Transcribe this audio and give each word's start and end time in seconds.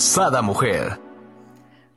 Sada 0.00 0.40
Mujer. 0.40 0.98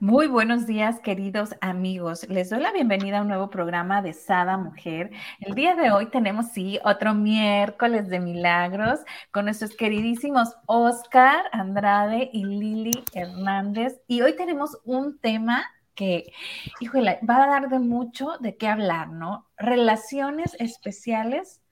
Muy 0.01 0.27
buenos 0.27 0.67
días, 0.67 0.99
queridos 0.99 1.55
amigos. 1.61 2.27
Les 2.27 2.49
doy 2.49 2.59
la 2.59 2.73
bienvenida 2.73 3.19
a 3.19 3.21
un 3.21 3.29
nuevo 3.29 3.49
programa 3.49 4.01
de 4.01 4.11
Sada 4.11 4.57
Mujer. 4.57 5.11
El 5.39 5.55
día 5.55 5.73
de 5.75 5.89
hoy 5.89 6.07
tenemos, 6.07 6.47
sí, 6.51 6.79
otro 6.83 7.13
miércoles 7.13 8.09
de 8.09 8.19
milagros 8.19 8.99
con 9.31 9.45
nuestros 9.45 9.73
queridísimos 9.77 10.53
Oscar 10.65 11.45
Andrade 11.53 12.29
y 12.33 12.43
Lili 12.43 13.05
Hernández. 13.13 14.01
Y 14.05 14.21
hoy 14.21 14.35
tenemos 14.35 14.77
un 14.83 15.17
tema 15.19 15.63
que, 15.95 16.33
híjole, 16.81 17.19
va 17.27 17.41
a 17.41 17.47
dar 17.47 17.69
de 17.69 17.79
mucho 17.79 18.31
de 18.41 18.57
qué 18.57 18.67
hablar, 18.67 19.11
¿no? 19.11 19.47
Relaciones 19.55 20.57
especiales 20.59 21.62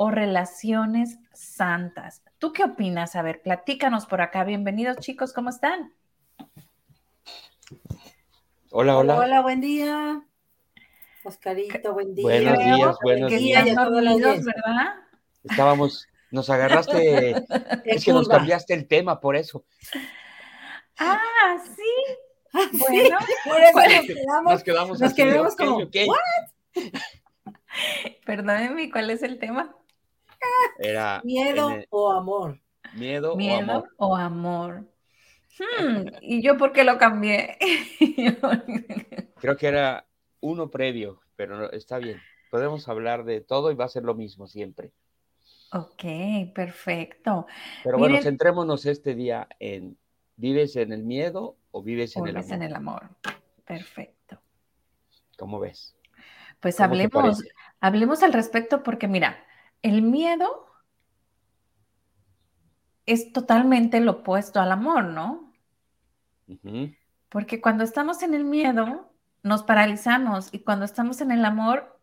o 0.00 0.12
relaciones 0.12 1.18
santas. 1.32 2.22
¿Tú 2.38 2.52
qué 2.52 2.62
opinas? 2.62 3.16
A 3.16 3.22
ver, 3.22 3.42
platícanos 3.42 4.06
por 4.06 4.20
acá. 4.20 4.44
Bienvenidos 4.44 4.98
chicos, 4.98 5.32
¿cómo 5.32 5.50
están? 5.50 5.92
Hola, 8.70 8.96
hola. 8.96 9.16
Hola, 9.16 9.40
buen 9.42 9.60
día. 9.60 10.22
Oscarito, 11.24 11.94
buen 11.94 12.14
día. 12.14 12.22
Buenos 12.22 12.58
días, 12.58 12.96
buenos 13.02 13.32
días. 13.32 13.74
Dormidos, 13.74 14.44
¿verdad? 14.44 14.94
Estábamos, 15.42 16.06
nos 16.30 16.48
agarraste, 16.48 17.30
es 17.84 18.04
que 18.04 18.12
nos 18.12 18.28
cambiaste 18.28 18.74
el 18.74 18.86
tema, 18.86 19.18
por 19.18 19.34
eso. 19.34 19.64
Ah, 20.96 21.58
sí. 21.76 21.82
Ah, 22.54 22.66
bueno, 22.72 23.18
por 23.44 23.60
eso 23.60 23.78
nos 23.78 24.06
quedamos, 24.06 24.52
Nos 24.52 24.62
quedamos, 24.62 25.00
nos 25.00 25.12
quedamos 25.12 25.54
como, 25.54 25.76
ok. 25.76 25.96
Perdónenme, 28.24 28.90
¿cuál 28.90 29.10
es 29.10 29.22
el 29.22 29.38
tema? 29.38 29.76
Era 30.78 31.20
miedo 31.24 31.70
el- 31.70 31.86
o 31.90 32.10
amor. 32.12 32.60
miedo, 32.92 33.36
¿Miedo 33.36 33.54
o 33.54 33.72
amor. 33.74 33.90
o 33.96 34.16
amor? 34.16 34.84
Hmm, 35.58 36.06
¿Y 36.22 36.42
yo 36.42 36.56
por 36.56 36.72
qué 36.72 36.84
lo 36.84 36.98
cambié? 36.98 37.58
Creo 39.40 39.56
que 39.56 39.66
era 39.66 40.06
uno 40.40 40.70
previo, 40.70 41.20
pero 41.36 41.56
no- 41.58 41.70
está 41.70 41.98
bien. 41.98 42.22
Podemos 42.50 42.88
hablar 42.88 43.24
de 43.24 43.40
todo 43.40 43.70
y 43.70 43.74
va 43.74 43.84
a 43.86 43.88
ser 43.88 44.04
lo 44.04 44.14
mismo 44.14 44.46
siempre. 44.46 44.92
ok, 45.72 46.52
perfecto. 46.54 47.46
Pero 47.84 47.98
bueno, 47.98 48.16
centrémonos 48.22 48.86
este 48.86 49.14
día 49.14 49.48
en 49.58 49.98
¿vives 50.36 50.76
en 50.76 50.92
el 50.92 51.02
miedo 51.04 51.56
o 51.72 51.82
vives 51.82 52.16
en 52.16 52.22
O 52.22 52.26
el 52.26 52.36
amor? 52.36 52.52
en 52.54 52.62
el 52.62 52.74
amor. 52.74 53.08
Perfecto. 53.66 54.40
¿Cómo 55.36 55.60
ves? 55.60 55.94
Pues 56.60 56.76
¿Cómo 56.76 56.88
te 56.96 57.02
hablemos, 57.02 57.42
hablemos 57.80 58.22
al 58.22 58.32
respecto 58.32 58.82
porque 58.82 59.08
mira, 59.08 59.44
el 59.82 60.02
miedo 60.02 60.66
es 63.06 63.32
totalmente 63.32 63.98
lo 63.98 64.12
opuesto 64.12 64.60
al 64.60 64.70
amor, 64.70 65.02
¿no? 65.06 65.52
Porque 67.30 67.60
cuando 67.62 67.84
estamos 67.84 68.22
en 68.22 68.34
el 68.34 68.44
miedo, 68.44 69.10
nos 69.42 69.62
paralizamos 69.62 70.48
y 70.52 70.58
cuando 70.60 70.84
estamos 70.84 71.20
en 71.22 71.30
el 71.30 71.44
amor, 71.44 71.98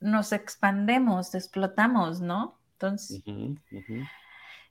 nos 0.00 0.32
expandemos, 0.32 1.34
explotamos, 1.34 2.20
¿no? 2.20 2.58
Entonces, 2.74 3.22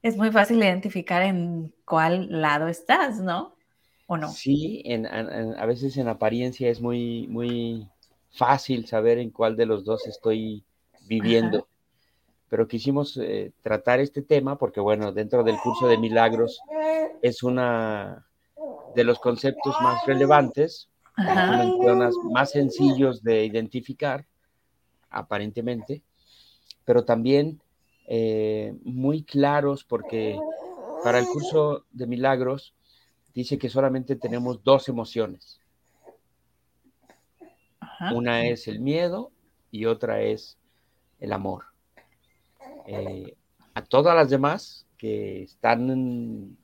es 0.01 0.17
muy 0.17 0.31
fácil 0.31 0.57
identificar 0.57 1.21
en 1.21 1.73
cuál 1.85 2.27
lado 2.41 2.67
estás, 2.67 3.19
¿no? 3.19 3.55
¿O 4.07 4.17
no? 4.17 4.41
Sí, 4.41 4.81
en- 4.85 5.05
en- 5.05 5.29
en- 5.31 5.55
a 5.59 5.65
veces 5.65 5.97
en 5.97 6.07
apariencia 6.07 6.69
es 6.69 6.81
muy, 6.81 7.27
muy 7.27 7.87
fácil 8.31 8.85
saber 8.87 9.17
en 9.19 9.31
cuál 9.31 9.55
de 9.55 9.65
los 9.65 9.85
dos 9.85 10.05
estoy 10.07 10.63
viviendo. 11.07 11.67
Pero 12.49 12.67
quisimos 12.67 13.17
eh, 13.17 13.51
tratar 13.61 13.99
este 13.99 14.21
tema 14.21 14.57
porque, 14.57 14.79
bueno, 14.79 15.11
dentro 15.11 15.43
del 15.43 15.57
curso 15.57 15.87
de 15.87 15.97
milagros 15.97 16.59
es 17.21 17.43
una 17.43 18.25
de 18.95 19.03
los 19.03 19.19
conceptos 19.19 19.75
más 19.81 20.05
relevantes, 20.05 20.89
más 22.31 22.51
sencillos 22.51 23.21
de 23.21 23.45
identificar, 23.45 24.25
aparentemente, 25.09 26.01
pero 26.85 27.03
también 27.03 27.61
eh, 28.07 28.75
muy 28.83 29.23
claros 29.23 29.83
porque 29.83 30.39
para 31.03 31.19
el 31.19 31.25
curso 31.25 31.85
de 31.91 32.07
milagros 32.07 32.73
dice 33.33 33.57
que 33.57 33.69
solamente 33.69 34.15
tenemos 34.15 34.63
dos 34.63 34.87
emociones. 34.87 35.59
Ajá. 37.79 38.13
Una 38.13 38.45
es 38.47 38.67
el 38.67 38.79
miedo 38.79 39.31
y 39.71 39.85
otra 39.85 40.21
es 40.21 40.57
el 41.19 41.33
amor. 41.33 41.65
Eh, 42.87 43.35
a 43.73 43.83
todas 43.83 44.15
las 44.15 44.29
demás 44.29 44.87
que 44.97 45.43
están, 45.43 46.57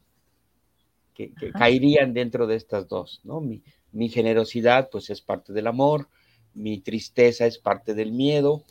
que, 1.13 1.31
caerían 1.51 2.13
dentro 2.13 2.47
de 2.47 2.55
estas 2.55 2.87
dos, 2.87 3.21
¿no? 3.23 3.41
Mi, 3.41 3.61
mi 3.91 4.09
generosidad, 4.09 4.89
pues 4.89 5.09
es 5.09 5.21
parte 5.21 5.53
del 5.53 5.67
amor, 5.67 6.07
mi 6.53 6.79
tristeza 6.79 7.45
es 7.45 7.59
parte 7.59 7.93
del 7.93 8.11
miedo, 8.11 8.63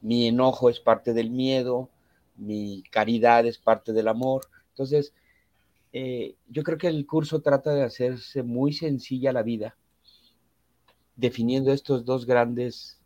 mi 0.00 0.26
enojo 0.26 0.70
es 0.70 0.80
parte 0.80 1.12
del 1.12 1.30
miedo, 1.30 1.90
mi 2.36 2.82
caridad 2.90 3.46
es 3.46 3.58
parte 3.58 3.92
del 3.92 4.08
amor. 4.08 4.46
Entonces, 4.70 5.12
eh, 5.92 6.34
yo 6.48 6.62
creo 6.62 6.78
que 6.78 6.88
el 6.88 7.06
curso 7.06 7.40
trata 7.40 7.72
de 7.74 7.84
hacerse 7.84 8.42
muy 8.42 8.72
sencilla 8.72 9.32
la 9.32 9.42
vida, 9.42 9.76
definiendo 11.16 11.72
estos 11.72 12.04
dos 12.04 12.26
grandes 12.26 12.98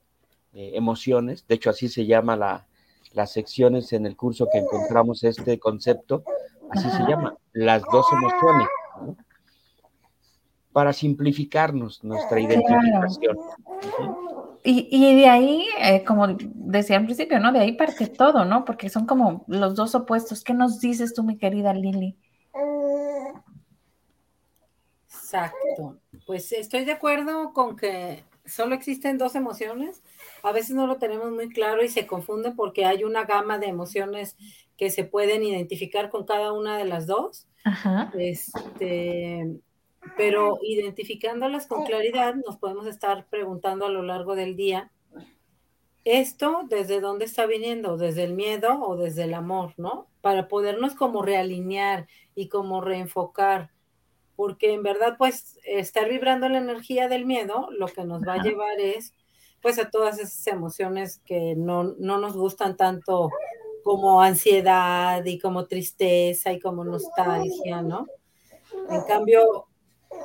eh, 0.54 0.72
emociones. 0.74 1.46
De 1.46 1.56
hecho, 1.56 1.68
así 1.68 1.88
se 1.88 2.06
llama 2.06 2.36
la, 2.36 2.66
las 3.12 3.32
secciones 3.32 3.92
en 3.92 4.06
el 4.06 4.16
curso 4.16 4.48
que 4.50 4.58
encontramos 4.58 5.24
este 5.24 5.58
concepto, 5.58 6.24
así 6.70 6.88
se 6.90 7.02
llama, 7.04 7.36
las 7.52 7.82
dos 7.90 8.06
emociones, 8.12 8.68
¿no? 9.00 9.16
para 10.72 10.92
simplificarnos 10.92 12.04
nuestra 12.04 12.38
identificación. 12.40 13.36
Y, 14.62 14.88
y 14.90 15.16
de 15.16 15.28
ahí, 15.28 15.66
eh, 15.80 16.04
como 16.04 16.26
decía 16.28 16.98
al 16.98 17.04
principio, 17.04 17.40
¿no? 17.40 17.52
De 17.52 17.60
ahí 17.60 17.72
parte 17.72 18.06
todo, 18.06 18.44
¿no? 18.44 18.64
Porque 18.64 18.88
son 18.88 19.06
como 19.06 19.44
los 19.48 19.74
dos 19.74 19.94
opuestos. 19.94 20.44
¿Qué 20.44 20.54
nos 20.54 20.78
dices 20.80 21.14
tú, 21.14 21.24
mi 21.24 21.36
querida 21.36 21.72
Lili? 21.74 22.16
Exacto. 25.04 25.98
Pues 26.26 26.52
estoy 26.52 26.84
de 26.84 26.92
acuerdo 26.92 27.52
con 27.52 27.76
que 27.76 28.24
solo 28.48 28.74
existen 28.74 29.18
dos 29.18 29.34
emociones. 29.34 30.02
A 30.42 30.52
veces 30.52 30.74
no 30.74 30.86
lo 30.86 30.96
tenemos 30.96 31.30
muy 31.30 31.48
claro 31.48 31.82
y 31.84 31.88
se 31.88 32.06
confunde 32.06 32.52
porque 32.52 32.84
hay 32.84 33.04
una 33.04 33.24
gama 33.24 33.58
de 33.58 33.66
emociones 33.66 34.36
que 34.76 34.90
se 34.90 35.04
pueden 35.04 35.42
identificar 35.42 36.10
con 36.10 36.24
cada 36.24 36.52
una 36.52 36.76
de 36.78 36.84
las 36.84 37.06
dos. 37.06 37.46
Ajá. 37.64 38.12
Este, 38.18 39.60
pero 40.16 40.58
identificándolas 40.62 41.66
con 41.66 41.84
claridad, 41.84 42.34
nos 42.34 42.56
podemos 42.56 42.86
estar 42.86 43.26
preguntando 43.28 43.86
a 43.86 43.90
lo 43.90 44.02
largo 44.02 44.34
del 44.34 44.56
día, 44.56 44.90
¿esto 46.04 46.62
desde 46.68 47.00
dónde 47.00 47.24
está 47.24 47.46
viniendo? 47.46 47.96
¿Desde 47.96 48.24
el 48.24 48.34
miedo 48.34 48.80
o 48.80 48.96
desde 48.96 49.24
el 49.24 49.34
amor, 49.34 49.74
no? 49.76 50.06
Para 50.20 50.48
podernos 50.48 50.94
como 50.94 51.22
realinear 51.22 52.06
y 52.34 52.48
como 52.48 52.80
reenfocar, 52.80 53.70
porque 54.38 54.72
en 54.72 54.84
verdad, 54.84 55.16
pues, 55.18 55.58
estar 55.64 56.08
vibrando 56.08 56.48
la 56.48 56.58
energía 56.58 57.08
del 57.08 57.26
miedo, 57.26 57.70
lo 57.72 57.88
que 57.88 58.04
nos 58.04 58.22
va 58.22 58.34
a 58.34 58.42
llevar 58.44 58.78
es, 58.78 59.12
pues, 59.60 59.80
a 59.80 59.90
todas 59.90 60.20
esas 60.20 60.46
emociones 60.46 61.20
que 61.26 61.56
no, 61.56 61.96
no 61.98 62.18
nos 62.18 62.36
gustan 62.36 62.76
tanto 62.76 63.30
como 63.82 64.22
ansiedad 64.22 65.24
y 65.24 65.40
como 65.40 65.66
tristeza 65.66 66.52
y 66.52 66.60
como 66.60 66.84
nostalgia, 66.84 67.82
¿no? 67.82 68.06
En 68.88 69.02
cambio, 69.08 69.66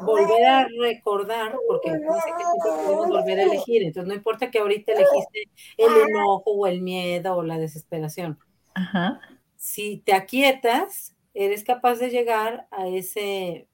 volver 0.01 0.45
a 0.45 0.67
recordar, 0.79 1.57
porque 1.67 1.93
dice 1.93 2.33
que 2.37 2.43
siempre 2.43 2.83
podemos 2.85 3.07
volver 3.07 3.39
a 3.39 3.43
elegir, 3.45 3.81
entonces 3.81 4.07
no 4.07 4.13
importa 4.13 4.51
que 4.51 4.59
ahorita 4.59 4.91
elegiste 4.91 5.49
el 5.75 5.91
enojo 6.07 6.51
o 6.51 6.67
el 6.67 6.83
miedo 6.83 7.35
o 7.35 7.41
la 7.41 7.57
desesperación. 7.57 8.37
Ajá. 8.75 9.19
Si 9.55 10.03
te 10.05 10.13
aquietas, 10.13 11.15
eres 11.33 11.63
capaz 11.63 11.95
de 11.95 12.11
llegar 12.11 12.67
a 12.69 12.87
ese 12.87 13.67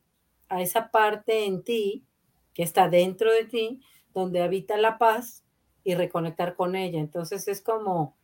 a 0.50 0.62
esa 0.62 0.92
parte 0.92 1.46
en 1.46 1.64
ti 1.64 2.04
que 2.54 2.64
está 2.64 2.90
dentro 2.90 3.32
de 3.32 3.46
ti, 3.46 3.82
donde 4.14 4.42
habita 4.42 4.78
la 4.78 4.98
paz 4.98 5.44
y 5.84 5.96
reconectar 5.96 6.56
con 6.56 6.76
ella. 6.76 7.00
Entonces 7.00 7.48
es 7.48 7.62
como 7.62 8.18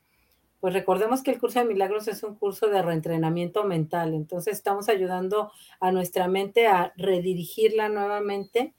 pues 0.66 0.74
recordemos 0.74 1.22
que 1.22 1.30
el 1.30 1.40
curso 1.40 1.60
de 1.60 1.66
milagros 1.66 2.08
es 2.08 2.24
un 2.24 2.34
curso 2.34 2.68
de 2.70 2.82
reentrenamiento 2.82 3.66
mental, 3.66 4.16
entonces 4.16 4.54
estamos 4.54 4.90
ayudando 4.90 5.52
a 5.80 5.92
nuestra 5.92 6.28
mente 6.28 6.66
a 6.66 6.92
redirigirla 6.98 7.88
nuevamente 7.88 8.74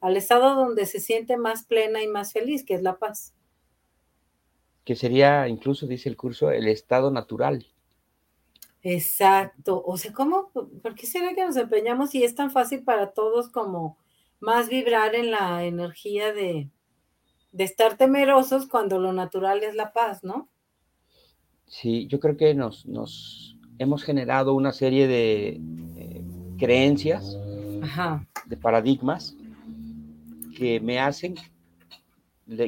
al 0.00 0.16
estado 0.16 0.54
donde 0.54 0.86
se 0.86 1.00
siente 1.00 1.36
más 1.36 1.64
plena 1.64 2.00
y 2.00 2.06
más 2.06 2.32
feliz, 2.32 2.64
que 2.64 2.74
es 2.74 2.82
la 2.82 2.96
paz. 2.96 3.34
Que 4.84 4.94
sería, 4.94 5.48
incluso 5.48 5.88
dice 5.88 6.08
el 6.08 6.16
curso, 6.16 6.52
el 6.52 6.68
estado 6.68 7.10
natural. 7.10 7.66
Exacto. 8.82 9.82
O 9.84 9.96
sea, 9.96 10.12
¿cómo? 10.12 10.50
¿Por 10.50 10.94
qué 10.94 11.06
será 11.06 11.34
que 11.34 11.44
nos 11.44 11.56
empeñamos 11.56 12.14
y 12.14 12.24
es 12.24 12.34
tan 12.34 12.50
fácil 12.50 12.82
para 12.82 13.12
todos 13.12 13.48
como 13.48 13.96
más 14.40 14.68
vibrar 14.68 15.14
en 15.14 15.30
la 15.30 15.64
energía 15.64 16.32
de, 16.32 16.68
de 17.52 17.64
estar 17.64 17.96
temerosos 17.96 18.66
cuando 18.66 18.98
lo 18.98 19.12
natural 19.12 19.62
es 19.62 19.74
la 19.74 19.92
paz, 19.92 20.24
¿no? 20.24 20.48
Sí, 21.66 22.06
yo 22.08 22.18
creo 22.18 22.36
que 22.36 22.54
nos, 22.54 22.84
nos 22.86 23.56
hemos 23.78 24.02
generado 24.02 24.54
una 24.54 24.72
serie 24.72 25.06
de 25.06 25.60
eh, 25.96 26.24
creencias, 26.58 27.38
de 28.46 28.56
paradigmas 28.56 29.36
que 30.56 30.80
me 30.80 30.98
hacen, 30.98 31.34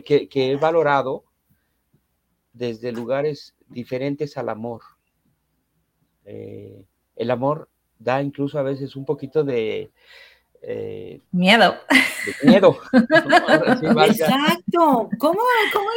que, 0.04 0.28
que 0.28 0.52
he 0.52 0.56
valorado 0.56 1.24
desde 2.52 2.92
lugares 2.92 3.54
diferentes 3.68 4.36
al 4.36 4.48
amor. 4.48 4.82
Eh, 6.24 6.84
el 7.16 7.30
amor 7.30 7.68
da 7.98 8.22
incluso 8.22 8.58
a 8.58 8.62
veces 8.62 8.96
un 8.96 9.04
poquito 9.04 9.44
de... 9.44 9.90
Eh, 10.62 11.20
miedo. 11.32 11.74
miedo. 12.42 12.76
Exacto. 14.06 15.10
¿Cómo, 15.18 15.40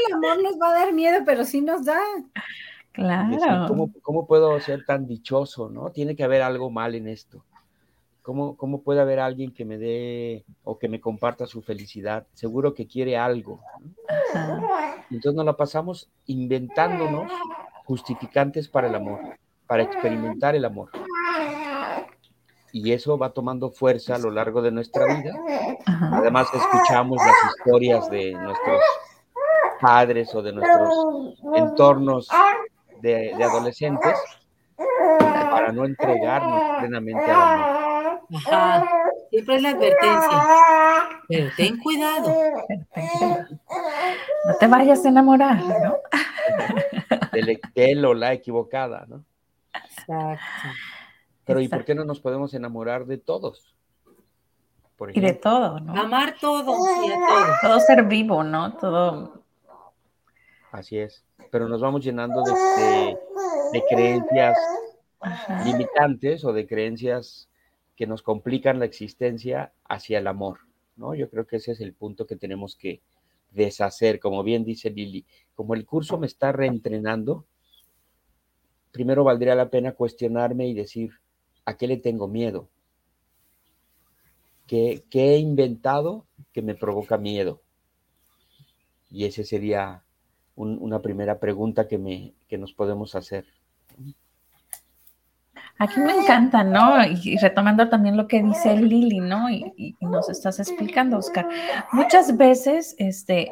el 0.07 0.13
amor 0.13 0.43
nos 0.43 0.59
va 0.59 0.69
a 0.69 0.79
dar 0.79 0.93
miedo, 0.93 1.19
pero 1.25 1.45
sí 1.45 1.61
nos 1.61 1.85
da? 1.85 1.99
Claro. 2.91 3.67
¿cómo, 4.01 4.25
puedo 4.25 4.59
ser 4.59 4.83
tan 4.85 5.07
dichoso? 5.07 5.69
¿no? 5.69 5.91
Tiene 5.91 6.15
que 6.15 6.23
haber 6.23 6.41
algo 6.41 6.69
mal 6.69 6.95
en 6.95 7.07
esto. 7.07 7.43
¿Cómo, 8.23 8.57
¿Cómo 8.57 8.81
puede 8.81 8.99
haber 8.99 9.19
alguien 9.19 9.53
que 9.53 9.63
me 9.63 9.77
dé 9.77 10.43
o 10.65 10.77
que 10.77 10.89
me 10.89 10.99
comparta 10.99 11.45
su 11.45 11.61
felicidad? 11.61 12.27
Seguro 12.33 12.73
que 12.73 12.87
quiere 12.87 13.15
algo. 13.15 13.61
Entonces 15.09 15.33
nos 15.33 15.45
la 15.45 15.55
pasamos 15.55 16.09
inventándonos 16.25 17.31
justificantes 17.85 18.67
para 18.67 18.89
el 18.89 18.95
amor 18.95 19.37
para 19.67 19.83
experimentar 19.83 20.55
el 20.55 20.65
amor. 20.65 20.89
Y 22.71 22.91
eso 22.91 23.17
va 23.17 23.31
tomando 23.31 23.71
fuerza 23.71 24.15
a 24.15 24.19
lo 24.19 24.29
largo 24.29 24.61
de 24.61 24.71
nuestra 24.71 25.05
vida. 25.05 25.33
Además, 26.13 26.47
escuchamos 26.53 27.17
las 27.17 27.35
historias 27.51 28.09
de 28.09 28.33
nuestros 28.33 28.81
padres 29.81 30.33
o 30.35 30.41
de 30.41 30.53
nuestros 30.53 31.39
entornos 31.55 32.27
de, 33.01 33.33
adolescentes 33.33 34.13
para 35.19 35.71
no 35.71 35.85
entregarnos 35.85 36.79
plenamente 36.79 37.23
al 37.23 37.41
amor. 37.41 38.21
Ajá. 38.35 38.89
Siempre 39.29 39.55
es 39.55 39.61
la 39.61 39.69
advertencia. 39.69 40.43
Pero 41.27 41.49
ten 41.55 41.77
cuidado. 41.79 42.33
No 44.45 44.55
te 44.59 44.67
vayas 44.67 45.05
a 45.05 45.09
enamorar, 45.09 45.57
¿no? 45.57 45.97
Del, 47.31 47.59
él 47.75 48.05
o 48.05 48.13
la 48.13 48.33
equivocada, 48.33 49.05
¿no? 49.07 49.23
Pero 51.45 51.59
¿y 51.61 51.67
por 51.67 51.85
qué 51.85 51.95
no 51.95 52.05
nos 52.05 52.19
podemos 52.19 52.53
enamorar 52.53 53.05
de 53.05 53.17
todos? 53.17 53.73
y 55.13 55.19
de 55.19 55.33
todo, 55.33 55.79
¿no? 55.79 55.95
Amar 55.95 56.35
todo 56.41 56.61
y 56.61 56.65
todo. 56.65 57.53
Todo 57.61 57.79
ser 57.79 58.03
vivo, 58.05 58.43
¿no? 58.43 58.75
Todo. 58.77 59.43
Así 60.71 60.97
es. 60.97 61.23
Pero 61.51 61.67
nos 61.69 61.81
vamos 61.81 62.03
llenando 62.03 62.41
de, 62.43 63.83
creencias 63.89 64.57
limitantes 65.65 66.43
o 66.43 66.51
de 66.51 66.67
creencias 66.67 67.49
que 67.95 68.07
nos 68.07 68.21
complican 68.21 68.79
la 68.79 68.85
existencia 68.85 69.71
hacia 69.87 70.19
el 70.19 70.27
amor, 70.27 70.59
¿no? 70.95 71.15
Yo 71.15 71.29
creo 71.29 71.45
que 71.45 71.57
ese 71.57 71.71
es 71.71 71.81
el 71.81 71.93
punto 71.93 72.27
que 72.27 72.35
tenemos 72.35 72.75
que 72.75 73.01
deshacer, 73.51 74.19
como 74.19 74.43
bien 74.43 74.63
dice 74.63 74.89
Lili. 74.89 75.25
Como 75.55 75.73
el 75.73 75.85
curso 75.85 76.17
me 76.17 76.27
está 76.27 76.51
reentrenando, 76.51 77.45
primero 78.97 79.23
valdría 79.23 79.53
la 79.53 79.69
pena 79.69 79.91
cuestionarme 79.91 80.67
y 80.67 80.73
decir, 80.73 81.11
¿a 81.65 81.77
qué 81.77 81.85
le 81.85 81.97
tengo 81.97 82.27
miedo? 82.27 82.67
¿Qué, 84.65 85.03
he 85.13 85.37
inventado 85.37 86.25
que 86.51 86.63
me 86.63 86.73
provoca 86.73 87.15
miedo? 87.19 87.61
Y 89.11 89.25
esa 89.25 89.43
sería 89.43 90.03
una 90.55 90.99
primera 90.99 91.39
pregunta 91.39 91.87
que, 91.87 91.99
me, 91.99 92.33
nos 92.57 92.73
podemos 92.73 93.13
hacer. 93.13 93.45
Aquí 95.77 95.99
me 95.99 96.13
encanta, 96.13 96.63
¿no? 96.63 97.05
Y, 97.05 97.37
retomando 97.37 97.87
también 97.87 98.17
lo 98.17 98.27
que 98.27 98.41
dice 98.41 98.75
Lili, 98.75 99.19
¿no? 99.19 99.47
Y, 99.51 99.95
nos 100.01 100.27
estás 100.27 100.59
explicando, 100.59 101.19
Oscar. 101.19 101.47
Muchas 101.93 102.35
veces, 102.35 102.95
este, 102.97 103.51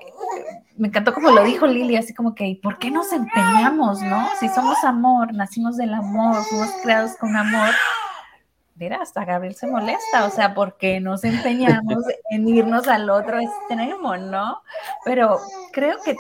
me 0.77 0.89
encantó 0.89 1.13
como 1.13 1.31
lo 1.31 1.44
dijo 1.44 1.66
Lili, 1.68 1.95
así 1.95 2.13
como 2.13 2.36
que, 2.36 2.60
¿por 2.62 2.77
qué 2.80 2.92
nos 2.92 3.12
empeñamos, 3.12 4.01
no? 4.01 4.27
Si 4.39 4.50
somos 4.50 4.83
amor, 4.83 5.33
nacimos 5.33 5.77
del 5.77 5.94
amor, 5.94 6.44
fuimos 6.44 6.69
creados 6.83 7.16
con 7.18 7.36
amor. 7.36 7.69
Mira, 8.75 9.01
hasta 9.01 9.24
Gabriel 9.24 9.56
se 9.56 9.68
molesta, 9.68 10.25
o 10.25 10.30
sea, 10.30 10.54
¿por 10.54 10.77
qué 10.77 11.00
nos 11.00 11.24
empeñamos 11.24 12.04
en 12.30 12.48
irnos 12.50 12.89
al 12.89 13.10
otro 13.10 13.39
extremo, 13.39 14.18
no? 14.18 14.62
Pero 15.06 15.39
creo 15.72 15.95
que, 16.04 16.18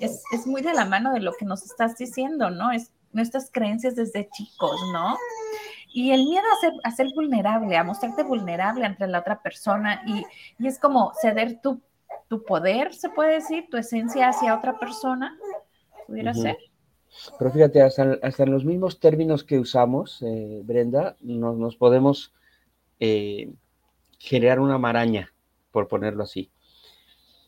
es, 0.00 0.46
muy 0.46 0.60
de 0.60 0.74
la 0.74 0.84
mano 0.84 1.14
de 1.14 1.20
lo 1.20 1.32
que 1.32 1.46
nos 1.46 1.64
estás 1.64 1.96
diciendo, 1.96 2.50
¿no? 2.50 2.72
Es 2.72 2.92
nuestras 3.12 3.50
creencias 3.50 3.96
desde 3.96 4.28
chicos, 4.28 4.78
¿no? 4.92 5.16
Y 5.94 6.10
el 6.10 6.24
miedo 6.24 6.44
a 6.52 6.60
ser, 6.60 6.72
a 6.82 6.90
ser 6.90 7.06
vulnerable, 7.14 7.76
a 7.76 7.84
mostrarte 7.84 8.22
vulnerable 8.22 8.84
ante 8.84 9.06
la 9.06 9.20
otra 9.20 9.40
persona 9.40 10.02
y, 10.04 10.26
y 10.58 10.66
es 10.66 10.78
como 10.78 11.12
ceder 11.22 11.60
tu 11.62 11.80
tu 12.34 12.44
poder, 12.44 12.92
se 12.92 13.10
puede 13.10 13.34
decir, 13.34 13.68
tu 13.70 13.76
esencia 13.76 14.28
hacia 14.28 14.56
otra 14.56 14.76
persona, 14.76 15.38
pudiera 16.06 16.34
ser. 16.34 16.56
Pero 17.38 17.52
fíjate, 17.52 17.80
hasta, 17.80 18.18
en 18.42 18.50
los 18.50 18.64
mismos 18.64 18.98
términos 18.98 19.44
que 19.44 19.60
usamos, 19.60 20.20
eh, 20.22 20.62
Brenda, 20.64 21.16
nos, 21.20 21.76
podemos 21.76 22.32
eh, 22.98 23.52
generar 24.18 24.58
una 24.58 24.78
maraña, 24.78 25.32
por 25.70 25.86
ponerlo 25.86 26.24
así. 26.24 26.50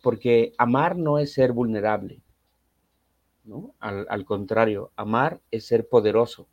Porque 0.04 0.52
amar 0.56 0.96
no 0.96 1.18
es 1.18 1.32
ser 1.32 1.52
vulnerable, 1.52 2.22
¿no? 3.42 3.74
Al, 3.80 4.06
al 4.08 4.24
contrario, 4.24 4.92
amar 4.94 5.40
es 5.50 5.66
ser 5.66 5.88
poderoso. 5.88 6.46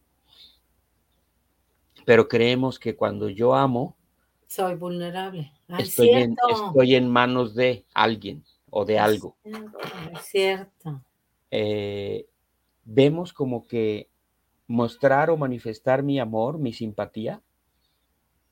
Pero 2.04 2.28
creemos 2.28 2.80
que 2.80 2.96
cuando 2.96 3.30
yo 3.30 3.54
amo, 3.54 3.96
soy 4.48 4.76
vulnerable. 4.76 5.52
Estoy, 5.80 6.10
en, 6.10 6.36
estoy, 6.50 6.96
en, 6.96 7.10
manos 7.10 7.56
de 7.56 7.86
alguien 7.94 8.44
o 8.70 8.86
de 8.86 9.00
algo. 9.00 9.36
Es 9.44 10.22
cierto. 10.24 11.02
Eh, 11.52 12.28
vemos 12.84 13.34
como 13.34 13.68
que 13.68 14.10
mostrar 14.68 15.30
o 15.30 15.38
manifestar 15.38 16.04
mi 16.04 16.20
amor, 16.20 16.58
mi 16.58 16.74
simpatía, 16.74 17.42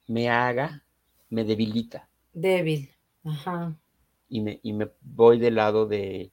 me 0.07 0.29
haga, 0.29 0.83
me 1.29 1.43
debilita. 1.43 2.09
Débil. 2.33 2.89
Ajá. 3.23 3.75
Y 4.29 4.41
me, 4.41 4.59
y 4.63 4.73
me 4.73 4.89
voy 5.01 5.39
del 5.39 5.55
lado 5.55 5.85
de, 5.85 6.31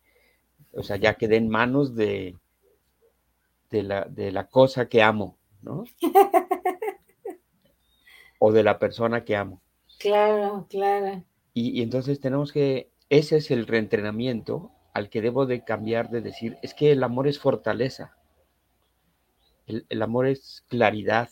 o 0.73 0.83
sea, 0.83 0.97
ya 0.97 1.15
quedé 1.15 1.37
en 1.37 1.49
manos 1.49 1.95
de, 1.95 2.37
de, 3.71 3.83
la, 3.83 4.05
de 4.05 4.31
la 4.33 4.49
cosa 4.49 4.89
que 4.89 5.03
amo, 5.03 5.37
¿no? 5.63 5.85
o 8.39 8.53
de 8.53 8.63
la 8.63 8.79
persona 8.79 9.25
que 9.25 9.37
amo. 9.37 9.61
Claro, 9.99 10.67
claro. 10.71 11.25
Y, 11.55 11.83
entonces 11.83 12.21
tenemos 12.21 12.53
que, 12.53 12.91
ese 13.09 13.39
es 13.39 13.51
el 13.51 13.67
reentrenamiento 13.67 14.71
al 14.95 15.11
que 15.11 15.21
debo 15.21 15.47
de 15.47 15.65
cambiar 15.65 16.11
de 16.11 16.21
decir, 16.21 16.57
es 16.63 16.75
que 16.75 16.93
el 16.93 17.03
amor 17.03 17.27
es 17.27 17.39
fortaleza, 17.39 18.17
el, 19.67 20.03
amor 20.03 20.27
es 20.27 20.65
claridad, 20.69 21.31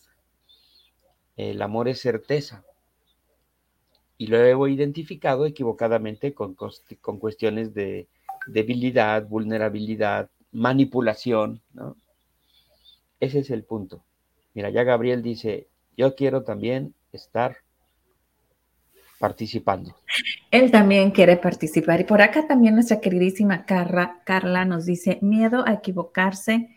el 1.37 1.63
amor 1.63 1.89
es 1.89 2.01
certeza. 2.01 2.65
Y 4.19 4.27
lo 4.27 4.39
he 4.39 4.73
identificado 4.73 5.47
equivocadamente 5.47 6.35
con, 6.35 6.57
con 7.01 7.19
cuestiones 7.19 7.73
de 7.75 8.09
debilidad, 8.47 9.27
vulnerabilidad, 9.27 10.31
manipulación, 10.53 11.63
¿no? 11.73 11.97
Ese 13.21 13.41
es 13.41 13.51
el 13.51 13.65
punto. 13.65 14.05
Mira, 14.55 14.71
ya 14.71 14.85
Gabriel 14.85 15.23
dice, 15.23 15.69
yo 15.97 16.15
quiero 16.15 16.45
también 16.45 16.95
estar 17.13 17.59
participando. 19.19 19.97
Él 20.51 20.71
también 20.71 21.11
quiere 21.11 21.37
participar. 21.37 22.01
Y 22.01 22.05
por 22.05 22.23
acá 22.23 22.47
también 22.47 22.75
nuestra 22.75 23.01
queridísima 23.01 23.65
Carla, 23.65 24.21
Carla 24.25 24.65
nos 24.65 24.87
dice, 24.87 25.19
miedo 25.23 25.65
a 25.67 25.75
equivocarse, 25.75 26.77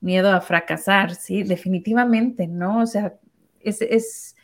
miedo 0.00 0.32
a 0.32 0.40
fracasar, 0.40 1.14
sí, 1.14 1.42
definitivamente, 1.42 2.46
¿no? 2.46 2.80
O 2.82 2.86
sea, 2.86 3.14
es, 3.60 3.82
es, 3.82 4.36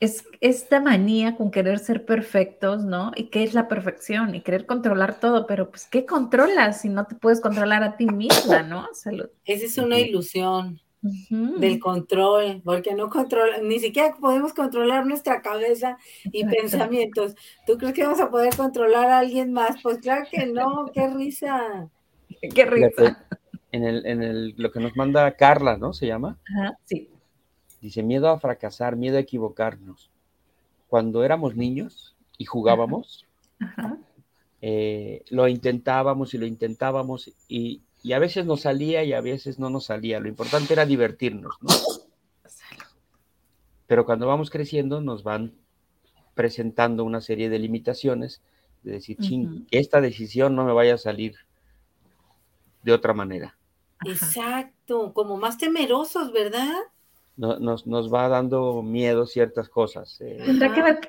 es 0.00 0.24
esta 0.40 0.80
manía 0.80 1.36
con 1.36 1.50
querer 1.50 1.78
ser 1.78 2.04
perfectos, 2.04 2.84
¿no? 2.84 3.12
¿Y 3.16 3.24
qué 3.30 3.44
es 3.44 3.54
la 3.54 3.68
perfección? 3.68 4.34
Y 4.34 4.40
querer 4.40 4.66
controlar 4.66 5.20
todo, 5.20 5.46
pero 5.46 5.70
pues 5.70 5.86
¿qué 5.86 6.06
controlas 6.06 6.80
si 6.80 6.88
no 6.88 7.06
te 7.06 7.14
puedes 7.14 7.40
controlar 7.40 7.82
a 7.82 7.96
ti 7.96 8.06
misma, 8.06 8.62
¿no? 8.62 8.88
Salud. 8.94 9.28
Esa 9.44 9.66
es 9.66 9.78
una 9.78 9.98
ilusión 9.98 10.80
del 11.02 11.80
control, 11.80 12.62
porque 12.64 12.94
no 12.94 13.10
controla, 13.10 13.58
ni 13.58 13.80
siquiera 13.80 14.14
podemos 14.20 14.52
controlar 14.52 15.04
nuestra 15.04 15.42
cabeza 15.42 15.98
y 16.24 16.44
pensamientos. 16.44 17.34
¿Tú 17.66 17.76
crees 17.76 17.92
que 17.92 18.04
vamos 18.04 18.20
a 18.20 18.30
poder 18.30 18.54
controlar 18.56 19.08
a 19.10 19.18
alguien 19.18 19.52
más? 19.52 19.82
Pues 19.82 19.98
claro 19.98 20.26
que 20.30 20.46
no, 20.46 20.90
qué 20.94 21.08
risa. 21.08 21.88
Qué 22.54 22.64
risa. 22.64 23.26
En 23.70 23.84
el, 23.84 24.04
en 24.04 24.22
el, 24.22 24.54
lo 24.56 24.72
que 24.72 24.80
nos 24.80 24.96
manda 24.96 25.36
Carla, 25.36 25.76
¿no? 25.76 25.92
Se 25.92 26.06
llama. 26.06 26.38
Ajá, 26.48 26.78
sí. 26.84 27.08
Dice, 27.80 28.02
miedo 28.02 28.28
a 28.28 28.38
fracasar, 28.38 28.96
miedo 28.96 29.16
a 29.16 29.20
equivocarnos. 29.20 30.10
Cuando 30.88 31.24
éramos 31.24 31.56
niños 31.56 32.16
y 32.38 32.44
jugábamos, 32.44 33.26
eh, 34.60 35.24
lo 35.30 35.48
intentábamos 35.48 36.34
y 36.34 36.38
lo 36.38 36.46
intentábamos 36.46 37.32
y, 37.48 37.82
a 38.10 38.18
veces 38.18 38.44
nos 38.46 38.62
salía 38.62 39.04
y 39.04 39.12
a 39.12 39.20
veces 39.20 39.60
no 39.60 39.70
nos 39.70 39.84
salía. 39.84 40.18
Lo 40.18 40.28
importante 40.28 40.72
era 40.72 40.84
divertirnos, 40.84 41.54
¿no? 41.60 41.70
Pero 43.86 44.04
cuando 44.04 44.26
vamos 44.26 44.50
creciendo 44.50 45.00
nos 45.00 45.22
van 45.22 45.54
presentando 46.34 47.04
una 47.04 47.20
serie 47.20 47.48
de 47.48 47.58
limitaciones, 47.60 48.42
de 48.82 48.92
decir, 48.92 49.18
esta 49.70 50.00
decisión 50.00 50.56
no 50.56 50.64
me 50.64 50.72
vaya 50.72 50.94
a 50.94 50.98
salir 50.98 51.36
de 52.82 52.92
otra 52.92 53.12
manera. 53.12 53.56
Exacto, 54.04 55.12
como 55.12 55.36
más 55.36 55.58
temerosos, 55.58 56.32
¿verdad? 56.32 56.72
nos, 57.36 57.86
nos 57.86 58.12
va 58.12 58.28
dando 58.28 58.82
miedo 58.82 59.26
ciertas 59.26 59.68
cosas. 59.68 60.20
Eh. 60.20 60.42
Tendrá 60.44 60.74
que 60.74 60.82
ver 60.82 61.00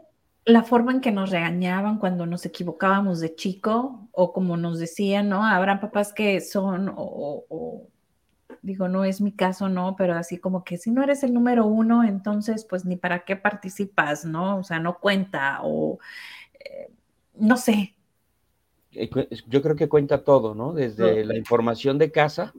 la 0.45 0.63
forma 0.63 0.91
en 0.91 1.01
que 1.01 1.11
nos 1.11 1.29
regañaban 1.29 1.97
cuando 1.97 2.25
nos 2.25 2.45
equivocábamos 2.45 3.19
de 3.19 3.35
chico 3.35 4.07
o 4.11 4.33
como 4.33 4.57
nos 4.57 4.79
decían, 4.79 5.29
¿no? 5.29 5.45
Habrán 5.45 5.79
papás 5.79 6.13
que 6.13 6.41
son 6.41 6.91
o, 6.95 7.87
digo, 8.61 8.87
no 8.87 9.05
es 9.05 9.21
mi 9.21 9.31
caso, 9.31 9.69
¿no? 9.69 9.95
Pero 9.95 10.15
así 10.15 10.37
como 10.37 10.63
que 10.63 10.77
si 10.77 10.91
no 10.91 11.03
eres 11.03 11.23
el 11.23 11.33
número 11.33 11.65
uno, 11.65 12.03
entonces 12.03 12.65
pues 12.69 12.85
ni 12.85 12.95
para 12.95 13.23
qué 13.25 13.35
participas, 13.35 14.25
¿no? 14.25 14.57
O 14.57 14.63
sea, 14.63 14.79
no 14.79 14.99
cuenta 14.99 15.59
o 15.63 15.99
eh, 16.53 16.89
no 17.35 17.57
sé. 17.57 17.95
Eh, 18.91 19.09
yo 19.47 19.61
creo 19.61 19.75
que 19.75 19.89
cuenta 19.89 20.23
todo, 20.23 20.53
¿no? 20.53 20.73
Desde 20.73 21.25
la 21.25 21.37
información 21.37 21.97
de 21.97 22.11
casa 22.11 22.53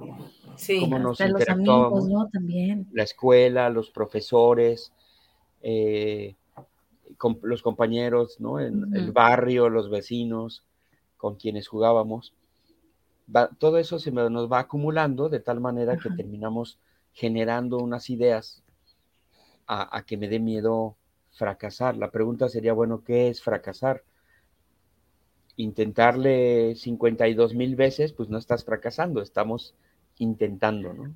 Sí, 0.57 0.81
cómo 0.81 0.99
nos 0.99 1.21
los 1.21 1.49
amigos, 1.49 2.09
¿no? 2.09 2.29
También. 2.29 2.87
La 2.93 3.03
escuela, 3.03 3.69
los 3.71 3.91
profesores, 3.91 4.93
eh, 5.63 6.37
los 7.43 7.63
compañeros, 7.63 8.41
¿no? 8.41 8.61
En 8.61 8.95
el 8.95 9.13
barrio, 9.13 9.69
los 9.69 9.91
vecinos 9.91 10.65
con 11.17 11.37
quienes 11.37 11.69
jugábamos. 11.69 12.35
todo 13.59 13.79
eso 13.79 13.99
se 13.99 14.11
nos 14.11 14.51
va 14.53 14.61
acumulando 14.61 15.29
de 15.29 15.41
tal 15.41 15.61
manera 15.61 15.97
que 15.97 16.11
terminamos 16.11 16.79
generando 17.13 17.79
unas 17.79 18.11
ideas 18.11 18.63
a, 19.67 20.03
que 20.07 20.17
me 20.17 20.29
dé 20.29 20.41
miedo 20.41 20.97
fracasar. 21.33 21.97
La 21.97 22.11
pregunta 22.11 22.49
sería, 22.49 22.75
bueno, 22.75 23.03
¿qué 23.03 23.29
es 23.29 23.43
fracasar? 23.43 24.03
Intentarle 25.57 26.75
52 26.75 27.55
mil 27.55 27.77
veces, 27.77 28.13
pues 28.13 28.29
no 28.29 28.39
estás 28.39 28.65
fracasando, 28.65 29.23
estamos 29.23 29.75
intentando, 30.19 30.93
¿no? 30.93 31.15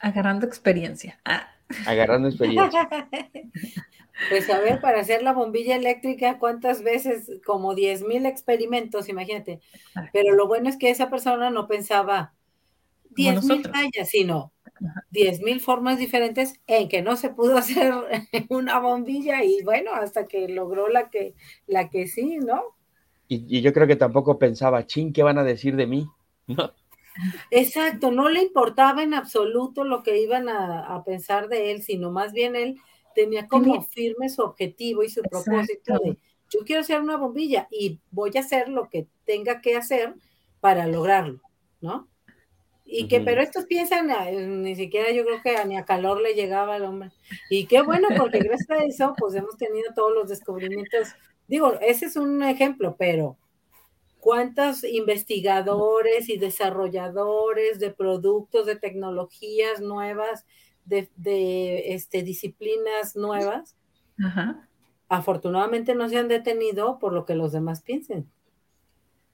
Agarrando 0.00 0.46
experiencia. 0.46 1.20
Ah. 1.24 1.53
Agarrando 1.86 2.28
experiencia. 2.28 2.88
Pues 4.30 4.48
a 4.48 4.60
ver, 4.60 4.80
para 4.80 5.00
hacer 5.00 5.22
la 5.22 5.32
bombilla 5.32 5.74
eléctrica, 5.74 6.38
¿cuántas 6.38 6.82
veces? 6.82 7.32
Como 7.44 7.74
10 7.74 8.04
mil 8.04 8.26
experimentos, 8.26 9.08
imagínate. 9.08 9.60
Pero 10.12 10.34
lo 10.34 10.46
bueno 10.46 10.68
es 10.68 10.76
que 10.76 10.90
esa 10.90 11.10
persona 11.10 11.50
no 11.50 11.66
pensaba 11.66 12.32
10 13.16 13.44
mil 13.44 13.68
fallas, 13.68 14.08
sino 14.08 14.52
10 15.10 15.40
mil 15.42 15.60
formas 15.60 15.98
diferentes 15.98 16.60
en 16.66 16.88
que 16.88 17.02
no 17.02 17.16
se 17.16 17.30
pudo 17.30 17.56
hacer 17.58 17.92
una 18.50 18.78
bombilla 18.78 19.42
y 19.42 19.62
bueno, 19.62 19.92
hasta 19.92 20.26
que 20.26 20.48
logró 20.48 20.88
la 20.88 21.10
que, 21.10 21.34
la 21.66 21.90
que 21.90 22.06
sí, 22.06 22.38
¿no? 22.38 22.62
Y, 23.26 23.58
y 23.58 23.62
yo 23.62 23.72
creo 23.72 23.86
que 23.86 23.96
tampoco 23.96 24.38
pensaba, 24.38 24.86
ching, 24.86 25.12
¿qué 25.12 25.22
van 25.22 25.38
a 25.38 25.44
decir 25.44 25.76
de 25.76 25.86
mí? 25.86 26.06
¿No? 26.46 26.72
Exacto, 27.50 28.10
no 28.10 28.28
le 28.28 28.42
importaba 28.42 29.02
en 29.02 29.14
absoluto 29.14 29.84
lo 29.84 30.02
que 30.02 30.20
iban 30.20 30.48
a, 30.48 31.02
pensar 31.04 31.48
de 31.48 31.70
él, 31.70 31.82
sino 31.82 32.10
más 32.10 32.32
bien 32.32 32.56
él 32.56 32.76
tenía 33.14 33.46
como 33.46 33.82
firme 33.82 34.28
su 34.28 34.42
objetivo 34.42 35.02
y 35.02 35.08
su 35.08 35.22
propósito 35.22 35.98
de 35.98 36.18
yo 36.50 36.60
quiero 36.64 36.82
hacer 36.82 37.00
una 37.00 37.16
bombilla 37.16 37.68
y 37.70 38.00
voy 38.10 38.30
a 38.36 38.40
hacer 38.40 38.68
lo 38.68 38.88
que 38.88 39.08
tenga 39.24 39.60
que 39.60 39.76
hacer 39.76 40.14
para 40.60 40.86
lograrlo, 40.86 41.40
¿no? 41.80 42.08
Y 42.86 43.08
que, 43.08 43.20
pero 43.20 43.40
estos 43.40 43.64
piensan, 43.64 44.10
ah, 44.10 44.30
ni 44.30 44.76
siquiera 44.76 45.10
yo 45.10 45.24
creo 45.24 45.40
que 45.42 45.64
ni 45.64 45.76
a 45.76 45.86
calor 45.86 46.20
le 46.20 46.34
llegaba 46.34 46.74
al 46.74 46.84
hombre. 46.84 47.10
Y 47.48 47.66
qué 47.66 47.80
bueno, 47.80 48.08
porque 48.16 48.40
gracias 48.40 48.70
a 48.70 48.84
eso, 48.84 49.14
pues 49.18 49.34
hemos 49.34 49.56
tenido 49.56 49.92
todos 49.94 50.14
los 50.14 50.28
descubrimientos. 50.28 51.08
Digo, 51.48 51.78
ese 51.80 52.06
es 52.06 52.16
un 52.16 52.42
ejemplo, 52.42 52.94
pero 52.98 53.38
cuántos 54.24 54.84
investigadores 54.84 56.30
y 56.30 56.38
desarrolladores 56.38 57.78
de 57.78 57.90
productos, 57.90 58.64
de 58.64 58.74
tecnologías 58.74 59.82
nuevas, 59.82 60.46
de, 60.86 61.92
este, 61.94 62.22
disciplinas 62.22 63.16
nuevas, 63.16 63.76
afortunadamente 65.10 65.94
no 65.94 66.08
se 66.08 66.16
han 66.16 66.28
detenido 66.28 66.98
por 66.98 67.12
lo 67.12 67.26
que 67.26 67.34
los 67.34 67.52
demás 67.52 67.82
piensen. 67.82 68.26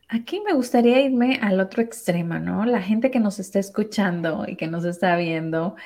Aquí 0.08 0.40
me 0.40 0.54
gustaría 0.54 1.00
irme 1.02 1.38
al 1.40 1.60
otro 1.60 1.82
extremo, 1.82 2.40
¿no? 2.40 2.66
La 2.66 2.82
gente 2.82 3.12
que 3.12 3.20
nos 3.20 3.38
está 3.38 3.60
escuchando 3.60 4.44
y 4.48 4.56
que 4.56 4.66
nos 4.66 4.84
está 4.84 5.14
viendo 5.14 5.76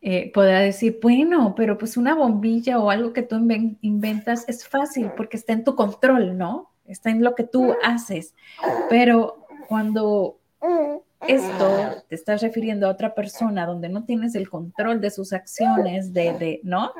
eh, 0.00 0.32
podrá 0.32 0.60
decir, 0.60 1.00
bueno, 1.02 1.52
pero 1.54 1.76
pues 1.76 1.98
una 1.98 2.14
bombilla 2.14 2.78
o 2.78 2.88
algo 2.88 3.12
que 3.12 3.20
tú 3.20 3.36
inventas 3.82 4.48
es 4.48 4.66
fácil 4.66 5.10
porque 5.14 5.36
está 5.36 5.52
en 5.52 5.64
tu 5.64 5.74
control, 5.74 6.38
¿no? 6.38 6.73
Está 6.86 7.10
en 7.10 7.22
lo 7.22 7.34
que 7.34 7.44
tú 7.44 7.74
haces. 7.82 8.34
Pero 8.88 9.46
cuando 9.68 10.38
esto 11.28 12.04
te 12.08 12.14
estás 12.14 12.42
refiriendo 12.42 12.86
a 12.86 12.90
otra 12.90 13.14
persona 13.14 13.66
donde 13.66 13.88
no 13.88 14.04
tienes 14.04 14.34
el 14.34 14.48
control 14.48 15.00
de 15.00 15.10
sus 15.10 15.32
acciones, 15.32 16.12
de, 16.12 16.60
¿no? 16.62 16.92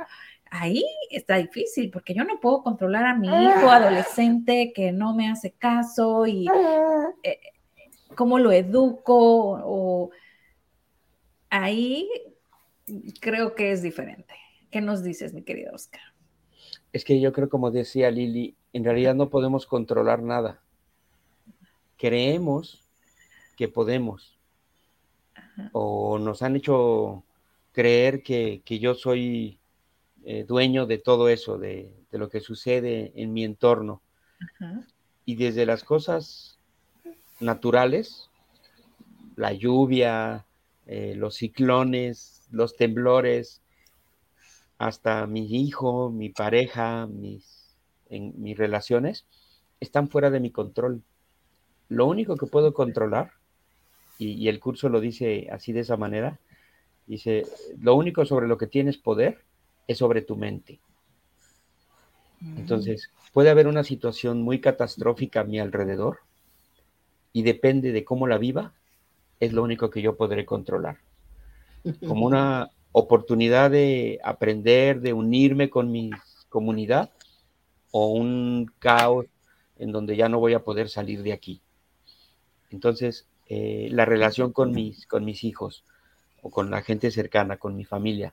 Ahí 0.50 0.84
está 1.10 1.36
difícil 1.36 1.90
porque 1.90 2.14
yo 2.14 2.24
no 2.24 2.38
puedo 2.40 2.62
controlar 2.62 3.06
a 3.06 3.14
mi 3.14 3.28
hijo 3.28 3.70
adolescente 3.70 4.72
que 4.74 4.92
no 4.92 5.14
me 5.14 5.28
hace 5.28 5.50
caso 5.50 6.26
y 6.26 6.46
eh, 7.22 7.40
cómo 8.14 8.38
lo 8.38 8.52
educo 8.52 9.60
o 9.64 10.10
ahí 11.50 12.08
creo 13.20 13.54
que 13.54 13.72
es 13.72 13.82
diferente. 13.82 14.34
¿Qué 14.70 14.80
nos 14.80 15.02
dices, 15.02 15.32
mi 15.32 15.42
querido 15.42 15.74
Oscar? 15.74 16.00
Es 16.94 17.04
que 17.04 17.20
yo 17.20 17.32
creo, 17.32 17.48
como 17.48 17.72
decía 17.72 18.08
Lili, 18.12 18.54
en 18.72 18.84
realidad 18.84 19.16
no 19.16 19.28
podemos 19.28 19.66
controlar 19.66 20.22
nada. 20.22 20.60
Creemos 21.98 22.84
que 23.56 23.66
podemos. 23.66 24.38
O 25.72 26.20
nos 26.20 26.42
han 26.42 26.54
hecho 26.54 27.24
creer 27.72 28.22
que, 28.22 28.62
yo 28.64 28.94
soy 28.94 29.58
eh, 30.24 30.44
dueño 30.44 30.86
de 30.86 30.98
todo 30.98 31.28
eso, 31.28 31.58
de, 31.58 31.92
lo 32.12 32.28
que 32.28 32.38
sucede 32.38 33.10
en 33.16 33.32
mi 33.32 33.42
entorno. 33.42 34.00
Y 35.24 35.34
desde 35.34 35.66
las 35.66 35.82
cosas 35.82 36.60
naturales, 37.40 38.30
la 39.34 39.52
lluvia, 39.52 40.46
eh, 40.86 41.14
los 41.16 41.34
ciclones, 41.34 42.46
los 42.52 42.76
temblores, 42.76 43.63
hasta 44.78 45.26
mi 45.26 45.46
hijo, 45.46 46.10
mi 46.10 46.30
pareja, 46.30 47.06
mis 47.06 47.64
en 48.08 48.32
mis 48.40 48.56
relaciones 48.56 49.26
están 49.80 50.08
fuera 50.08 50.30
de 50.30 50.40
mi 50.40 50.50
control. 50.50 51.02
Lo 51.88 52.06
único 52.06 52.36
que 52.36 52.46
puedo 52.46 52.72
controlar, 52.72 53.32
y, 54.18 54.48
el 54.48 54.60
curso 54.60 54.88
lo 54.88 55.00
dice 55.00 55.48
así 55.50 55.72
de 55.72 55.80
esa 55.80 55.96
manera, 55.96 56.38
dice, 57.06 57.44
lo 57.78 57.94
único 57.96 58.24
sobre 58.24 58.46
lo 58.46 58.56
que 58.56 58.68
tienes 58.68 58.96
poder 58.96 59.42
es 59.86 59.98
sobre 59.98 60.22
tu 60.22 60.36
mente. 60.36 60.80
Mm. 62.40 62.58
Entonces, 62.58 63.10
puede 63.32 63.50
haber 63.50 63.66
una 63.66 63.84
situación 63.84 64.42
muy 64.42 64.60
catastrófica 64.60 65.40
a 65.40 65.44
mi 65.44 65.58
alrededor 65.58 66.20
y 67.32 67.42
depende 67.42 67.92
de 67.92 68.04
cómo 68.04 68.26
la 68.26 68.38
viva, 68.38 68.72
es 69.40 69.52
lo 69.52 69.62
único 69.62 69.90
que 69.90 70.00
yo 70.00 70.16
podré 70.16 70.46
controlar. 70.46 70.98
Como 72.06 72.26
una 72.26 72.70
oportunidad 72.96 73.72
de 73.72 74.20
aprender, 74.22 75.00
de 75.00 75.12
unirme 75.12 75.68
con 75.68 75.90
mi 75.90 76.10
comunidad 76.48 77.10
o 77.90 78.06
un 78.06 78.70
caos 78.78 79.26
en 79.76 79.90
donde 79.90 80.16
ya 80.16 80.28
no 80.28 80.38
voy 80.38 80.54
a 80.54 80.62
poder 80.62 80.88
salir 80.88 81.24
de 81.24 81.32
aquí. 81.32 81.60
Entonces, 82.70 83.26
eh, 83.46 83.88
la 83.90 84.04
relación 84.04 84.52
con 84.52 84.70
mis, 84.70 85.08
con 85.08 85.24
mis 85.24 85.42
hijos 85.42 85.84
o 86.40 86.50
con 86.50 86.70
la 86.70 86.82
gente 86.82 87.10
cercana, 87.10 87.56
con 87.56 87.74
mi 87.74 87.84
familia, 87.84 88.32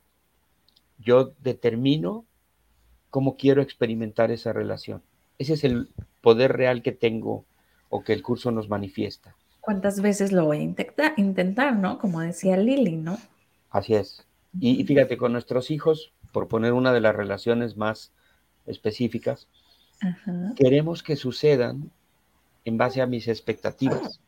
yo 0.99 1.33
determino 1.39 2.25
cómo 3.09 3.37
quiero 3.37 3.63
experimentar 3.63 4.29
esa 4.29 4.53
relación. 4.53 5.01
Ese 5.39 5.53
es 5.53 5.63
el 5.63 5.89
poder 6.21 6.53
real 6.53 6.83
que 6.83 6.91
tengo 6.91 7.45
o 7.89 8.03
que 8.03 8.13
el 8.13 8.21
curso 8.21 8.51
nos 8.51 8.69
manifiesta. 8.69 9.35
¿Cuántas 9.59 10.01
veces 10.01 10.31
lo 10.31 10.45
voy 10.45 10.57
a 10.57 10.61
intentar, 10.61 11.13
intentar 11.17 11.75
¿no? 11.75 11.97
Como 11.97 12.21
decía 12.21 12.57
Lili, 12.57 12.95
¿no? 12.95 13.17
Así 13.71 13.95
es. 13.95 14.27
Y, 14.59 14.83
fíjate, 14.83 15.17
con 15.17 15.31
nuestros 15.31 15.71
hijos, 15.71 16.11
por 16.31 16.47
poner 16.47 16.73
una 16.73 16.91
de 16.93 17.01
las 17.01 17.15
relaciones 17.15 17.77
más 17.77 18.11
específicas, 18.65 19.47
queremos 20.55 21.03
que 21.03 21.15
sucedan 21.15 21.91
en 22.65 22.77
base 22.77 23.01
a 23.01 23.07
mis 23.07 23.27
expectativas, 23.27 24.19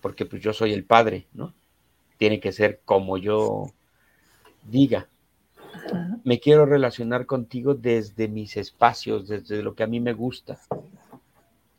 porque 0.00 0.24
pues 0.24 0.42
yo 0.42 0.52
soy 0.52 0.72
el 0.72 0.84
padre, 0.84 1.26
¿no? 1.34 1.52
Tiene 2.16 2.40
que 2.40 2.52
ser 2.52 2.80
como 2.84 3.18
yo 3.18 3.66
diga. 4.64 5.08
Me 6.24 6.40
quiero 6.40 6.66
relacionar 6.66 7.26
contigo 7.26 7.74
desde 7.74 8.28
mis 8.28 8.56
espacios, 8.56 9.28
desde 9.28 9.62
lo 9.62 9.74
que 9.74 9.82
a 9.82 9.86
mí 9.86 10.00
me 10.00 10.12
gusta. 10.12 10.58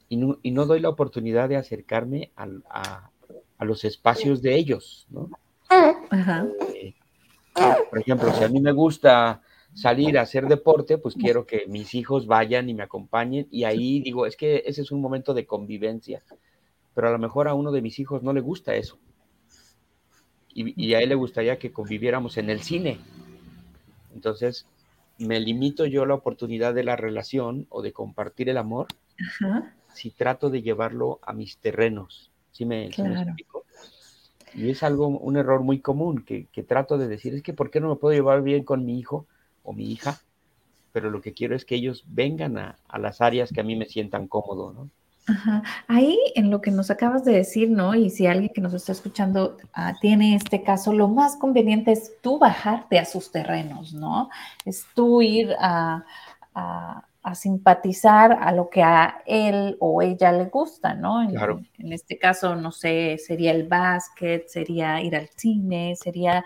Y 0.07 0.17
no, 0.17 0.65
doy 0.65 0.79
la 0.79 0.89
oportunidad 0.89 1.49
de 1.49 1.57
acercarme 1.57 2.31
a, 2.35 3.09
los 3.59 3.83
espacios 3.85 4.41
de 4.41 4.55
ellos, 4.55 5.05
¿no? 5.09 5.29
Eh, 6.73 6.95
por 7.53 7.99
ejemplo, 7.99 8.31
si 8.33 8.43
a 8.43 8.49
mí 8.49 8.61
me 8.61 8.71
gusta 8.71 9.41
salir 9.73 10.17
a 10.17 10.23
hacer 10.23 10.47
deporte, 10.47 10.97
pues 10.97 11.15
quiero 11.15 11.45
que 11.45 11.65
mis 11.67 11.93
hijos 11.93 12.27
vayan 12.27 12.69
y 12.69 12.73
me 12.73 12.83
acompañen 12.83 13.47
y 13.51 13.63
ahí 13.63 14.01
digo, 14.01 14.25
es 14.25 14.35
que 14.35 14.63
ese 14.65 14.81
es 14.81 14.91
un 14.91 15.01
momento 15.01 15.33
de 15.33 15.45
convivencia, 15.45 16.23
pero 16.93 17.07
a 17.07 17.11
lo 17.11 17.19
mejor 17.19 17.47
a 17.47 17.53
uno 17.53 17.71
de 17.71 17.81
mis 17.81 17.99
hijos 17.99 18.23
no 18.23 18.33
le 18.33 18.41
gusta 18.41 18.75
eso. 18.75 18.97
Y, 20.51 20.93
a 20.93 20.99
él 20.99 21.09
le 21.09 21.15
gustaría 21.15 21.57
que 21.57 21.71
conviviéramos 21.71 22.37
en 22.37 22.49
el 22.49 22.61
cine. 22.61 22.99
Entonces, 24.13 24.65
me 25.17 25.39
limito 25.39 25.85
yo 25.85 26.05
la 26.05 26.15
oportunidad 26.15 26.73
de 26.73 26.83
la 26.83 26.97
relación 26.97 27.65
o 27.69 27.81
de 27.81 27.93
compartir 27.93 28.49
el 28.49 28.57
amor 28.57 28.87
si 29.93 30.11
trato 30.11 30.49
de 30.49 30.61
llevarlo 30.61 31.19
a 31.21 31.31
mis 31.33 31.59
terrenos. 31.59 32.31
¿Sí 32.51 32.65
me, 32.65 32.87
explico? 32.87 33.63
Y 34.53 34.69
es 34.69 34.83
algo, 34.83 35.07
un 35.07 35.37
error 35.37 35.61
muy 35.61 35.79
común 35.79 36.23
que, 36.25 36.47
que, 36.51 36.63
trato 36.63 36.97
de 36.97 37.07
decir, 37.07 37.33
es 37.33 37.43
que 37.43 37.53
¿por 37.53 37.69
qué 37.71 37.79
no 37.79 37.89
me 37.89 37.95
puedo 37.95 38.13
llevar 38.13 38.41
bien 38.41 38.63
con 38.63 38.85
mi 38.85 38.99
hijo 38.99 39.25
o 39.63 39.73
mi 39.73 39.91
hija? 39.91 40.19
Pero 40.91 41.09
lo 41.09 41.21
que 41.21 41.33
quiero 41.33 41.55
es 41.55 41.65
que 41.65 41.75
ellos 41.75 42.03
vengan 42.07 42.57
a, 42.57 42.77
a 42.87 42.99
las 42.99 43.21
áreas 43.21 43.51
que 43.51 43.61
a 43.61 43.63
mí 43.63 43.75
me 43.75 43.85
sientan 43.85 44.27
cómodo, 44.27 44.73
¿no? 44.73 44.89
Ajá. 45.29 45.63
Ahí 45.87 46.17
en 46.35 46.49
lo 46.49 46.61
que 46.61 46.71
nos 46.71 46.89
acabas 46.89 47.23
de 47.23 47.33
decir, 47.33 47.69
¿no? 47.69 47.93
Y 47.93 48.09
si 48.09 48.25
alguien 48.25 48.51
que 48.53 48.61
nos 48.61 48.73
está 48.73 48.91
escuchando 48.91 49.57
ah, 49.73 49.93
tiene 50.01 50.35
este 50.35 50.63
caso, 50.63 50.91
lo 50.93 51.07
más 51.07 51.35
conveniente 51.35 51.91
es 51.91 52.13
tú 52.21 52.39
bajarte 52.39 52.97
a 52.97 53.05
sus 53.05 53.31
terrenos, 53.31 53.93
¿no? 53.93 54.29
Es 54.65 54.85
tú 54.95 55.21
ir 55.21 55.55
a, 55.59 56.03
a, 56.55 57.03
simpatizar 57.35 58.37
a 58.41 58.51
lo 58.51 58.69
que 58.69 58.81
a 58.81 59.21
él 59.25 59.77
o 59.79 60.01
ella 60.01 60.31
le 60.31 60.45
gusta, 60.45 60.93
¿no? 60.93 61.21
En, 61.21 61.31
claro. 61.31 61.61
en 61.77 61.93
este 61.93 62.17
caso, 62.17 62.55
no 62.55 62.71
sé, 62.71 63.17
sería 63.17 63.51
el 63.51 63.67
básquet, 63.67 64.47
sería 64.47 65.01
ir 65.01 65.15
al 65.15 65.27
cine, 65.27 65.95
sería 65.95 66.43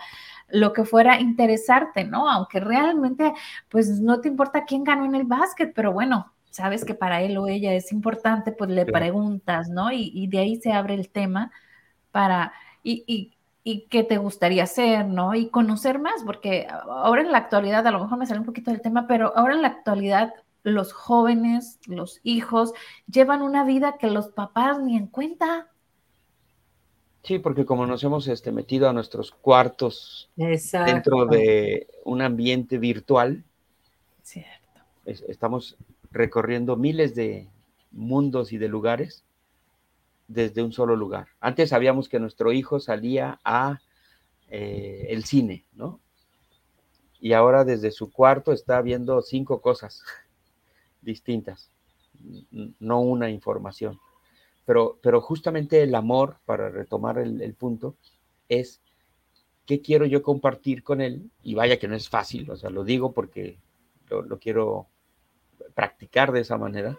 lo 0.50 0.74
que 0.74 0.86
fuera 0.86 1.20
interesarte, 1.20 2.04
¿no? 2.04 2.30
Aunque 2.30 2.60
realmente, 2.60 3.34
pues 3.70 4.00
no 4.02 4.22
te 4.22 4.28
importa 4.28 4.66
quién 4.66 4.84
ganó 4.84 5.06
en 5.06 5.16
el 5.16 5.26
básquet, 5.26 5.74
pero 5.74 5.94
bueno, 5.94 6.34
sabes 6.50 6.86
que 6.86 6.96
para 6.96 7.22
él 7.22 7.38
o 7.38 7.48
ella 7.48 7.74
es 7.74 7.92
importante, 7.92 8.52
pues 8.52 8.70
le 8.70 8.86
preguntas, 8.86 9.70
¿no? 9.70 9.92
Y, 9.92 10.28
de 10.28 10.40
ahí 10.40 10.56
se 10.58 10.72
abre 10.72 10.96
el 10.96 11.10
tema 11.10 11.52
para, 12.12 12.54
y, 12.84 13.04
y, 13.08 13.32
y, 13.64 13.88
qué 13.88 14.04
te 14.04 14.18
gustaría 14.18 14.64
hacer, 14.64 15.08
¿no? 15.08 15.34
Y 15.36 15.50
conocer 15.50 16.00
más, 16.00 16.24
porque 16.26 16.68
ahora 16.70 17.22
en 17.22 17.32
la 17.32 17.40
actualidad, 17.40 17.88
a 17.88 17.92
lo 17.92 18.00
mejor 18.02 18.18
me 18.20 18.28
sale 18.28 18.40
un 18.40 18.46
poquito 18.46 18.72
del 18.72 18.82
tema, 18.82 19.08
pero 19.08 19.34
ahora 19.36 19.56
en 19.56 19.64
la 19.64 19.70
actualidad 19.70 20.34
los 20.64 20.94
jóvenes, 20.94 21.80
los 21.86 22.20
hijos, 22.24 22.74
llevan 23.08 23.42
una 23.42 23.66
vida 23.66 23.98
que 24.00 24.08
los 24.08 24.30
papás 24.30 24.80
ni 24.82 24.98
en 24.98 25.08
cuenta. 25.08 25.70
Sí, 27.24 27.40
porque 27.40 27.66
como 27.66 27.86
nos 27.86 28.04
hemos 28.04 28.28
este, 28.28 28.52
metido 28.52 28.90
a 28.90 28.94
nuestros 28.94 29.32
cuartos 29.32 30.30
dentro 30.36 31.26
de 31.26 31.88
un 32.04 32.22
ambiente 32.22 32.78
virtual, 32.78 33.44
Cierto. 34.24 34.82
estamos 35.06 35.78
recorriendo 36.12 36.76
miles 36.76 37.16
de 37.16 37.48
mundos 37.92 38.52
y 38.52 38.58
de 38.58 38.68
lugares 38.68 39.24
desde 40.28 40.64
un 40.64 40.74
solo 40.74 40.96
lugar. 40.96 41.28
Antes 41.40 41.70
sabíamos 41.70 42.10
que 42.10 42.20
nuestro 42.20 42.52
hijo 42.52 42.80
salía 42.80 43.40
a 43.44 43.80
eh, 44.50 45.08
el 45.10 45.24
cine, 45.24 45.66
¿no? 45.74 46.00
Y 47.20 47.32
ahora 47.34 47.64
desde 47.64 47.92
su 47.92 48.12
cuarto 48.12 48.52
está 48.52 48.82
viendo 48.82 49.22
cinco 49.22 49.62
cosas 49.62 50.04
distintas, 51.04 51.70
no 52.80 53.02
una 53.02 53.30
información. 53.30 54.00
Pero, 54.66 54.98
pero 55.02 55.22
justamente 55.22 55.82
el 55.82 55.94
amor, 55.94 56.38
para 56.46 56.70
retomar 56.70 57.18
el, 57.20 57.54
punto, 57.54 57.96
es 58.48 58.82
qué 59.66 59.82
quiero 59.82 60.06
yo 60.06 60.24
compartir 60.24 60.84
con 60.84 61.02
él. 61.02 61.30
Y 61.44 61.56
vaya 61.56 61.78
que 61.78 61.88
no 61.88 61.96
es 61.96 62.10
fácil, 62.10 62.50
o 62.50 62.56
sea, 62.56 62.70
lo 62.70 62.84
digo 62.84 63.12
porque 63.12 63.58
lo 64.10 64.40
quiero 64.40 64.88
practicar 65.74 66.32
de 66.32 66.42
esa 66.42 66.58
manera, 66.58 66.98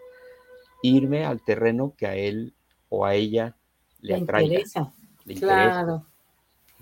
irme 0.83 1.25
al 1.25 1.43
terreno 1.43 1.95
que 1.97 2.07
a 2.07 2.17
él 2.17 2.55
o 2.89 3.07
a 3.07 3.15
ella 3.15 3.57
le, 4.01 4.19
Interesa. 4.19 4.93
Claro. 5.39 6.07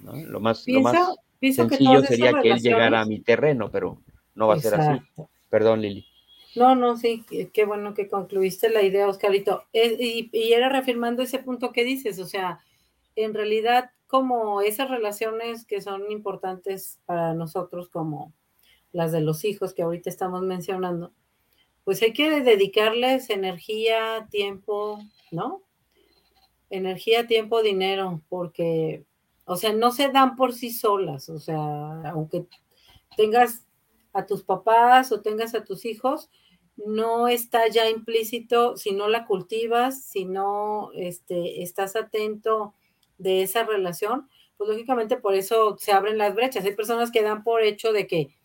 Lo 0.03 0.41
más, 0.41 0.65
sencillo 0.65 2.03
sería 2.03 2.33
que 2.41 2.51
él 2.51 2.61
llegara 2.61 3.03
a 3.03 3.07
mi 3.07 3.21
terreno, 3.21 3.71
pero 3.71 3.99
no 4.35 4.49
va 4.49 4.55
a 4.55 4.59
ser 4.59 4.75
así. 4.75 5.03
Perdón, 5.49 5.83
Lili. 5.83 6.07
No, 6.55 6.75
no, 6.75 6.97
sí, 6.97 7.25
qué 7.53 7.65
bueno 7.65 7.95
que 7.95 8.09
concluiste 8.09 8.69
la 8.69 8.83
idea, 8.83 9.09
Oscarito. 9.09 9.65
y, 9.73 10.29
y, 10.33 10.53
era 10.53 10.69
reafirmando 10.69 11.23
ese 11.23 11.39
punto 11.39 11.73
que 11.73 11.85
dices, 11.85 12.19
o 12.19 12.27
sea, 12.27 12.61
en 13.17 13.35
realidad 13.35 13.91
como 14.13 14.61
esas 14.61 14.91
relaciones 14.91 15.65
que 15.65 15.81
son 15.81 16.11
importantes 16.11 17.01
para 17.07 17.33
nosotros, 17.33 17.89
como 17.89 18.35
las 18.93 19.11
de 19.11 19.23
los 19.23 19.43
hijos 19.47 19.73
que 19.73 19.81
ahorita 19.81 20.11
estamos 20.11 20.43
mencionando, 20.43 21.13
pues 21.85 22.03
hay 22.03 22.13
que 22.13 22.43
dedicarles 22.43 23.31
energía, 23.31 24.29
tiempo, 24.31 24.99
¿no? 25.31 25.63
Energía, 26.69 27.27
tiempo, 27.27 27.63
dinero, 27.63 28.21
porque, 28.29 29.05
o 29.47 29.57
sea, 29.57 29.73
no 29.73 29.91
se 29.93 30.11
dan 30.11 30.37
por 30.37 30.53
sí 30.53 30.71
solas, 30.71 31.31
o 31.31 31.39
sea, 31.39 32.11
aunque 32.11 32.45
tengas 33.17 33.65
a 34.13 34.27
tus 34.27 34.43
papás 34.43 35.13
o 35.13 35.21
tengas 35.23 35.55
a 35.55 35.65
tus 35.65 35.85
hijos, 35.85 36.31
no 36.77 37.29
está 37.29 37.69
ya 37.69 37.89
implícito 37.89 38.77
si 38.77 38.93
no 38.93 39.09
la 39.09 39.27
cultivas, 39.27 40.05
si 40.05 40.25
no 40.25 40.91
este, 40.95 41.63
estás 41.63 41.97
atento 41.97 42.75
de 43.19 43.43
esa 43.43 43.65
relación, 43.65 44.29
pues 44.57 44.71
lógicamente 44.71 45.17
por 45.17 45.35
eso 45.35 45.77
se 45.79 45.93
abren 45.93 46.19
las 46.19 46.35
brechas. 46.35 46.65
Hay 46.65 46.75
personas 46.75 47.11
que 47.11 47.23
dan 47.23 47.45
por 47.45 47.63
hecho 47.63 47.93
de 47.93 48.07
que 48.07 48.37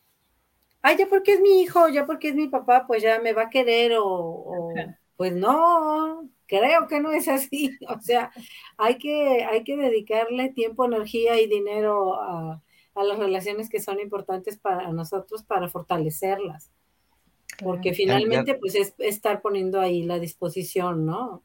ay, 0.82 0.98
ya 0.98 1.08
porque 1.08 1.34
es 1.34 1.42
mi 1.42 1.62
hijo, 1.62 1.90
ya 1.90 2.06
porque 2.06 2.30
es 2.30 2.36
mi 2.36 2.48
papá, 2.48 2.86
pues 2.88 3.04
ya 3.04 3.20
me 3.20 3.34
va 3.34 3.44
a 3.44 3.50
querer 3.50 3.94
o, 4.00 4.74
pues 5.18 5.34
no, 5.34 6.30
creo 6.46 6.88
que 6.88 7.00
no 7.00 7.12
es 7.12 7.28
así. 7.28 7.78
O 7.90 8.00
sea, 8.02 8.32
hay 8.78 8.98
que, 8.98 9.44
hay 9.44 9.64
que 9.64 9.78
dedicarle 9.78 10.50
tiempo, 10.50 10.86
energía 10.86 11.40
y 11.42 11.48
dinero 11.48 12.16
a, 12.16 12.62
las 13.04 13.20
relaciones 13.20 13.70
que 13.70 13.80
son 13.80 14.00
importantes 14.00 14.58
para 14.58 14.92
nosotros 14.92 15.44
para 15.44 15.70
fortalecerlas. 15.70 16.72
Porque 17.64 17.94
finalmente, 17.94 18.56
pues 18.56 18.76
es 18.76 18.94
estar 19.00 19.42
poniendo 19.42 19.80
ahí 19.80 20.04
la 20.04 20.20
disposición, 20.20 21.06
¿no? 21.06 21.44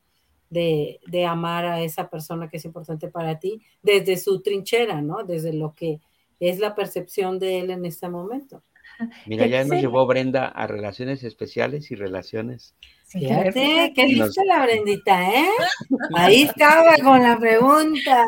De, 0.50 1.00
de, 1.06 1.24
amar 1.24 1.64
a 1.64 1.80
esa 1.80 2.10
persona 2.10 2.50
que 2.50 2.58
es 2.58 2.64
importante 2.66 3.08
para 3.08 3.38
ti 3.38 3.62
desde 3.82 4.18
su 4.18 4.42
trinchera, 4.42 5.00
¿no? 5.00 5.24
Desde 5.24 5.54
lo 5.54 5.72
que 5.72 6.00
es 6.40 6.58
la 6.58 6.74
percepción 6.74 7.38
de 7.38 7.60
él 7.60 7.70
en 7.70 7.86
este 7.86 8.10
momento. 8.10 8.62
Mira, 9.26 9.46
ya 9.46 9.64
nos 9.64 9.80
llevó 9.80 10.06
Brenda 10.06 10.46
a 10.46 10.66
relaciones 10.66 11.24
especiales 11.24 11.90
y 11.90 11.94
relaciones. 11.94 12.74
Fíjate, 13.12 13.92
qué 13.94 14.06
lista 14.06 14.42
la 14.46 14.62
Brendita, 14.62 15.30
¿eh? 15.30 15.48
Ahí 16.16 16.42
estaba 16.42 16.94
con 17.02 17.22
la 17.22 17.38
pregunta. 17.38 18.24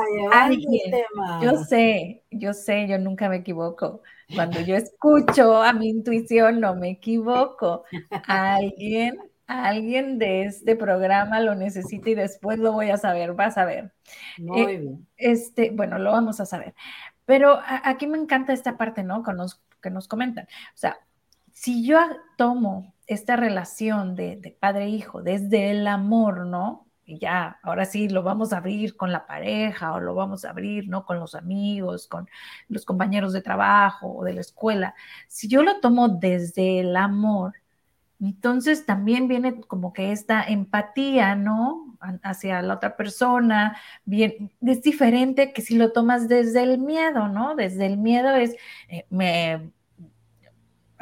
Yo 1.43 1.57
sé, 1.65 2.23
yo 2.31 2.53
sé, 2.53 2.87
yo 2.87 2.99
nunca 2.99 3.29
me 3.29 3.37
equivoco. 3.37 4.03
Cuando 4.35 4.61
yo 4.61 4.77
escucho 4.77 5.63
a 5.63 5.73
mi 5.73 5.89
intuición, 5.89 6.61
no 6.61 6.75
me 6.75 6.91
equivoco. 6.91 7.85
Alguien, 8.27 9.19
alguien 9.47 10.19
de 10.19 10.45
este 10.45 10.77
programa 10.77 11.41
lo 11.41 11.55
necesita 11.55 12.11
y 12.11 12.15
después 12.15 12.59
lo 12.59 12.73
voy 12.73 12.91
a 12.91 12.99
saber, 12.99 13.33
vas 13.33 13.57
a 13.57 13.65
ver. 13.65 13.93
Muy 14.39 14.61
eh, 14.61 14.67
bien. 14.67 15.07
Este, 15.17 15.71
bueno, 15.71 15.99
lo 15.99 16.13
vamos 16.13 16.41
a 16.41 16.47
saber. 16.47 16.75
Pero 17.27 17.59
aquí 17.65 18.07
me 18.07 18.19
encanta 18.19 18.53
esta 18.53 18.77
parte, 18.77 19.03
¿no? 19.03 19.23
Con 19.23 19.39
los 19.39 19.63
que 19.85 19.91
nos 19.91 20.09
comentan. 20.09 20.47
O 20.47 20.77
sea, 20.77 20.99
si 21.53 21.87
yo 21.87 21.99
tomo 22.37 22.95
esta 23.07 23.37
relación 23.37 24.17
de, 24.17 24.57
padre-hijo 24.59 25.23
desde 25.23 25.71
el 25.71 25.87
amor, 25.87 26.47
¿no? 26.47 26.89
y 27.07 27.19
ya, 27.19 27.59
ahora 27.63 27.85
sí 27.85 28.09
lo 28.09 28.23
vamos 28.23 28.53
a 28.53 28.57
abrir 28.59 28.97
con 28.97 29.13
la 29.13 29.27
pareja 29.27 29.93
o 29.93 30.01
lo 30.01 30.15
vamos 30.15 30.45
a 30.45 30.51
abrir, 30.51 30.89
¿no? 30.89 31.05
Con 31.05 31.21
los 31.21 31.35
amigos, 31.35 32.09
con 32.09 32.29
los 32.69 32.87
compañeros 32.87 33.35
de 33.35 33.43
trabajo 33.43 34.11
o 34.17 34.25
de 34.25 34.33
la 34.33 34.41
escuela. 34.41 34.95
Si 35.29 35.47
yo 35.47 35.63
lo 35.63 35.81
tomo 35.81 36.09
desde 36.09 36.81
el 36.81 36.97
amor, 36.97 37.53
entonces 38.21 38.87
también 38.87 39.29
viene 39.29 39.61
como 39.61 39.93
que 39.93 40.13
esta 40.13 40.43
empatía, 40.43 41.35
¿no? 41.35 41.97
Hacia 42.23 42.63
la 42.63 42.75
otra 42.75 42.97
persona, 42.97 43.77
bien, 44.05 44.53
es 44.61 44.83
diferente 44.83 45.53
que 45.53 45.63
si 45.63 45.77
lo 45.77 45.93
tomas 45.93 46.29
desde 46.29 46.63
el 46.63 46.79
miedo, 46.79 47.29
¿no? 47.29 47.55
Desde 47.55 47.87
el 47.87 47.99
miedo 47.99 48.35
es, 48.37 48.57
eh, 48.89 49.07
me 49.11 49.73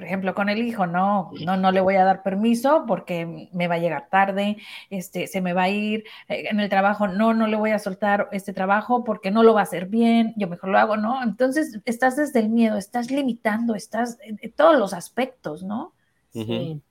por 0.03 0.05
ejemplo, 0.05 0.35
con 0.35 0.48
el 0.48 0.59
hijo, 0.59 0.87
no, 0.87 1.31
no, 1.44 1.57
no 1.57 1.70
le 1.70 1.81
voy 1.81 1.94
a 1.94 2.05
dar 2.05 2.25
permiso 2.25 2.87
porque 2.88 3.48
me 3.53 3.68
va 3.68 3.77
a 3.77 3.79
llegar 3.79 4.09
tarde, 4.11 4.57
este, 4.90 5.29
se 5.29 5.40
me 5.40 5.53
va 5.53 5.64
a 5.64 5.68
ir 5.68 6.03
eh, 6.27 6.46
en 6.51 6.59
el 6.59 6.68
trabajo, 6.68 7.07
no, 7.07 7.35
no 7.35 7.46
le 7.46 7.57
voy 7.57 7.70
a 7.70 7.79
soltar 7.79 8.29
este 8.33 8.53
trabajo 8.53 9.05
porque 9.05 9.31
no 9.31 9.44
lo 9.44 9.55
va 9.55 9.61
a 9.61 9.62
hacer 9.62 9.87
bien, 9.87 10.35
yo 10.37 10.48
mejor 10.48 10.70
lo 10.70 10.79
hago, 10.79 10.96
¿no? 10.96 11.22
Entonces, 11.22 11.79
estás 11.85 12.16
desde 12.16 12.40
el 12.40 12.48
miedo, 12.48 12.79
estás 12.79 13.12
limitando, 13.12 13.77
estás 13.77 14.18
en, 14.22 14.38
todos 14.53 14.77
los 14.77 14.92
aspectos, 14.92 15.62
¿no? 15.62 15.92
Sí. 16.33 16.83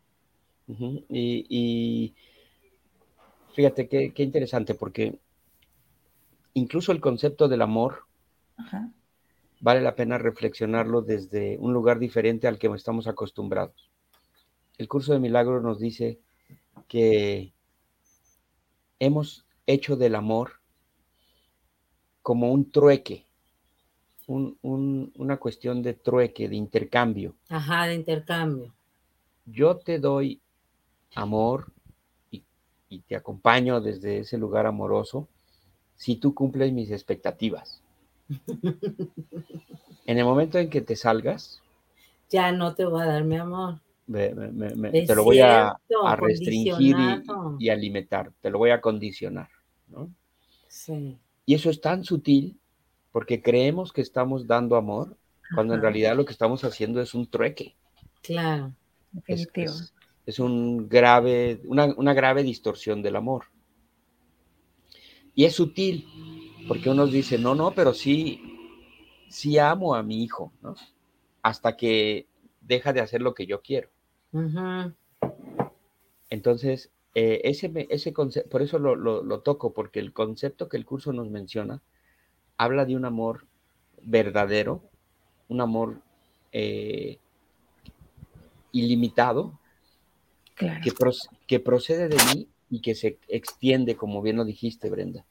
Y, 0.68 2.14
fíjate 3.54 3.88
qué, 3.88 4.14
qué 4.14 4.24
interesante, 4.24 4.76
porque 4.76 5.20
incluso 6.54 6.92
el 6.92 7.02
concepto 7.02 7.48
del 7.48 7.62
amor 7.62 8.06
Ajá 8.58 8.92
vale 9.62 9.82
la 9.82 9.96
pena 9.96 10.18
reflexionarlo 10.18 11.02
desde 11.02 11.58
un 11.60 11.72
lugar 11.72 12.00
diferente 12.00 12.48
al 12.48 12.58
que 12.58 12.68
estamos 12.68 13.08
acostumbrados. 13.08 13.90
El 14.78 14.88
curso 14.88 15.14
de 15.14 15.20
milagros 15.20 15.64
nos 15.64 15.80
dice 15.80 16.20
que 16.88 17.54
hemos 19.00 19.46
hecho 19.68 19.96
del 19.96 20.16
amor 20.16 20.54
como 22.24 22.52
un 22.52 22.72
trueque, 22.72 23.26
una 24.28 25.38
cuestión 25.38 25.84
de 25.84 25.94
trueque, 25.94 26.50
de 26.50 26.56
intercambio. 26.56 27.36
Ajá, 27.50 27.86
de 27.86 27.96
intercambio. 27.96 28.74
Yo 29.46 29.78
te 29.78 30.00
doy 30.00 30.42
amor 31.16 31.72
y, 32.32 32.44
y 32.90 33.00
te 33.00 33.16
acompaño 33.16 33.82
desde 33.82 34.20
ese 34.20 34.38
lugar 34.38 34.66
amoroso 34.66 35.28
si 35.96 36.16
tú 36.16 36.34
cumples 36.34 36.74
mis 36.74 36.92
expectativas. 36.92 37.82
En 40.08 40.18
el 40.18 40.26
momento 40.26 40.58
en 40.58 40.70
que 40.70 40.82
te 40.82 40.96
salgas, 40.96 41.62
ya 42.30 42.52
no 42.52 42.74
te 42.74 42.86
voy 42.86 43.04
a 43.04 43.06
dar 43.06 43.24
mi 43.24 43.38
amor. 43.38 43.80
te 44.12 45.16
lo 45.16 45.24
voy 45.24 45.40
a, 45.40 45.78
restringir 46.18 46.96
y, 47.60 47.70
alimentar, 47.70 48.32
te 48.42 48.50
lo 48.50 48.58
voy 48.58 48.72
a 48.72 48.82
condicionar. 48.82 49.48
Y 51.46 51.54
eso 51.54 51.70
es 51.70 51.80
tan 51.82 52.04
sutil 52.04 52.58
porque 53.12 53.42
creemos 53.42 53.94
que 53.94 54.02
estamos 54.02 54.48
dando 54.48 54.76
amor 54.76 55.16
cuando 55.54 55.76
en 55.76 55.82
realidad 55.82 56.16
lo 56.16 56.26
que 56.26 56.34
estamos 56.34 56.64
haciendo 56.64 57.00
es 57.00 57.14
un 57.14 57.28
trueque. 57.28 57.76
Claro, 58.22 58.74
Es, 59.28 59.48
un 60.40 60.88
grave, 60.88 61.62
una, 61.66 61.86
una 61.98 62.14
grave 62.14 62.44
distorsión 62.44 63.02
del 63.02 63.16
amor. 63.16 63.46
Y 65.34 65.46
es 65.46 65.56
sutil, 65.56 66.06
porque 66.68 66.90
uno 66.90 67.08
dice, 67.08 67.38
no, 67.38 67.56
no, 67.56 67.72
pero 67.72 67.94
sí, 67.94 68.42
sí 69.30 69.58
amo 69.58 69.96
a 69.96 70.04
mi 70.04 70.24
hijo, 70.24 70.52
¿no? 70.62 70.76
Hasta 71.42 71.76
que 71.76 72.28
deja 72.60 72.94
de 72.94 73.02
hacer 73.02 73.22
lo 73.22 73.34
que 73.34 73.46
yo 73.46 73.62
quiero. 73.62 73.90
Entonces, 76.30 76.92
eh, 77.16 77.42
ese, 77.44 77.88
ese 77.90 78.14
concepto, 78.14 78.50
por 78.50 78.62
eso 78.62 78.80
lo, 78.80 79.40
toco, 79.42 79.74
porque 79.74 80.00
el 80.00 80.14
concepto 80.14 80.70
que 80.70 80.78
el 80.78 80.86
curso 80.86 81.12
nos 81.12 81.30
menciona 81.30 81.82
habla 82.58 82.86
de 82.86 82.96
un 82.96 83.06
amor 83.06 83.48
verdadero, 84.04 84.84
un 85.48 85.62
amor 85.62 86.02
eh, 86.52 87.18
ilimitado, 88.72 89.60
que, 90.82 90.94
que 91.48 91.60
procede 91.60 92.08
de 92.08 92.18
mí 92.34 92.48
y 92.70 92.82
que 92.82 92.96
se 92.96 93.18
extiende, 93.28 93.96
como 93.96 94.22
bien 94.22 94.38
lo 94.38 94.46
dijiste, 94.46 94.90
Brenda 94.90 95.26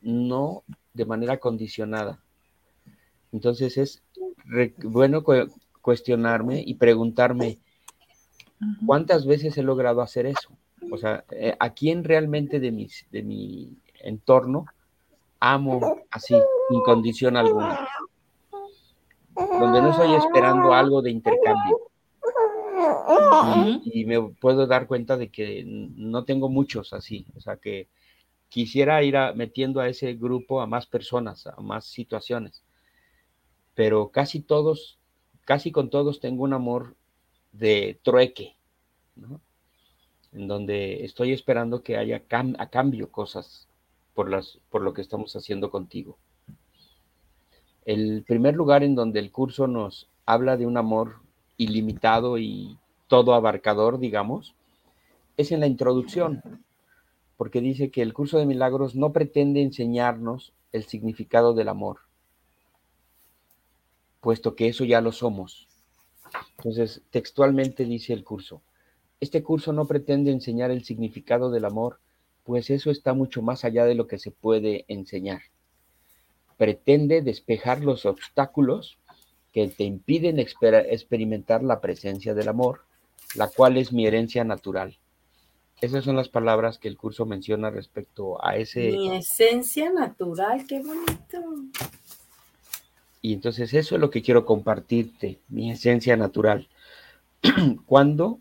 no 0.00 0.62
de 0.94 1.04
manera 1.04 1.38
condicionada. 1.38 2.20
Entonces 3.32 3.76
es 3.78 4.02
bueno 4.82 5.24
cuestionarme 5.80 6.62
y 6.64 6.74
preguntarme 6.74 7.58
cuántas 8.86 9.26
veces 9.26 9.56
he 9.56 9.62
logrado 9.62 10.02
hacer 10.02 10.26
eso. 10.26 10.50
O 10.90 10.96
sea, 10.98 11.24
eh, 11.30 11.54
¿a 11.58 11.70
quién 11.70 12.04
realmente 12.04 12.60
de, 12.60 12.72
mis, 12.72 13.06
de 13.10 13.22
mi 13.22 13.76
entorno 14.00 14.66
amo 15.40 16.02
así, 16.10 16.36
sin 16.68 16.80
condición 16.80 17.36
alguna? 17.36 17.88
Donde 19.34 19.80
no 19.80 19.90
estoy 19.90 20.14
esperando 20.14 20.74
algo 20.74 21.00
de 21.00 21.10
intercambio. 21.10 21.78
Y, 23.84 24.04
me 24.04 24.20
puedo 24.20 24.66
dar 24.66 24.86
cuenta 24.86 25.16
de 25.16 25.28
que 25.30 25.64
no 25.66 26.24
tengo 26.24 26.48
muchos 26.48 26.92
así. 26.92 27.26
O 27.36 27.40
sea, 27.40 27.56
que 27.56 27.88
quisiera 28.48 29.02
ir 29.02 29.16
metiendo 29.34 29.80
a 29.80 29.88
ese 29.88 30.14
grupo 30.14 30.60
a 30.60 30.66
más 30.66 30.86
personas, 30.86 31.46
a 31.46 31.60
más 31.60 31.86
situaciones, 31.86 32.62
pero 33.74 34.10
casi 34.10 34.40
todos, 34.40 34.98
casi 35.44 35.72
con 35.72 35.90
todos 35.90 36.20
tengo 36.20 36.44
un 36.44 36.52
amor 36.52 36.94
de 37.52 37.98
trueque. 38.02 38.56
En 40.32 40.48
donde 40.48 41.04
estoy 41.04 41.32
esperando 41.32 41.82
que 41.82 41.96
haya 41.96 42.22
a 42.58 42.70
cambio 42.70 43.10
cosas 43.10 43.68
por, 44.14 44.30
las, 44.30 44.58
por 44.70 44.82
lo 44.82 44.94
que 44.94 45.02
estamos 45.02 45.34
haciendo 45.36 45.70
contigo. 45.70 46.18
El 47.84 48.22
primer 48.26 48.54
lugar 48.54 48.82
en 48.82 48.94
donde 48.94 49.20
el 49.20 49.32
curso 49.32 49.66
nos 49.66 50.08
habla 50.24 50.56
de 50.56 50.66
un 50.66 50.76
amor 50.76 51.16
ilimitado 51.56 52.38
y 52.38 52.78
todo 53.12 53.34
abarcador, 53.34 53.98
digamos, 53.98 54.54
es 55.36 55.52
en 55.52 55.60
la 55.60 55.66
introducción, 55.66 56.40
porque 57.36 57.60
dice 57.60 57.90
que 57.90 58.00
el 58.00 58.14
curso 58.14 58.38
de 58.38 58.46
milagros 58.46 58.94
no 58.94 59.12
pretende 59.12 59.60
enseñarnos 59.60 60.54
el 60.72 60.84
significado 60.84 61.52
del 61.52 61.68
amor, 61.68 61.98
puesto 64.22 64.56
que 64.56 64.68
eso 64.68 64.86
ya 64.86 65.02
lo 65.02 65.12
somos. 65.12 65.68
Entonces, 66.56 67.02
textualmente 67.10 67.84
dice 67.84 68.14
el 68.14 68.24
curso, 68.24 68.62
este 69.20 69.42
curso 69.42 69.74
no 69.74 69.84
pretende 69.84 70.30
enseñar 70.30 70.70
el 70.70 70.82
significado 70.82 71.50
del 71.50 71.66
amor, 71.66 72.00
pues 72.44 72.70
eso 72.70 72.90
está 72.90 73.12
mucho 73.12 73.42
más 73.42 73.66
allá 73.66 73.84
de 73.84 73.94
lo 73.94 74.06
que 74.06 74.18
se 74.18 74.30
puede 74.30 74.86
enseñar. 74.88 75.42
Pretende 76.56 77.20
despejar 77.20 77.84
los 77.84 78.06
obstáculos 78.06 78.96
que 79.52 79.68
te 79.68 79.84
impiden 79.84 80.38
experimentar 80.38 81.62
la 81.62 81.82
presencia 81.82 82.32
del 82.32 82.48
amor, 82.48 82.86
la 83.34 83.48
cual 83.48 83.76
es 83.76 83.92
mi 83.92 84.06
herencia 84.06 84.44
natural. 84.44 84.98
Esas 85.80 86.04
son 86.04 86.16
las 86.16 86.28
palabras 86.28 86.78
que 86.78 86.88
el 86.88 86.96
curso 86.96 87.26
menciona 87.26 87.70
respecto 87.70 88.44
a 88.44 88.56
ese... 88.56 88.92
Mi 88.92 89.16
esencia 89.16 89.90
natural, 89.90 90.64
qué 90.66 90.80
bonito. 90.80 91.42
Y 93.20 93.32
entonces 93.32 93.74
eso 93.74 93.96
es 93.96 94.00
lo 94.00 94.10
que 94.10 94.22
quiero 94.22 94.44
compartirte, 94.44 95.40
mi 95.48 95.72
esencia 95.72 96.16
natural. 96.16 96.68
cuando, 97.86 98.38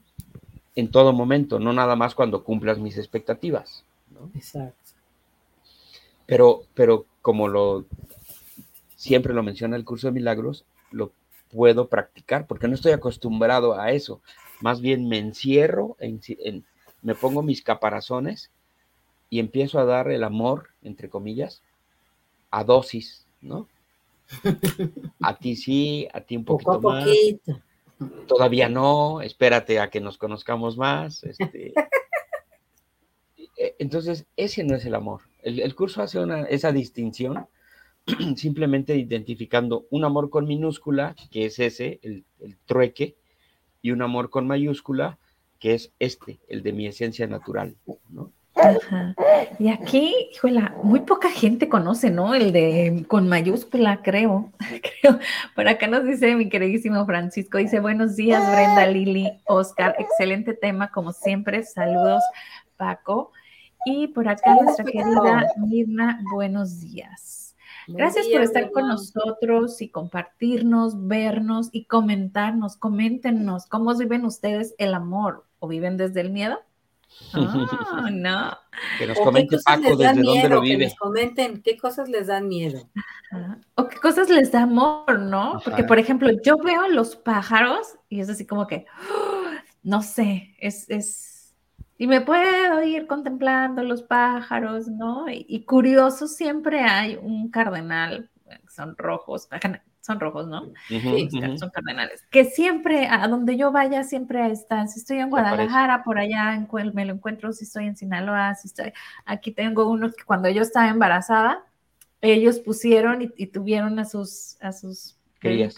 en 0.75 0.91
todo 0.91 1.13
momento, 1.13 1.59
no 1.59 1.73
nada 1.73 1.95
más 1.95 2.13
cuando 2.13 2.43
cumplas 2.43 2.77
mis 2.77 2.97
expectativas. 2.97 3.83
Exacto. 4.35 4.91
Pero, 6.27 6.63
pero 6.73 7.05
como 7.21 7.47
lo 7.47 7.85
siempre 8.95 9.33
lo 9.33 9.41
menciona 9.41 9.75
el 9.75 9.83
curso 9.83 10.07
de 10.07 10.13
milagros, 10.13 10.63
lo 10.91 11.11
puedo 11.51 11.87
practicar 11.87 12.45
porque 12.45 12.67
no 12.67 12.75
estoy 12.75 12.91
acostumbrado 12.91 13.79
a 13.79 13.91
eso. 13.91 14.21
Más 14.61 14.81
bien 14.81 15.07
me 15.07 15.17
encierro 15.17 15.97
en, 15.99 16.21
en 16.27 16.65
me 17.01 17.15
pongo 17.15 17.41
mis 17.41 17.61
caparazones 17.61 18.51
y 19.29 19.39
empiezo 19.39 19.79
a 19.79 19.85
dar 19.85 20.11
el 20.11 20.23
amor, 20.23 20.69
entre 20.83 21.09
comillas, 21.09 21.61
a 22.51 22.63
dosis, 22.63 23.25
¿no? 23.41 23.67
A 25.21 25.37
ti 25.37 25.55
sí, 25.57 26.07
a 26.13 26.21
ti 26.21 26.37
un 26.37 26.45
poquito 26.45 26.79
más. 26.79 27.05
Todavía 28.27 28.69
no, 28.69 29.21
espérate 29.21 29.79
a 29.79 29.89
que 29.89 29.99
nos 29.99 30.17
conozcamos 30.17 30.77
más. 30.77 31.23
Este. 31.23 31.73
E, 33.57 33.75
entonces, 33.77 34.25
ese 34.37 34.63
no 34.63 34.75
es 34.75 34.85
el 34.85 34.95
amor. 34.95 35.21
El, 35.43 35.75
curso 35.75 36.01
hace 36.01 36.17
una, 36.17 36.45
esa 36.45 36.71
distinción 36.71 37.47
simplemente 38.35 38.95
identificando 38.95 39.85
un 39.91 40.03
amor 40.03 40.31
con 40.31 40.47
minúscula, 40.47 41.15
que 41.29 41.45
es 41.45 41.59
ese, 41.59 41.99
el, 42.01 42.23
el 42.39 42.57
trueque, 42.65 43.17
y 43.81 43.91
un 43.91 44.01
amor 44.01 44.29
con 44.29 44.47
mayúscula, 44.47 45.17
que 45.59 45.73
es 45.73 45.93
este, 45.99 46.39
el 46.47 46.63
de 46.63 46.73
mi 46.73 46.87
esencia 46.87 47.27
natural, 47.27 47.75
¿no? 48.09 48.31
Y 49.59 49.69
aquí, 49.69 50.13
híjola, 50.33 50.75
muy 50.83 51.01
poca 51.01 51.29
gente 51.29 51.69
conoce, 51.69 52.09
¿no? 52.09 52.35
El 52.35 52.51
de 52.51 53.05
con 53.07 53.27
mayúscula, 53.27 54.01
creo. 54.03 54.51
creo. 55.01 55.19
Por 55.55 55.67
acá 55.67 55.87
nos 55.87 56.03
dice 56.03 56.35
mi 56.35 56.49
queridísimo 56.49 57.05
Francisco, 57.05 57.57
dice, 57.57 57.79
buenos 57.79 58.15
días, 58.15 58.41
Brenda, 58.51 58.87
Lili, 58.87 59.31
Oscar, 59.45 59.95
excelente 59.99 60.53
tema, 60.53 60.91
como 60.91 61.13
siempre, 61.13 61.63
saludos, 61.63 62.23
Paco. 62.75 63.31
Y 63.85 64.07
por 64.07 64.27
acá 64.27 64.55
nuestra 64.55 64.85
querida 64.85 65.47
Mirna, 65.57 66.21
buenos 66.31 66.81
días. 66.81 67.40
Gracias 67.87 68.27
por 68.27 68.41
estar 68.41 68.71
con 68.71 68.87
nosotros 68.87 69.81
y 69.81 69.89
compartirnos, 69.89 71.07
vernos 71.07 71.69
y 71.71 71.85
comentarnos. 71.85 72.77
Coméntenos 72.77 73.65
cómo 73.65 73.95
viven 73.95 74.25
ustedes 74.25 74.75
el 74.77 74.93
amor 74.93 75.45
o 75.59 75.67
viven 75.67 75.97
desde 75.97 76.21
el 76.21 76.31
miedo. 76.31 76.59
Oh, 77.33 77.39
no. 78.11 78.57
Que 78.97 79.07
nos 79.07 79.19
comente 79.19 79.57
Paco 79.63 79.95
desde 79.95 80.21
dónde 80.21 80.49
lo 80.49 80.61
vive. 80.61 80.77
Que 80.77 80.85
nos 80.85 80.95
comenten 80.95 81.61
qué 81.61 81.77
cosas 81.77 82.09
les 82.09 82.27
dan 82.27 82.47
miedo. 82.47 82.87
O 83.75 83.87
qué 83.87 83.97
cosas 83.97 84.29
les 84.29 84.51
da 84.51 84.63
amor, 84.63 85.19
¿no? 85.19 85.59
Porque, 85.63 85.83
por 85.83 85.99
ejemplo, 85.99 86.29
yo 86.43 86.57
veo 86.57 86.87
los 86.87 87.15
pájaros 87.15 87.95
y 88.09 88.19
es 88.21 88.29
así 88.29 88.45
como 88.45 88.67
que, 88.67 88.85
no 89.83 90.01
sé, 90.01 90.55
es, 90.59 90.89
es, 90.89 91.30
y 92.01 92.07
me 92.07 92.19
puedo 92.19 92.81
ir 92.81 93.05
contemplando 93.05 93.83
los 93.83 94.01
pájaros, 94.01 94.87
¿no? 94.87 95.25
Y, 95.29 95.65
curioso, 95.65 96.25
siempre 96.25 96.79
hay 96.79 97.15
un 97.21 97.51
cardenal, 97.51 98.27
son 98.67 98.97
rojos, 98.97 99.47
son 99.99 100.19
rojos, 100.19 100.47
¿no? 100.47 100.73
sí, 100.87 101.29
son 101.59 101.69
cardenales. 101.69 102.25
Que 102.31 102.45
siempre, 102.45 103.05
a 103.05 103.27
donde 103.27 103.55
yo 103.55 103.71
vaya, 103.71 104.03
siempre 104.03 104.49
están. 104.49 104.89
Si 104.89 104.99
estoy 104.99 105.19
en 105.19 105.29
Guadalajara, 105.29 106.03
por 106.03 106.17
allá 106.17 106.55
en, 106.55 106.67
me 106.95 107.05
lo 107.05 107.13
encuentro. 107.13 107.53
Si 107.53 107.65
estoy 107.65 107.85
en 107.85 107.95
Sinaloa, 107.95 108.55
si 108.55 108.69
estoy. 108.69 108.93
Aquí 109.27 109.51
tengo 109.51 109.87
unos 109.87 110.15
que 110.15 110.23
cuando 110.23 110.49
yo 110.49 110.63
estaba 110.63 110.89
embarazada, 110.89 111.63
ellos 112.19 112.57
pusieron 112.61 113.31
y, 113.37 113.45
tuvieron 113.45 113.99
a 113.99 114.05
sus, 114.05 114.57
a 114.59 114.71
sus 114.71 115.19
queridos. 115.39 115.75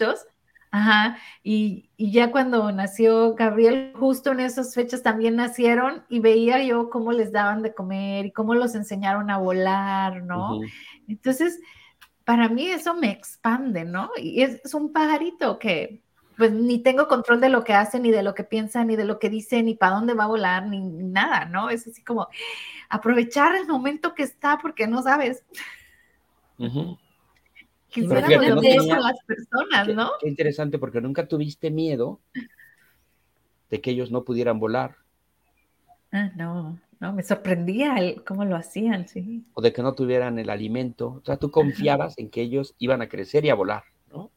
Ajá, 0.76 1.18
y, 1.44 1.88
y, 1.96 2.10
ya 2.10 2.32
cuando 2.32 2.72
nació 2.72 3.36
Gabriel, 3.36 3.92
justo 3.94 4.32
en 4.32 4.40
esas 4.40 4.74
fechas 4.74 5.04
también 5.04 5.36
nacieron 5.36 6.02
y 6.08 6.18
veía 6.18 6.64
yo 6.64 6.90
cómo 6.90 7.12
les 7.12 7.30
daban 7.30 7.62
de 7.62 7.72
comer 7.72 8.26
y 8.26 8.32
cómo 8.32 8.56
los 8.56 8.74
enseñaron 8.74 9.30
a 9.30 9.38
volar, 9.38 10.24
¿no? 10.24 10.58
Entonces, 11.06 11.60
para 12.24 12.48
mí 12.48 12.66
eso 12.66 12.92
me 12.92 13.12
expande, 13.12 13.84
¿no? 13.84 14.10
Y 14.16 14.42
es, 14.42 14.74
un 14.74 14.92
pajarito 14.92 15.60
que 15.60 16.02
pues 16.36 16.50
ni 16.50 16.80
tengo 16.80 17.06
control 17.06 17.40
de 17.40 17.50
lo 17.50 17.62
que 17.62 17.74
hace, 17.74 18.00
ni 18.00 18.10
de 18.10 18.24
lo 18.24 18.34
que 18.34 18.42
piensa, 18.42 18.84
ni 18.84 18.96
de 18.96 19.04
lo 19.04 19.20
que 19.20 19.30
dice, 19.30 19.62
ni 19.62 19.76
para 19.76 19.94
dónde 19.94 20.14
va 20.14 20.24
a 20.24 20.26
volar, 20.26 20.66
ni, 20.66 20.80
nada, 20.80 21.44
¿no? 21.44 21.70
Es 21.70 21.86
así 21.86 22.02
como 22.02 22.26
aprovechar 22.88 23.54
el 23.54 23.68
momento 23.68 24.12
que 24.12 24.24
está 24.24 24.58
porque 24.58 24.88
no 24.88 25.02
sabes. 25.02 25.44
Quisiera 27.94 28.26
no 28.26 28.60
eso 28.60 28.92
a 28.92 28.98
las 28.98 29.22
personas, 29.24 29.88
¿no? 29.94 30.10
Qué 30.20 30.28
interesante, 30.28 30.80
porque 30.80 31.00
nunca 31.00 31.28
tuviste 31.28 31.70
miedo 31.70 32.18
de 33.70 33.80
que 33.80 33.92
ellos 33.92 34.10
no 34.10 34.24
pudieran 34.24 34.58
volar. 34.58 34.96
Ah, 36.10 36.32
no, 36.34 36.80
no, 36.98 37.12
me 37.12 37.22
sorprendía 37.22 37.94
el, 37.98 38.24
cómo 38.24 38.44
lo 38.44 38.56
hacían, 38.56 39.06
sí. 39.06 39.44
O 39.54 39.62
de 39.62 39.72
que 39.72 39.80
no 39.80 39.94
tuvieran 39.94 40.40
el 40.40 40.50
alimento. 40.50 41.20
O 41.22 41.24
sea, 41.24 41.36
tú 41.36 41.52
confiabas 41.52 42.18
en 42.18 42.30
que 42.30 42.42
ellos 42.42 42.74
iban 42.78 43.00
a 43.00 43.08
crecer 43.08 43.44
y 43.44 43.50
a 43.50 43.54
volar, 43.54 43.84
¿no? 44.10 44.32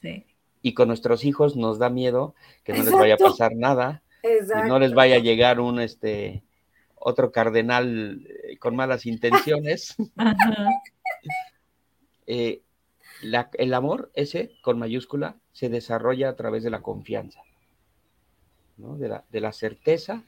Sí. 0.00 0.24
Y 0.62 0.72
con 0.72 0.88
nuestros 0.88 1.26
hijos 1.26 1.54
nos 1.54 1.78
da 1.78 1.90
miedo 1.90 2.34
que 2.64 2.72
no 2.72 2.82
les 2.82 2.92
vaya 2.92 3.14
a 3.14 3.18
pasar 3.18 3.54
nada, 3.54 4.02
que 4.22 4.68
no 4.68 4.78
les 4.78 4.94
vaya 4.94 5.16
a 5.16 5.20
llegar 5.20 5.60
un, 5.60 5.80
este, 5.80 6.44
otro 6.94 7.30
cardenal 7.30 8.26
eh, 8.26 8.56
con 8.56 8.74
malas 8.74 9.04
intenciones. 9.04 9.96
Ajá. 10.16 10.68
Eh, 12.26 12.62
el 13.22 13.74
amor, 13.74 14.10
ese 14.14 14.52
con 14.62 14.78
mayúscula, 14.78 15.36
se 15.52 15.68
desarrolla 15.68 16.28
a 16.28 16.36
través 16.36 16.62
de 16.62 16.70
la 16.70 16.82
confianza, 16.82 17.40
de, 18.76 19.08
la, 19.08 19.24
de, 19.30 19.40
la, 19.40 19.52
certeza 19.52 20.22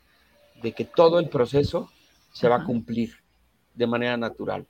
de 0.62 0.72
que 0.72 0.84
todo 0.84 1.18
el 1.18 1.28
proceso 1.28 1.90
se 2.32 2.48
va 2.48 2.56
a 2.56 2.64
cumplir 2.64 3.14
de 3.74 3.86
manera 3.86 4.16
natural. 4.16 4.66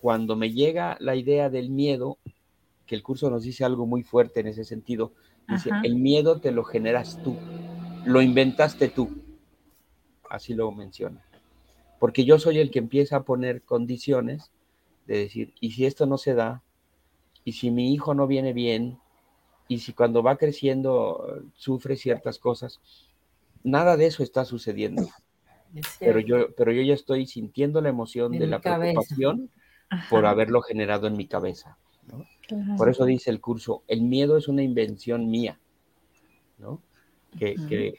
Cuando 0.00 0.36
me 0.36 0.52
llega 0.52 0.96
la 1.00 1.16
idea 1.16 1.50
del 1.50 1.70
miedo, 1.70 2.18
que 2.86 2.94
el 2.94 3.02
curso 3.02 3.30
nos 3.30 3.42
dice 3.42 3.64
algo 3.64 3.86
muy 3.86 4.02
fuerte 4.02 4.40
en 4.40 4.48
ese 4.48 4.64
sentido, 4.64 5.12
dice, 5.48 5.70
el 5.82 5.96
miedo 5.96 6.40
te 6.40 6.52
lo 6.52 6.62
generas 6.64 7.20
tú, 7.22 7.36
lo 8.04 8.22
inventaste 8.22 8.88
tú, 8.88 9.10
así 10.30 10.54
lo 10.54 10.70
menciona. 10.72 11.24
Porque 11.98 12.24
yo 12.24 12.38
soy 12.38 12.58
el 12.58 12.70
que 12.70 12.78
empieza 12.78 13.16
a 13.16 13.22
poner 13.24 13.62
condiciones 13.62 14.52
de 15.06 15.18
decir, 15.18 15.54
y 15.60 15.72
si 15.72 15.86
esto 15.86 16.06
no 16.06 16.18
se 16.18 16.34
da, 16.34 16.62
y 17.48 17.52
si 17.52 17.70
mi 17.70 17.94
hijo 17.94 18.12
no 18.12 18.26
viene 18.26 18.52
bien, 18.52 18.98
y 19.68 19.78
si 19.78 19.94
cuando 19.94 20.22
va 20.22 20.36
creciendo 20.36 21.42
sufre 21.54 21.96
ciertas 21.96 22.38
cosas, 22.38 22.78
nada 23.64 23.96
de 23.96 24.04
eso 24.04 24.22
está 24.22 24.44
sucediendo. 24.44 25.08
Pero 25.98 26.20
yo, 26.20 26.54
pero 26.54 26.72
yo 26.72 26.82
ya 26.82 26.92
estoy 26.92 27.26
sintiendo 27.26 27.80
la 27.80 27.88
emoción 27.88 28.32
de 28.32 28.46
la 28.46 28.60
preocupación 28.60 29.48
por 30.10 30.26
haberlo 30.26 30.60
generado 30.60 31.06
en 31.06 31.16
mi 31.16 31.26
cabeza. 31.26 31.78
Por 32.76 32.90
eso 32.90 33.06
dice 33.06 33.30
el 33.30 33.40
curso, 33.40 33.82
el 33.88 34.02
miedo 34.02 34.36
es 34.36 34.46
una 34.46 34.62
invención 34.62 35.30
mía, 35.30 35.58
¿no? 36.58 36.82
que, 37.38 37.54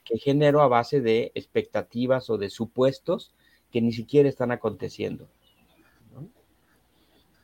que, 0.06 0.18
genero 0.20 0.62
a 0.62 0.68
base 0.68 1.02
de 1.02 1.32
expectativas 1.34 2.30
o 2.30 2.38
de 2.38 2.52
supuestos 2.52 3.34
que 3.72 3.82
ni 3.82 3.94
siquiera 3.94 4.30
están 4.30 4.52
aconteciendo. 4.52 5.28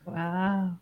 Wow. 0.04 0.78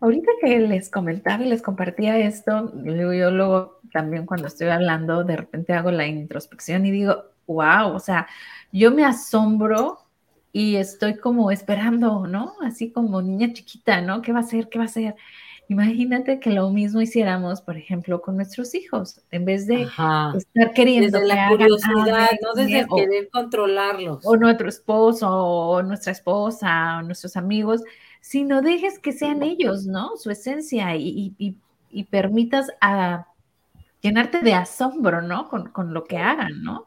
Ahorita 0.00 0.30
que 0.40 0.58
les 0.60 0.90
comentaba 0.90 1.42
y 1.44 1.48
les 1.48 1.62
compartía 1.62 2.18
esto, 2.18 2.72
yo 2.84 3.30
luego 3.30 3.80
también 3.92 4.26
cuando 4.26 4.46
estoy 4.46 4.68
hablando, 4.68 5.24
de 5.24 5.36
repente 5.36 5.72
hago 5.72 5.90
la 5.90 6.06
introspección 6.06 6.86
y 6.86 6.90
digo, 6.90 7.24
wow, 7.46 7.94
o 7.94 7.98
sea, 7.98 8.28
yo 8.70 8.92
me 8.92 9.04
asombro 9.04 9.98
y 10.52 10.76
estoy 10.76 11.16
como 11.16 11.50
esperando, 11.50 12.26
¿no? 12.26 12.54
Así 12.62 12.90
como 12.90 13.22
niña 13.22 13.52
chiquita, 13.52 14.00
¿no? 14.00 14.22
¿Qué 14.22 14.32
va 14.32 14.40
a 14.40 14.44
ser? 14.44 14.68
¿Qué 14.68 14.78
va 14.78 14.84
a 14.84 14.88
ser? 14.88 15.16
Imagínate 15.70 16.40
que 16.40 16.50
lo 16.50 16.70
mismo 16.70 17.02
hiciéramos, 17.02 17.60
por 17.60 17.76
ejemplo, 17.76 18.22
con 18.22 18.36
nuestros 18.36 18.74
hijos, 18.74 19.20
en 19.30 19.44
vez 19.44 19.66
de 19.66 19.82
estar 19.82 20.72
queriendo 20.74 21.18
desde 21.18 21.34
la 21.34 21.48
curiosidad, 21.48 22.30
no 22.42 22.54
desde 22.54 22.86
querer 22.86 23.28
controlarlos. 23.30 24.24
O 24.24 24.36
nuestro 24.36 24.68
esposo, 24.68 25.28
o 25.30 25.82
nuestra 25.82 26.12
esposa, 26.12 26.98
o 26.98 27.02
nuestros 27.02 27.36
amigos, 27.36 27.82
sino 28.20 28.62
dejes 28.62 28.98
que 28.98 29.12
sean 29.12 29.42
ellos, 29.42 29.86
¿no? 29.86 30.16
Su 30.16 30.30
esencia 30.30 30.96
y, 30.96 31.56
permitas 32.10 32.70
a 32.80 33.26
llenarte 34.00 34.40
de 34.40 34.54
asombro, 34.54 35.22
¿no? 35.22 35.48
Con, 35.48 35.94
lo 35.94 36.04
que 36.04 36.18
hagan, 36.18 36.62
¿no? 36.62 36.86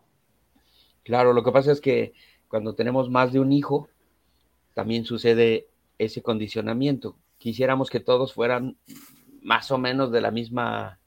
Claro, 1.04 1.34
lo 1.34 1.44
que 1.44 1.52
pasa 1.52 1.72
es 1.72 1.82
que 1.82 2.14
cuando 2.48 2.76
tenemos 2.76 3.10
más 3.10 3.34
de 3.34 3.40
un 3.40 3.52
hijo, 3.52 3.90
también 4.74 5.06
sucede 5.06 5.68
ese 5.98 6.22
condicionamiento. 6.22 7.18
Quisiéramos 7.38 7.90
que 7.90 8.00
todos 8.00 8.34
fueran 8.34 8.78
más 9.42 9.72
o 9.72 9.78
menos 9.78 10.12
de 10.12 10.22
la 10.22 10.32
misma 10.32 11.00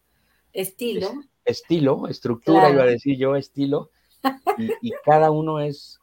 estilo. 0.53 1.13
estilo, 1.45 2.09
estructura, 2.09 2.71
iba 2.71 2.83
a 2.83 2.87
decir 2.87 3.17
yo, 3.17 3.37
estilo. 3.37 3.91
Y, 4.59 4.91
cada 5.05 5.31
uno 5.31 5.61
es 5.61 6.01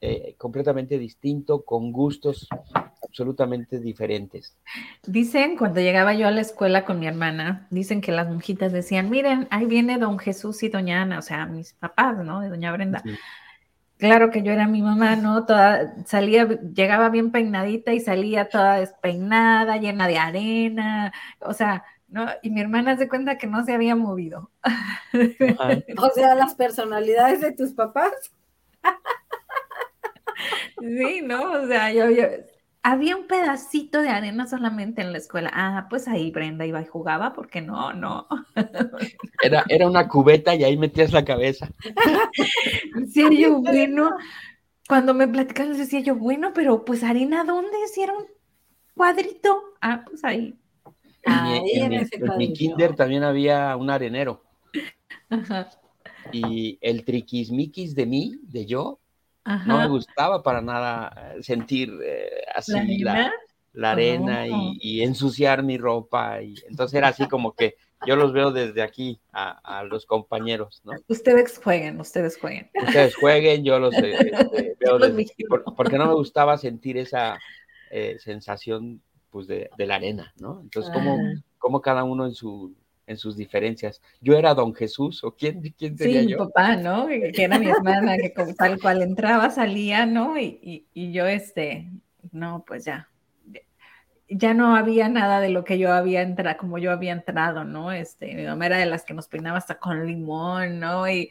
eh, 0.00 0.34
completamente 0.38 0.98
distinto, 0.98 1.64
con 1.64 1.92
gustos 1.92 2.48
absolutamente 3.16 3.80
diferentes. 3.80 4.54
Dicen, 5.06 5.56
cuando 5.56 5.80
llegaba 5.80 6.12
yo 6.12 6.28
a 6.28 6.30
la 6.30 6.42
escuela 6.42 6.84
con 6.84 7.00
mi 7.00 7.06
hermana, 7.06 7.66
dicen 7.70 8.02
que 8.02 8.12
las 8.12 8.28
monjitas 8.28 8.72
decían, 8.72 9.08
miren, 9.08 9.48
ahí 9.50 9.64
viene 9.64 9.96
don 9.96 10.18
Jesús 10.18 10.62
y 10.62 10.68
doña 10.68 11.00
Ana, 11.00 11.18
o 11.18 11.22
sea, 11.22 11.46
mis 11.46 11.72
papás, 11.72 12.18
¿no? 12.18 12.42
De 12.42 12.50
doña 12.50 12.72
Brenda. 12.72 13.02
Claro 13.96 14.30
que 14.30 14.42
yo 14.42 14.52
era 14.52 14.68
mi 14.68 14.82
mamá, 14.82 15.16
¿no? 15.16 15.46
Toda, 15.46 15.94
salía, 16.04 16.46
llegaba 16.74 17.08
bien 17.08 17.32
peinadita 17.32 17.94
y 17.94 18.00
salía 18.00 18.50
toda 18.50 18.80
despeinada, 18.80 19.78
llena 19.78 20.06
de 20.08 20.18
arena, 20.18 21.12
o 21.40 21.54
sea, 21.54 21.84
¿no? 22.08 22.26
Y 22.42 22.50
mi 22.50 22.60
hermana 22.60 22.98
se 22.98 23.08
cuenta 23.08 23.38
que 23.38 23.46
no 23.46 23.64
se 23.64 23.72
había 23.72 23.96
movido. 23.96 24.50
o 25.96 26.10
sea, 26.10 26.34
las 26.34 26.54
personalidades 26.54 27.40
de 27.40 27.52
tus 27.52 27.72
papás. 27.72 28.12
Sí, 30.78 31.22
¿no? 31.22 31.52
O 31.52 31.66
sea, 31.66 31.90
yo, 31.90 32.10
yo, 32.10 32.24
había 32.86 33.16
un 33.16 33.26
pedacito 33.26 34.00
de 34.00 34.10
arena 34.10 34.46
solamente 34.46 35.02
en 35.02 35.10
la 35.10 35.18
escuela. 35.18 35.50
Ah, 35.52 35.88
pues 35.90 36.06
ahí 36.06 36.30
Brenda 36.30 36.64
iba 36.66 36.80
y 36.80 36.86
jugaba, 36.86 37.32
porque 37.32 37.60
no, 37.60 37.92
no. 37.92 38.28
Era, 39.42 39.64
era 39.68 39.88
una 39.88 40.06
cubeta 40.06 40.54
y 40.54 40.62
ahí 40.62 40.76
metías 40.76 41.12
la 41.12 41.24
cabeza. 41.24 41.68
Decía 42.94 43.28
yo, 43.30 43.60
bueno, 43.60 44.10
cuando 44.88 45.14
me 45.14 45.26
platicaban 45.26 45.76
decía 45.76 45.98
yo, 45.98 46.14
bueno, 46.14 46.52
pero 46.54 46.84
pues 46.84 47.02
arena, 47.02 47.42
¿dónde? 47.42 47.76
Si 47.92 48.02
era 48.02 48.12
un 48.12 48.26
cuadrito. 48.94 49.74
Ah, 49.80 50.04
pues 50.06 50.24
ahí. 50.24 50.54
en, 51.24 52.08
mi, 52.38 52.52
kinder 52.52 52.94
también 52.94 53.24
había 53.24 53.76
un 53.76 53.90
arenero. 53.90 54.44
Ajá. 55.28 55.70
Y 56.30 56.78
el 56.80 57.04
triquismiquis 57.04 57.96
de 57.96 58.06
mí, 58.06 58.38
de 58.42 58.64
yo, 58.64 59.00
no 59.66 59.78
me 59.78 59.88
gustaba 59.88 60.42
para 60.42 60.60
nada 60.60 61.34
eh, 61.36 61.42
sentir 61.42 61.92
eh, 62.02 62.42
así 62.54 62.72
la, 63.72 63.90
arena, 63.90 64.46
y, 64.46 65.02
ensuciar 65.02 65.62
mi 65.62 65.78
ropa. 65.78 66.42
Y, 66.42 66.54
entonces 66.68 66.96
era 66.96 67.08
así 67.08 67.28
como 67.28 67.54
que 67.54 67.76
yo 68.06 68.16
los 68.16 68.32
veo 68.32 68.50
desde 68.50 68.82
aquí 68.82 69.20
a, 69.32 69.84
los 69.84 70.06
compañeros, 70.06 70.82
¿no? 70.84 70.92
Ustedes 71.08 71.58
jueguen, 71.58 72.00
ustedes 72.00 72.38
jueguen. 72.38 72.70
Ustedes 72.74 73.14
jueguen, 73.16 73.64
yo 73.64 73.78
los 73.78 73.94
eh, 73.94 74.16
veo 74.80 74.98
desde 74.98 75.26
porque 75.76 75.98
no 75.98 76.06
me 76.06 76.14
gustaba 76.14 76.58
sentir 76.58 76.98
esa 76.98 77.38
eh, 77.90 78.16
sensación 78.18 79.02
pues 79.30 79.46
de, 79.46 79.70
la 79.78 79.96
arena, 79.96 80.32
¿no? 80.38 80.60
Entonces, 80.62 80.92
como, 80.92 81.14
ah. 81.14 81.42
como 81.58 81.80
cada 81.80 82.04
uno 82.04 82.26
en 82.26 82.34
su 82.34 82.74
en 83.06 83.16
sus 83.16 83.36
diferencias. 83.36 84.02
Yo 84.20 84.36
era 84.36 84.54
don 84.54 84.74
Jesús, 84.74 85.22
o 85.24 85.34
quién, 85.34 85.60
quién 85.78 85.96
sería 85.96 86.22
sí, 86.22 86.28
yo. 86.28 86.38
mi 86.38 86.44
papá, 86.46 86.76
¿no? 86.76 87.06
Que 87.06 87.44
era 87.44 87.58
mi 87.58 87.68
hermana, 87.68 88.16
que 88.16 88.32
tal 88.56 88.80
cual 88.80 89.02
entraba, 89.02 89.50
salía, 89.50 90.06
¿no? 90.06 90.38
Y, 90.38 90.86
y, 90.92 91.12
yo, 91.12 91.26
este, 91.26 91.90
no, 92.32 92.64
pues 92.66 92.84
ya, 92.84 93.08
ya 94.28 94.54
no 94.54 94.74
había 94.74 95.08
nada 95.08 95.40
de 95.40 95.50
lo 95.50 95.64
que 95.64 95.78
yo 95.78 95.92
había 95.92 96.22
entrado, 96.22 96.56
como 96.58 96.78
yo 96.78 96.90
había 96.90 97.12
entrado, 97.12 97.64
¿no? 97.64 97.92
Este, 97.92 98.34
mi 98.34 98.44
mamá 98.44 98.66
era 98.66 98.78
de 98.78 98.86
las 98.86 99.04
que 99.04 99.14
nos 99.14 99.28
peinaba 99.28 99.58
hasta 99.58 99.78
con 99.78 100.06
limón, 100.06 100.80
¿no? 100.80 101.08
Y 101.08 101.30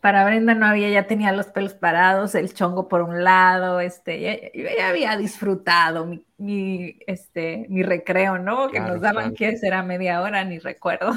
para 0.00 0.24
Brenda 0.24 0.54
no 0.54 0.66
había, 0.66 0.88
ya 0.90 1.06
tenía 1.06 1.32
los 1.32 1.46
pelos 1.46 1.74
parados, 1.74 2.34
el 2.34 2.52
chongo 2.52 2.88
por 2.88 3.02
un 3.02 3.24
lado, 3.24 3.80
este, 3.80 4.20
ya, 4.20 4.76
ya 4.76 4.88
había 4.88 5.16
disfrutado 5.16 6.06
mi, 6.38 6.98
este, 7.06 7.66
mi 7.68 7.82
recreo, 7.82 8.38
¿no? 8.38 8.68
que 8.68 8.80
nos 8.80 9.00
daban 9.00 9.34
que 9.34 9.56
será 9.56 9.82
media 9.82 10.22
hora, 10.22 10.44
ni 10.44 10.58
recuerdo. 10.58 11.12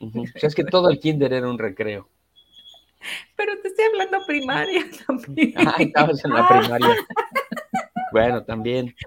O 0.00 0.38
sea, 0.38 0.48
es 0.48 0.54
que 0.54 0.64
todo 0.64 0.90
el 0.90 0.98
kinder 0.98 1.32
era 1.32 1.48
un 1.48 1.58
recreo. 1.58 2.08
Pero 3.36 3.58
te 3.60 3.68
estoy 3.68 3.84
hablando 3.86 4.24
primaria 4.26 4.84
también. 5.06 5.54
Ah, 5.56 5.76
estabas 5.78 6.24
en 6.24 6.32
la 6.32 6.48
primaria. 6.48 6.96
Bueno, 8.12 8.44
también. 8.44 8.94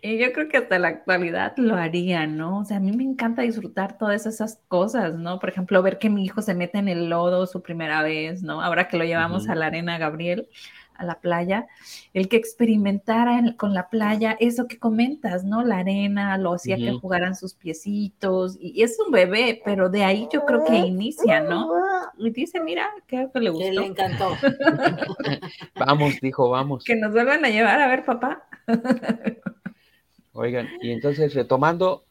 Y 0.00 0.18
yo 0.18 0.32
creo 0.32 0.48
que 0.48 0.56
hasta 0.56 0.78
la 0.78 0.88
actualidad 0.88 1.54
lo 1.56 1.74
haría, 1.74 2.26
¿no? 2.26 2.60
O 2.60 2.64
sea, 2.64 2.76
a 2.76 2.80
mí 2.80 2.92
me 2.92 3.02
encanta 3.02 3.42
disfrutar 3.42 3.98
todas 3.98 4.26
esas 4.26 4.60
cosas, 4.68 5.14
¿no? 5.14 5.40
Por 5.40 5.48
ejemplo, 5.48 5.82
ver 5.82 5.98
que 5.98 6.08
mi 6.08 6.24
hijo 6.24 6.40
se 6.40 6.54
mete 6.54 6.78
en 6.78 6.88
el 6.88 7.08
lodo 7.08 7.46
su 7.46 7.62
primera 7.62 8.02
vez, 8.02 8.42
¿no? 8.42 8.62
Ahora 8.62 8.86
que 8.88 8.96
lo 8.96 9.04
llevamos 9.04 9.48
a 9.48 9.56
la 9.56 9.66
arena 9.66 9.98
Gabriel, 9.98 10.48
a 10.98 11.04
la 11.04 11.20
playa, 11.20 11.66
el 12.12 12.28
que 12.28 12.36
experimentara 12.36 13.40
con 13.56 13.72
la 13.72 13.88
playa 13.88 14.36
eso 14.40 14.66
que 14.66 14.78
comentas, 14.78 15.44
¿no? 15.44 15.64
La 15.64 15.78
arena, 15.78 16.36
lo 16.36 16.54
hacía 16.54 16.76
que 16.76 16.92
jugaran 16.92 17.34
sus 17.34 17.54
piecitos, 17.54 18.58
y, 18.60 18.82
es 18.82 18.98
un 19.04 19.12
bebé, 19.12 19.62
pero 19.64 19.88
de 19.88 20.04
ahí 20.04 20.28
yo 20.32 20.44
creo 20.44 20.64
que 20.64 20.76
inicia, 20.76 21.40
¿no? 21.40 21.70
Y 22.18 22.30
dice, 22.30 22.60
mira, 22.60 22.90
que 23.06 23.28
le 23.34 23.50
gustó. 23.50 23.80
le 23.80 23.86
encantó. 23.86 24.36
vamos, 25.76 26.20
dijo, 26.20 26.50
vamos. 26.50 26.84
Que 26.84 26.96
nos 26.96 27.12
vuelvan 27.12 27.44
a 27.44 27.48
llevar 27.48 27.80
a 27.80 27.86
ver, 27.86 28.04
papá. 28.04 28.42
Oigan, 30.32 30.68
y 30.82 30.90
entonces 30.90 31.34
retomando 31.34 32.04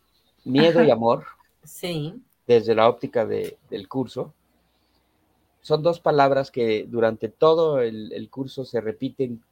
miedo 0.45 0.83
y 0.83 0.91
amor. 0.91 1.25
Sí. 1.63 2.15
Desde 2.45 2.73
la 2.73 2.87
óptica 2.87 3.25
del 3.25 3.87
curso, 3.89 4.33
son 5.67 5.83
dos 5.83 5.99
palabras 5.99 6.49
que 6.49 6.85
durante 6.87 7.27
todo 7.27 7.81
el, 7.81 8.29
curso 8.31 8.63
se 8.63 8.79
repiten 8.79 9.43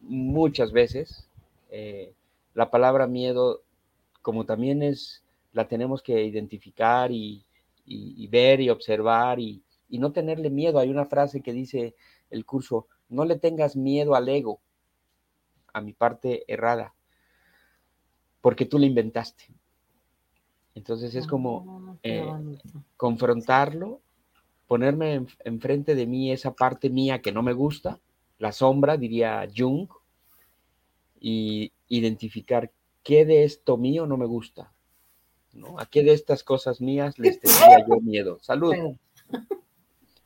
muchas 0.00 0.72
veces. 0.72 1.30
Eh, 1.70 2.12
la 2.52 2.68
palabra 2.68 3.06
miedo, 3.06 3.62
como 4.22 4.44
también 4.44 4.82
es, 4.82 5.22
la 5.52 5.68
tenemos 5.68 6.02
que 6.02 6.24
identificar 6.24 7.12
y, 7.12 7.46
ver 8.28 8.60
y 8.60 8.70
observar 8.70 9.38
y, 9.38 9.62
y, 9.88 10.00
no 10.00 10.10
tenerle 10.10 10.50
miedo. 10.50 10.80
Hay 10.80 10.90
una 10.90 11.06
frase 11.06 11.42
que 11.42 11.52
dice 11.52 11.94
el 12.30 12.44
curso, 12.44 12.88
no 13.08 13.24
le 13.24 13.38
tengas 13.38 13.76
miedo 13.76 14.16
al 14.16 14.28
ego, 14.28 14.58
a 15.72 15.80
mi 15.80 15.92
parte 15.92 16.42
errada, 16.48 16.92
porque 18.40 18.66
tú 18.66 18.80
la 18.80 18.86
inventaste. 18.86 19.44
Entonces 20.74 21.14
es 21.14 21.28
como 21.28 21.86
ah, 21.88 21.96
eh, 22.02 22.32
confrontarlo 22.96 24.00
ponerme 24.66 25.26
enfrente 25.44 25.94
de 25.94 26.06
mí 26.06 26.32
esa 26.32 26.52
parte 26.54 26.90
mía 26.90 27.20
que 27.20 27.32
no 27.32 27.42
me 27.42 27.52
gusta, 27.52 28.00
la 28.38 28.52
sombra, 28.52 28.96
diría 28.96 29.46
Jung, 29.54 29.88
y 31.20 31.72
identificar 31.88 32.70
qué 33.02 33.24
de 33.24 33.44
esto 33.44 33.76
mío 33.76 34.06
no 34.06 34.16
me 34.16 34.26
gusta, 34.26 34.72
¿no? 35.52 35.78
¿A 35.78 35.86
qué 35.86 36.02
de 36.02 36.12
estas 36.12 36.42
cosas 36.42 36.80
mías 36.80 37.18
les 37.18 37.40
tendría 37.40 37.86
yo 37.86 38.00
miedo? 38.00 38.38
Salud. 38.40 38.74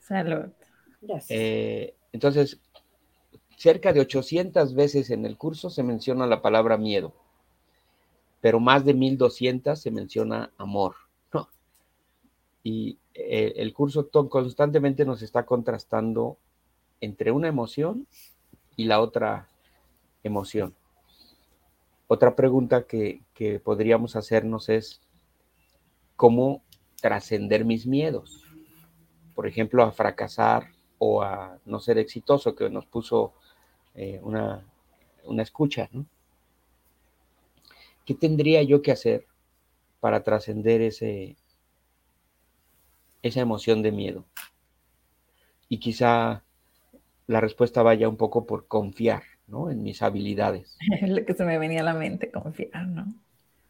Salud. 0.00 0.46
Eh, 1.28 1.94
entonces, 2.12 2.60
cerca 3.56 3.92
de 3.92 4.00
800 4.00 4.74
veces 4.74 5.10
en 5.10 5.24
el 5.26 5.36
curso 5.36 5.70
se 5.70 5.84
menciona 5.84 6.26
la 6.26 6.42
palabra 6.42 6.76
miedo, 6.76 7.14
pero 8.40 8.58
más 8.58 8.84
de 8.84 8.94
1200 8.94 9.80
se 9.80 9.90
menciona 9.92 10.50
amor. 10.58 10.96
Y 12.62 12.98
eh, 13.14 13.54
el 13.56 13.72
curso 13.72 14.08
constantemente 14.10 15.04
nos 15.04 15.22
está 15.22 15.46
contrastando 15.46 16.38
entre 17.00 17.30
una 17.30 17.48
emoción 17.48 18.06
y 18.76 18.84
la 18.84 19.00
otra 19.00 19.48
emoción. 20.22 20.74
Otra 22.06 22.34
pregunta 22.34 22.86
que, 22.86 23.22
podríamos 23.62 24.16
hacernos 24.16 24.68
es, 24.68 25.00
¿cómo 26.16 26.62
trascender 27.00 27.64
mis 27.64 27.86
miedos? 27.86 28.44
Por 29.34 29.46
ejemplo, 29.46 29.82
a 29.82 29.92
fracasar 29.92 30.68
o 30.98 31.22
a 31.22 31.58
no 31.64 31.80
ser 31.80 31.98
exitoso, 31.98 32.54
que 32.54 32.70
nos 32.70 32.86
puso 32.86 33.34
eh, 33.94 34.20
una, 34.22 34.66
una 35.24 35.42
escucha, 35.42 35.88
¿no? 35.92 36.06
¿Qué 38.04 38.14
tendría 38.14 38.62
yo 38.62 38.80
que 38.80 38.90
hacer 38.90 39.26
para 40.00 40.22
trascender 40.22 40.80
ese, 40.80 41.36
esa 43.22 43.40
emoción 43.40 43.82
de 43.82 43.92
miedo. 43.92 44.24
Y 45.68 45.78
quizá 45.78 46.42
la 47.26 47.40
respuesta 47.40 47.82
vaya 47.82 48.08
un 48.08 48.16
poco 48.16 48.46
por 48.46 48.66
confiar, 48.66 49.22
¿no? 49.46 49.70
En 49.70 49.82
mis 49.82 50.02
habilidades. 50.02 50.76
Es 51.00 51.10
lo 51.10 51.24
que 51.24 51.34
se 51.34 51.44
me 51.44 51.58
venía 51.58 51.80
a 51.80 51.84
la 51.84 51.94
mente, 51.94 52.30
confiar, 52.30 52.88
¿no? 52.88 53.06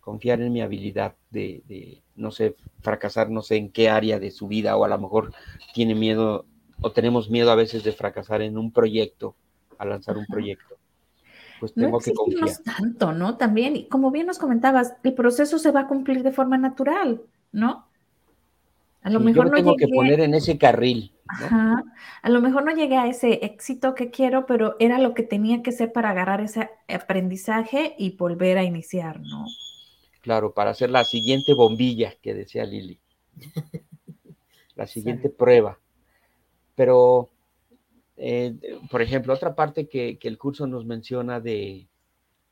Confiar 0.00 0.40
en 0.40 0.52
mi 0.52 0.62
habilidad 0.62 1.16
de, 1.30 2.00
no 2.16 2.30
sé, 2.30 2.56
fracasar, 2.80 3.28
no 3.28 3.42
sé 3.42 3.56
en 3.56 3.70
qué 3.70 3.90
área 3.90 4.18
de 4.18 4.30
su 4.30 4.48
vida, 4.48 4.76
o 4.76 4.84
a 4.84 4.88
lo 4.88 4.98
mejor 4.98 5.34
tiene 5.74 5.94
miedo, 5.94 6.46
o 6.80 6.92
tenemos 6.92 7.28
miedo 7.28 7.50
a 7.50 7.56
veces 7.56 7.84
de 7.84 7.92
fracasar 7.92 8.40
en 8.40 8.56
un 8.56 8.72
proyecto, 8.72 9.34
a 9.76 9.84
lanzar 9.84 10.16
un 10.16 10.24
proyecto. 10.24 10.76
Pues 11.60 11.74
tengo 11.74 11.98
que 11.98 12.14
confiar. 12.14 12.48
tanto, 12.64 13.12
¿no? 13.12 13.36
También, 13.36 13.76
y 13.76 13.88
como 13.88 14.10
bien 14.10 14.26
nos 14.26 14.38
comentabas, 14.38 14.94
el 15.02 15.12
proceso 15.12 15.58
se 15.58 15.72
va 15.72 15.80
a 15.80 15.88
cumplir 15.88 16.22
de 16.22 16.30
forma 16.30 16.56
natural, 16.56 17.20
¿no? 17.52 17.87
A 19.02 19.10
lo 19.10 19.20
mejor 19.20 19.50
no 19.50 19.56
tengo 19.56 19.76
que 19.76 19.88
poner 19.88 20.20
en 20.20 20.34
ese 20.34 20.58
carril. 20.58 21.12
Ajá. 21.28 21.84
A 22.22 22.30
lo 22.30 22.40
mejor 22.40 22.64
no 22.64 22.74
llegué 22.74 22.96
a 22.96 23.06
ese 23.06 23.44
éxito 23.44 23.94
que 23.94 24.10
quiero, 24.10 24.46
pero 24.46 24.76
era 24.80 24.98
lo 24.98 25.14
que 25.14 25.22
tenía 25.22 25.62
que 25.62 25.72
ser 25.72 25.92
para 25.92 26.10
agarrar 26.10 26.40
ese 26.40 26.70
aprendizaje 26.88 27.94
y 27.98 28.16
volver 28.16 28.58
a 28.58 28.64
iniciar, 28.64 29.20
¿no? 29.20 29.46
Claro, 30.20 30.52
para 30.52 30.70
hacer 30.70 30.90
la 30.90 31.04
siguiente 31.04 31.54
bombilla 31.54 32.14
que 32.20 32.34
decía 32.34 32.64
Lili. 32.64 32.98
La 34.74 34.86
siguiente 34.86 35.28
prueba. 35.28 35.76
Pero, 36.76 37.30
eh, 38.16 38.54
por 38.92 39.02
ejemplo, 39.02 39.34
otra 39.34 39.56
parte 39.56 39.88
que, 39.88 40.18
que, 40.18 40.28
el 40.28 40.38
curso 40.38 40.68
nos 40.68 40.86
menciona 40.86 41.40
de, 41.40 41.88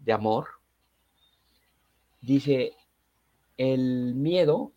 de 0.00 0.12
amor, 0.12 0.48
dice, 2.20 2.72
el 3.56 4.16
miedo 4.16 4.72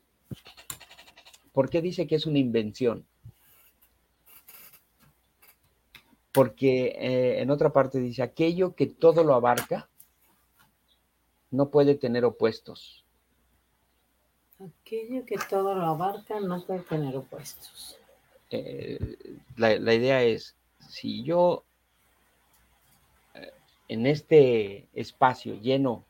¿Por 1.53 1.69
qué 1.69 1.81
dice 1.81 2.07
que 2.07 2.15
es 2.15 2.25
una 2.25 2.39
invención? 2.39 3.05
Porque 6.31 6.95
eh, 6.99 7.41
en 7.41 7.49
otra 7.49 7.71
parte 7.71 7.99
dice, 7.99 8.21
aquello 8.21 8.75
que 8.75 8.88
todo 8.88 9.23
lo 9.23 9.33
abarca 9.33 9.89
no 11.51 11.69
puede 11.69 11.95
tener 11.95 12.25
opuestos. 12.25 13.03
Aquello 14.59 15.25
que 15.25 15.38
todo 15.49 15.73
lo 15.73 15.85
abarca 15.85 16.39
no 16.39 16.63
puede 16.65 16.81
tener 16.81 17.15
opuestos. 17.15 17.97
Eh, 18.51 19.17
la, 19.57 19.93
idea 19.93 20.23
es, 20.23 20.55
si 20.79 21.23
yo 21.23 21.63
eh, 23.35 23.51
en 23.88 24.05
este 24.05 24.88
espacio 24.93 25.55
lleno 25.55 26.03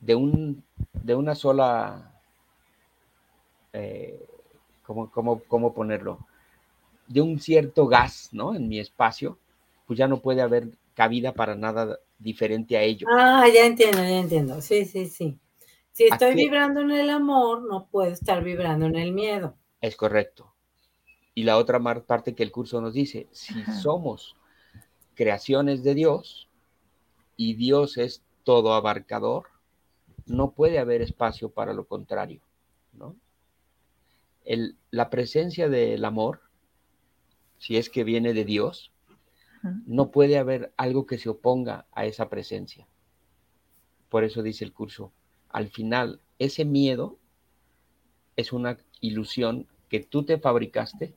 de, 0.00 0.14
un, 0.14 0.64
de 0.92 1.14
una 1.14 1.34
sola 1.34 2.13
eh, 3.74 4.24
¿cómo, 4.82 5.10
cómo, 5.10 5.74
ponerlo? 5.74 6.26
De 7.06 7.20
un 7.20 7.38
cierto 7.38 7.86
gas, 7.86 8.30
¿no? 8.32 8.54
En 8.54 8.68
mi 8.68 8.78
espacio, 8.78 9.38
pues 9.86 9.98
ya 9.98 10.08
no 10.08 10.20
puede 10.20 10.40
haber 10.40 10.68
cabida 10.94 11.32
para 11.32 11.56
nada 11.56 11.98
diferente 12.18 12.76
a 12.76 12.82
ello. 12.82 13.06
Ah, 13.10 13.46
ya 13.52 13.66
entiendo, 13.66 13.98
ya 13.98 14.20
entiendo. 14.20 14.60
Sí, 14.62 14.84
sí, 14.84 15.06
sí. 15.06 15.38
Si 15.92 16.04
estoy 16.04 16.34
vibrando 16.34 16.80
en 16.80 16.92
el 16.92 17.10
amor, 17.10 17.62
no 17.68 17.86
puedo 17.86 18.10
estar 18.10 18.42
vibrando 18.42 18.86
en 18.86 18.96
el 18.96 19.12
miedo. 19.12 19.56
Es 19.80 19.96
correcto. 19.96 20.52
Y 21.34 21.42
la 21.42 21.58
otra 21.58 21.80
parte 22.04 22.34
que 22.34 22.44
el 22.44 22.52
curso 22.52 22.80
nos 22.80 22.94
dice, 22.94 23.26
si 23.32 23.54
somos 23.82 24.36
creaciones 25.14 25.82
de 25.82 25.94
Dios 25.94 26.48
y 27.36 27.54
Dios 27.54 27.96
es 27.98 28.22
todo 28.44 28.74
abarcador, 28.74 29.46
no 30.26 30.52
puede 30.52 30.78
haber 30.78 31.02
espacio 31.02 31.50
para 31.50 31.72
lo 31.72 31.86
contrario, 31.86 32.40
¿no? 32.92 33.16
La 34.90 35.10
presencia 35.10 35.68
del 35.68 36.04
amor, 36.04 36.40
si 37.58 37.76
es 37.76 37.88
que 37.88 38.04
viene 38.04 38.34
de 38.34 38.44
Dios, 38.44 38.92
no 39.86 40.10
puede 40.10 40.36
haber 40.36 40.74
algo 40.76 41.06
que 41.06 41.18
se 41.18 41.30
oponga 41.30 41.86
a 41.92 42.04
esa 42.04 42.28
presencia. 42.28 42.86
Por 44.10 44.22
eso 44.24 44.42
dice 44.42 44.64
el 44.64 44.72
curso, 44.72 45.12
al 45.48 45.68
final, 45.68 46.20
ese 46.38 46.64
miedo 46.64 47.18
es 48.36 48.52
una 48.52 48.78
ilusión 49.00 49.66
que 49.88 50.00
tú 50.00 50.24
te 50.24 50.38
fabricaste, 50.38 51.14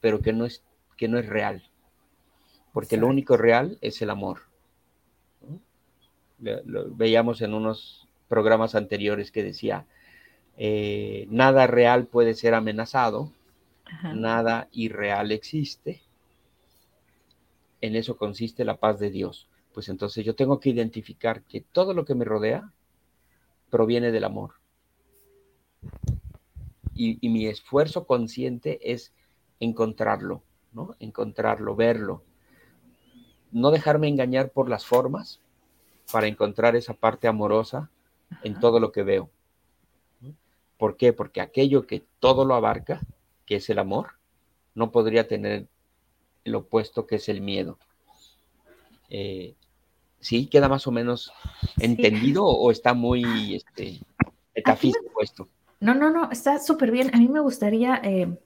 pero 0.00 0.20
que 0.20 0.32
no 0.32 0.44
es, 0.44 0.62
que 0.96 1.08
no 1.08 1.18
es 1.18 1.26
real. 1.26 1.68
Porque 2.72 2.96
lo 2.96 3.06
único 3.06 3.36
real 3.36 3.78
es 3.80 4.00
el 4.02 4.10
amor. 4.10 4.42
Lo, 6.38 6.94
veíamos 6.94 7.42
en 7.42 7.54
unos 7.54 8.06
programas 8.28 8.74
anteriores 8.74 9.32
que 9.32 9.42
decía, 9.42 9.86
eh, 10.60 11.28
nada 11.30 11.68
real 11.68 12.06
puede 12.06 12.34
ser 12.34 12.52
amenazado, 12.52 13.32
nada 14.12 14.68
irreal 14.72 15.30
existe. 15.30 16.02
En 17.80 17.94
eso 17.94 18.16
consiste 18.16 18.64
la 18.64 18.76
paz 18.76 18.98
de 18.98 19.10
Dios. 19.10 19.48
Pues 19.72 19.88
entonces 19.88 20.24
yo 20.24 20.34
tengo 20.34 20.58
que 20.58 20.70
identificar 20.70 21.42
que 21.42 21.60
todo 21.60 21.94
lo 21.94 22.04
que 22.04 22.16
me 22.16 22.24
rodea 22.24 22.72
proviene 23.70 24.10
del 24.10 24.24
amor. 24.24 24.54
Y, 26.92 27.28
mi 27.28 27.46
esfuerzo 27.46 28.04
consciente 28.04 28.92
es 28.92 29.12
encontrarlo, 29.60 30.42
¿no? 30.72 30.96
Encontrarlo, 30.98 31.76
verlo. 31.76 32.24
No 33.52 33.70
dejarme 33.70 34.08
engañar 34.08 34.50
por 34.50 34.68
las 34.68 34.84
formas 34.84 35.40
para 36.10 36.26
encontrar 36.26 36.74
esa 36.74 36.94
parte 36.94 37.28
amorosa 37.28 37.88
en 38.42 38.58
todo 38.58 38.80
lo 38.80 38.90
que 38.90 39.04
veo. 39.04 39.30
¿Por 40.78 40.96
qué? 40.96 41.12
Porque 41.12 41.40
aquello 41.40 41.86
que 41.86 42.04
todo 42.20 42.44
lo 42.44 42.54
abarca, 42.54 43.00
que 43.44 43.56
es 43.56 43.68
el 43.68 43.80
amor, 43.80 44.12
no 44.74 44.92
podría 44.92 45.26
tener 45.26 45.66
el 46.44 46.54
opuesto 46.54 47.06
que 47.06 47.16
es 47.16 47.28
el 47.28 47.40
miedo. 47.40 47.78
Eh, 49.10 49.54
¿Sí? 50.20 50.46
¿Queda 50.46 50.68
más 50.68 50.86
o 50.86 50.92
menos 50.92 51.32
entendido 51.78 52.44
o 52.44 52.70
está 52.70 52.94
muy 52.94 53.56
este, 53.56 54.00
metafísico 54.54 55.22
esto? 55.22 55.48
No, 55.80 55.94
no, 55.94 56.10
no, 56.10 56.30
está 56.30 56.58
súper 56.58 56.90
bien. 56.90 57.14
A 57.14 57.18
mí 57.18 57.28
me 57.28 57.40
gustaría 57.40 58.00
eh, 58.02 58.36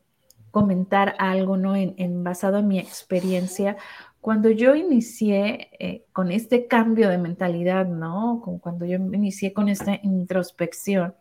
comentar 0.51 1.15
algo, 1.19 1.57
¿no? 1.57 1.75
En, 1.77 2.25
basado 2.25 2.59
en 2.59 2.69
mi 2.69 2.79
experiencia. 2.79 3.77
Cuando 4.21 4.51
yo 4.51 4.75
inicié 4.75 5.71
eh, 5.79 6.05
con 6.13 6.31
este 6.31 6.67
cambio 6.67 7.09
de 7.09 7.19
mentalidad, 7.19 7.87
¿no? 7.87 8.41
cuando 8.63 8.87
yo 8.87 8.97
inicié 8.97 9.53
con 9.53 9.69
esta 9.69 9.99
introspección, 10.03 11.15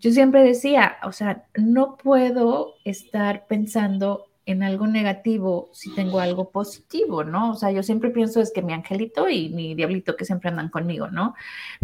yo 0.00 0.10
siempre 0.12 0.42
decía, 0.42 0.96
o 1.04 1.12
sea, 1.12 1.46
no 1.56 1.96
puedo 1.96 2.74
estar 2.84 3.46
pensando 3.46 4.28
en 4.48 4.62
algo 4.62 4.86
negativo 4.86 5.68
si 5.72 5.94
tengo 5.94 6.20
algo 6.20 6.48
positivo, 6.50 7.22
¿no? 7.22 7.50
O 7.50 7.54
sea, 7.54 7.70
yo 7.70 7.82
siempre 7.82 8.08
pienso 8.08 8.40
es 8.40 8.50
que 8.50 8.62
mi 8.62 8.72
angelito 8.72 9.28
y 9.28 9.50
mi 9.50 9.74
diablito 9.74 10.16
que 10.16 10.24
siempre 10.24 10.48
andan 10.48 10.70
conmigo, 10.70 11.08
¿no? 11.10 11.34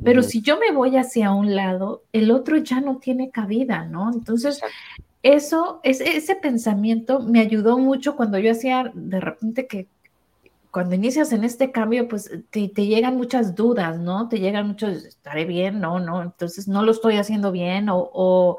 Pero 0.02 0.22
si 0.22 0.40
yo 0.40 0.58
me 0.58 0.72
voy 0.72 0.96
hacia 0.96 1.32
un 1.32 1.54
lado, 1.54 2.04
el 2.12 2.30
otro 2.30 2.56
ya 2.56 2.80
no 2.80 2.96
tiene 2.96 3.30
cabida, 3.30 3.84
¿no? 3.84 4.10
Entonces, 4.10 4.62
eso, 5.22 5.80
ese, 5.82 6.16
ese 6.16 6.36
pensamiento 6.36 7.20
me 7.20 7.40
ayudó 7.40 7.76
mucho 7.76 8.16
cuando 8.16 8.38
yo 8.38 8.52
hacía 8.52 8.90
de 8.94 9.20
repente 9.20 9.66
que 9.66 9.88
cuando 10.74 10.96
inicias 10.96 11.32
en 11.32 11.44
este 11.44 11.70
cambio, 11.70 12.08
pues 12.08 12.28
te, 12.50 12.68
llegan 12.68 13.16
muchas 13.16 13.54
dudas, 13.54 14.00
¿no? 14.00 14.28
Te 14.28 14.40
llegan 14.40 14.66
muchos, 14.66 15.04
¿estaré 15.04 15.44
bien? 15.44 15.78
No, 15.78 16.00
no, 16.00 16.20
entonces 16.20 16.66
no 16.66 16.82
lo 16.82 16.90
estoy 16.90 17.16
haciendo 17.16 17.52
bien 17.52 17.88
o, 17.88 18.10
o, 18.12 18.58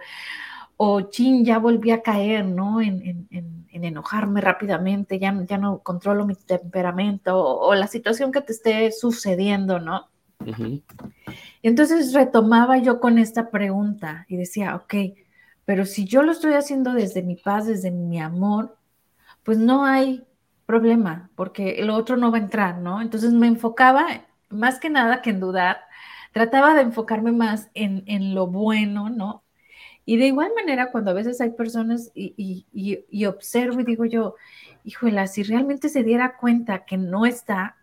o 0.77 1.01
chin, 1.01 1.43
ya 1.43 1.59
volví 1.59 1.91
a 1.91 2.01
caer, 2.01 2.45
¿no? 2.45 2.79
En, 2.79 3.27
en, 3.31 3.67
en, 3.69 3.83
enojarme 3.83 4.39
rápidamente, 4.39 5.19
ya, 5.19 5.37
ya 5.45 5.57
no 5.57 5.79
controlo 5.79 6.25
mi 6.25 6.35
temperamento 6.35 7.37
o, 7.37 7.75
la 7.75 7.87
situación 7.87 8.31
que 8.31 8.39
te 8.39 8.53
esté 8.53 8.93
sucediendo, 8.93 9.81
¿no? 9.81 10.07
Entonces 11.63 12.13
retomaba 12.13 12.77
yo 12.77 13.01
con 13.01 13.17
esta 13.19 13.51
pregunta 13.51 14.25
y 14.29 14.37
decía, 14.37 14.77
ok, 14.77 15.17
pero 15.65 15.85
si 15.85 16.05
yo 16.05 16.23
lo 16.23 16.31
estoy 16.31 16.53
haciendo 16.53 16.93
desde 16.93 17.23
mi 17.23 17.35
paz, 17.35 17.67
desde 17.67 17.91
mi 17.91 18.21
amor, 18.21 18.77
pues 19.43 19.57
no 19.57 19.83
hay 19.83 20.23
problema, 20.65 21.29
porque 21.35 21.79
el 21.79 21.89
otro 21.89 22.17
no 22.17 22.31
va 22.31 22.37
a 22.37 22.41
entrar, 22.41 22.77
¿no? 22.79 23.01
Entonces 23.01 23.31
me 23.33 23.47
enfocaba 23.47 24.05
más 24.49 24.79
que 24.79 24.89
nada 24.89 25.21
que 25.21 25.31
en 25.31 25.39
dudar, 25.39 25.81
trataba 26.33 26.73
de 26.75 26.81
enfocarme 26.81 27.31
más 27.31 27.69
en, 27.73 28.03
en 28.07 28.35
lo 28.35 28.47
bueno, 28.47 29.09
¿no? 29.09 29.43
Y 30.05 30.17
de 30.17 30.27
igual 30.27 30.51
manera, 30.55 30.91
cuando 30.91 31.11
a 31.11 31.15
veces 31.15 31.41
hay 31.41 31.51
personas 31.51 32.11
y, 32.13 32.33
y, 32.37 33.05
y, 33.09 33.25
observo 33.25 33.79
y 33.81 33.83
digo 33.85 34.05
yo, 34.05 34.35
híjole, 34.83 35.27
si 35.27 35.43
realmente 35.43 35.89
se 35.89 36.03
diera 36.03 36.37
cuenta 36.37 36.85
que 36.85 36.97
no 36.97 37.25
está 37.25 37.77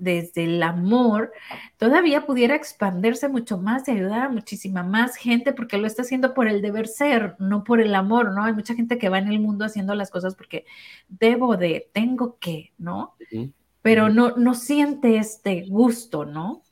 desde 0.00 0.44
el 0.44 0.62
amor, 0.62 1.32
todavía 1.76 2.26
pudiera 2.26 2.54
expandirse 2.54 3.28
mucho 3.28 3.58
más 3.58 3.86
y 3.86 3.92
ayudar 3.92 4.22
a 4.22 4.28
muchísima 4.28 4.82
más 4.82 5.16
gente 5.16 5.52
porque 5.52 5.76
lo 5.76 5.86
está 5.86 6.02
haciendo 6.02 6.34
por 6.34 6.48
el 6.48 6.62
deber 6.62 6.88
ser, 6.88 7.36
no 7.38 7.62
por 7.62 7.80
el 7.80 7.94
amor, 7.94 8.32
¿no? 8.32 8.44
Hay 8.44 8.54
mucha 8.54 8.74
gente 8.74 8.98
que 8.98 9.08
va 9.08 9.18
en 9.18 9.28
el 9.28 9.40
mundo 9.40 9.64
haciendo 9.64 9.94
las 9.94 10.10
cosas 10.10 10.34
porque 10.34 10.64
debo 11.08 11.56
de, 11.56 11.90
tengo 11.92 12.38
que, 12.38 12.72
¿no? 12.78 13.14
Pero 13.82 14.08
no, 14.08 14.36
no 14.36 14.54
siente 14.54 15.16
este 15.18 15.66
gusto, 15.68 16.24
¿no? 16.24 16.62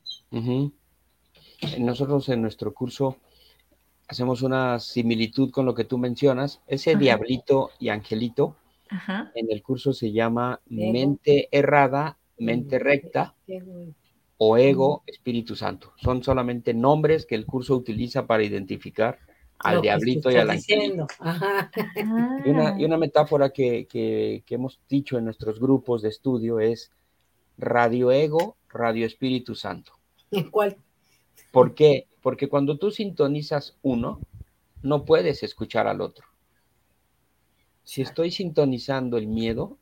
Nosotros 1.79 2.29
en 2.29 2.43
nuestro 2.43 2.73
curso 2.73 3.19
hacemos 4.09 4.43
una 4.43 4.79
similitud 4.79 5.51
con 5.51 5.67
lo 5.67 5.75
que 5.75 5.85
tú 5.85 5.99
mencionas. 5.99 6.63
Ese 6.67 6.97
diablito 6.97 7.71
y 7.79 7.91
angelito 7.91 8.57
en 9.35 9.51
el 9.51 9.63
curso 9.63 9.93
se 9.93 10.13
llama 10.13 10.61
mente 10.67 11.49
errada 11.53 12.17
mente 12.39 12.79
recta 12.79 13.35
o 14.37 14.57
ego, 14.57 15.03
Espíritu 15.07 15.57
Santo. 15.57 15.93
Son 15.97 16.23
solamente 16.23 16.73
nombres 16.73 17.27
que 17.27 17.35
el 17.35 17.45
curso 17.45 17.77
utiliza 17.77 18.27
para 18.27 18.45
identificar 18.45 19.19
al 19.59 19.83
diablito 19.83 20.31
y 20.31 20.37
al 20.37 20.51
ángel. 20.51 21.05
Y, 22.45 22.51
una, 22.51 22.81
y 22.81 22.85
una, 22.85 22.97
metáfora 22.97 23.51
que, 23.51 24.43
hemos 24.49 24.81
dicho 24.89 25.19
en 25.19 25.25
nuestros 25.25 25.59
grupos 25.59 26.03
de 26.03 26.09
estudio 26.09 26.61
es 26.61 26.93
radio 27.57 28.13
ego, 28.13 28.57
radio 28.69 29.05
Espíritu 29.05 29.55
Santo. 29.55 29.93
¿En 30.31 30.51
cuál? 30.51 30.77
¿Por 31.51 31.75
qué? 31.75 32.07
Porque 32.23 32.49
cuando 32.49 32.79
tú 32.79 32.91
sintonizas 32.91 33.77
uno, 33.83 34.21
no 34.83 35.05
puedes 35.05 35.43
escuchar 35.43 35.89
al 35.89 36.01
otro. 36.01 36.27
Si 37.83 38.03
estoy 38.03 38.31
sintonizando 38.31 39.17
el 39.17 39.27
miedo, 39.27 39.79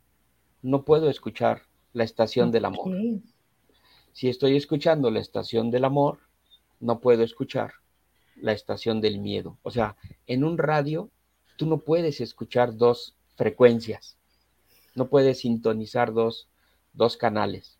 no 0.61 0.83
puedo 0.85 1.09
escuchar 1.09 1.66
la 1.97 2.03
estación 2.03 2.51
del 2.51 2.65
amor. 2.65 2.91
Si 4.13 4.29
estoy 4.29 4.55
escuchando 4.55 5.09
la 5.09 5.19
estación 5.19 5.71
del 5.71 5.83
amor, 5.83 6.19
no 6.79 6.99
puedo 6.99 7.23
escuchar 7.23 7.73
la 8.35 8.51
estación 8.51 9.01
del 9.01 9.17
miedo. 9.17 9.57
O 9.63 9.71
sea, 9.71 9.95
en 10.27 10.43
un 10.43 10.59
radio, 10.59 11.09
tú 11.57 11.65
no 11.65 11.79
puedes 11.79 12.21
escuchar 12.21 12.77
dos 12.77 13.15
frecuencias, 13.35 14.15
no 14.93 15.07
puedes 15.07 15.39
sintonizar 15.39 16.13
dos, 16.13 16.47
dos 16.93 17.17
canales. 17.17 17.79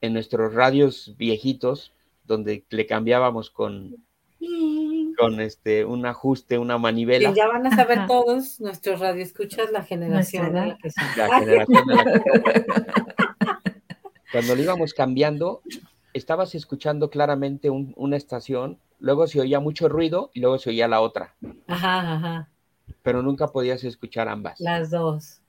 En 0.00 0.14
nuestros 0.14 0.54
radios 0.54 1.14
viejitos, 1.18 1.92
donde 2.24 2.64
le 2.70 2.86
cambiábamos 2.86 3.50
con, 3.50 4.02
con 5.20 5.40
este, 5.40 5.84
un 5.84 6.06
ajuste, 6.06 6.58
una 6.58 6.78
manivela. 6.78 7.32
ya 7.32 7.46
van 7.46 7.66
a 7.66 7.76
saber 7.76 8.06
todos 8.06 8.60
nuestros 8.60 9.00
radioescuchas 9.00 9.70
la 9.70 9.82
generación 9.82 10.54
de 10.54 10.66
la 10.66 10.78
que 10.78 10.90
La 11.16 11.38
generación 11.38 11.86
de 11.86 11.94
la 11.94 12.22
Cuando 14.32 14.54
lo 14.54 14.62
íbamos 14.62 14.94
cambiando, 14.94 15.60
estabas 16.14 16.54
escuchando 16.54 17.10
claramente 17.10 17.68
una 17.68 18.16
estación, 18.16 18.78
luego 18.98 19.26
se 19.26 19.40
oía 19.40 19.60
mucho 19.60 19.88
ruido 19.88 20.30
y 20.32 20.40
luego 20.40 20.58
se 20.58 20.70
oía 20.70 20.88
la 20.88 21.00
otra. 21.00 21.34
Ajá, 21.66 22.14
ajá. 22.14 22.48
Pero 23.02 23.22
nunca 23.22 23.48
podías 23.48 23.84
escuchar 23.84 24.28
ambas. 24.28 24.60
Las 24.60 24.90
dos. 24.90 25.40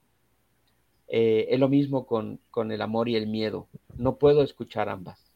Eh, 1.08 1.48
es 1.50 1.60
lo 1.60 1.70
mismo 1.70 2.06
con, 2.06 2.40
con, 2.50 2.72
el 2.72 2.82
amor 2.82 3.10
y 3.10 3.16
el 3.16 3.28
miedo. 3.28 3.68
No 3.98 4.16
puedo 4.16 4.44
escuchar 4.44 4.90
ambas. 4.90 5.32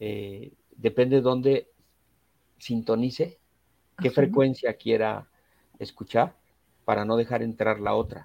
Eh, 0.00 0.52
depende 0.76 1.16
de 1.16 1.22
dónde 1.22 1.68
sintonice, 2.64 3.38
qué 3.98 4.10
frecuencia 4.10 4.74
quiera 4.74 5.28
escuchar 5.78 6.34
para 6.86 7.04
no 7.04 7.16
dejar 7.16 7.42
entrar 7.42 7.78
la 7.78 7.94
otra. 7.94 8.24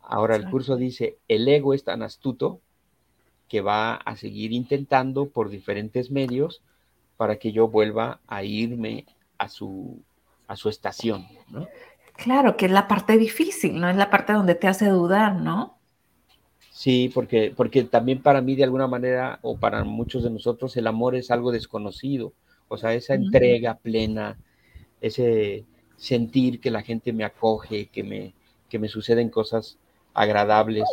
Ahora 0.00 0.34
el 0.34 0.50
curso 0.50 0.76
dice, 0.76 1.18
el 1.28 1.46
ego 1.46 1.74
es 1.74 1.84
tan 1.84 2.02
astuto 2.02 2.60
que 3.48 3.60
va 3.60 3.94
a 3.94 4.16
seguir 4.16 4.52
intentando 4.52 5.28
por 5.28 5.48
diferentes 5.48 6.10
medios 6.10 6.62
para 7.16 7.36
que 7.36 7.52
yo 7.52 7.68
vuelva 7.68 8.20
a 8.26 8.42
irme 8.42 9.06
a 9.38 9.48
su, 9.48 10.02
a 10.48 10.56
su 10.56 10.68
estación, 10.68 11.26
Claro, 12.14 12.56
que 12.56 12.66
es 12.66 12.72
la 12.72 12.88
parte 12.88 13.16
difícil, 13.16 13.78
¿no? 13.80 13.88
Es 13.88 13.94
la 13.94 14.10
parte 14.10 14.32
donde 14.32 14.56
te 14.56 14.66
hace 14.66 14.88
dudar, 14.88 15.36
¿no? 15.36 15.78
Sí, 16.72 17.12
porque, 17.14 17.54
porque 17.56 17.84
también 17.84 18.22
para 18.22 18.40
mí 18.40 18.56
de 18.56 18.64
alguna 18.64 18.88
manera, 18.88 19.38
o 19.42 19.56
para 19.56 19.84
muchos 19.84 20.24
de 20.24 20.30
nosotros, 20.30 20.76
el 20.76 20.88
amor 20.88 21.14
es 21.14 21.30
algo 21.30 21.52
desconocido. 21.52 22.32
O 22.68 22.76
sea, 22.76 22.94
esa 22.94 23.14
entrega 23.14 23.76
plena, 23.76 24.38
ese 25.00 25.64
sentir 25.96 26.60
que 26.60 26.70
la 26.70 26.82
gente 26.82 27.12
me 27.12 27.24
acoge, 27.24 27.86
que 27.86 28.02
me, 28.02 28.34
que 28.68 28.78
me 28.78 28.88
suceden 28.88 29.30
cosas 29.30 29.78
agradables, 30.14 30.84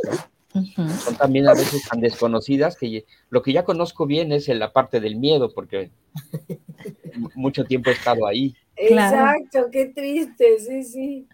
son 0.53 1.15
también 1.17 1.47
a 1.47 1.53
veces 1.53 1.83
tan 1.89 1.99
desconocidas 1.99 2.77
que 2.77 3.05
lo 3.29 3.41
que 3.41 3.51
ya 3.51 3.65
conozco 3.65 4.05
bien 4.05 4.31
es 4.31 4.47
en 4.47 4.59
la 4.59 4.71
parte 4.71 4.99
del 4.99 5.17
miedo, 5.17 5.53
porque 5.53 5.91
mucho 7.35 7.65
tiempo 7.65 7.89
he 7.89 7.93
estado 7.93 8.25
ahí. 8.25 8.55
Exacto, 8.75 9.69
qué 9.71 9.87
triste, 9.87 10.59
sí, 10.59 10.83
sí. 10.83 11.27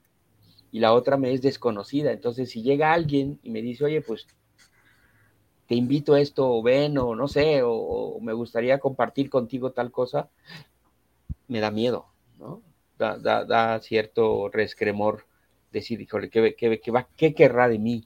Y 0.72 0.80
la 0.80 0.94
otra 0.94 1.18
me 1.18 1.34
es 1.34 1.42
desconocida, 1.42 2.12
entonces 2.12 2.50
si 2.50 2.64
llega 2.64 2.94
alguien 2.94 3.40
y 3.44 3.52
me 3.52 3.62
dice, 3.62 3.86
oye, 3.86 4.02
pues 4.02 4.26
te 5.72 5.78
invito 5.78 6.16
a 6.16 6.20
esto, 6.20 6.52
o 6.52 6.62
ven, 6.62 6.98
o 6.98 7.16
no 7.16 7.30
sé, 7.30 7.62
o, 7.64 8.20
me 8.20 8.34
gustaría 8.34 8.80
compartir 8.80 9.30
contigo 9.30 9.72
tal 9.72 9.90
cosa, 9.90 10.28
me 11.48 11.62
da 11.62 11.72
miedo, 11.72 12.08
¿no? 12.38 12.62
Da, 12.98 13.18
da, 13.46 13.80
cierto 13.80 14.50
rescremor 14.50 15.28
decir, 15.72 16.02
híjole, 16.02 16.30
¿qué, 16.30 16.56
qué, 16.58 16.82
qué, 16.82 17.06
qué 17.16 17.34
querrá 17.34 17.70
de 17.70 17.80
mí? 17.80 18.06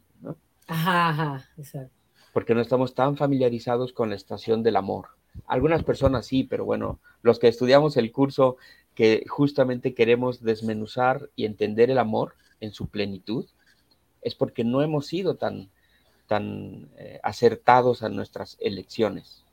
Ajá, 0.68 1.10
ajá, 1.10 1.50
exacto. 1.58 1.92
Porque 2.34 2.54
no 2.54 2.62
estamos 2.62 2.94
tan 2.94 3.18
familiarizados 3.18 3.94
con 3.94 4.12
la 4.12 4.16
estación 4.16 4.62
del 4.62 4.76
amor. 4.76 5.08
Algunas 5.48 5.82
personas 5.82 6.28
sí, 6.28 6.44
pero 6.44 6.66
bueno, 6.66 7.00
los 7.24 7.40
que 7.40 7.48
estudiamos 7.48 7.98
el 7.98 8.12
curso 8.12 8.58
que 8.94 9.26
justamente 9.28 9.96
queremos 9.96 10.44
desmenuzar 10.44 11.32
y 11.36 11.46
entender 11.46 11.90
el 11.90 11.98
amor 11.98 12.36
en 12.60 12.74
su 12.74 12.90
plenitud, 12.90 13.48
es 14.22 14.36
porque 14.36 14.64
no 14.64 14.84
hemos 14.84 15.08
sido 15.08 15.38
tan, 15.38 15.72
tan 16.28 16.90
eh, 16.98 17.20
acertados 17.24 18.04
a 18.04 18.10
nuestras 18.10 18.58
elecciones. 18.60 19.44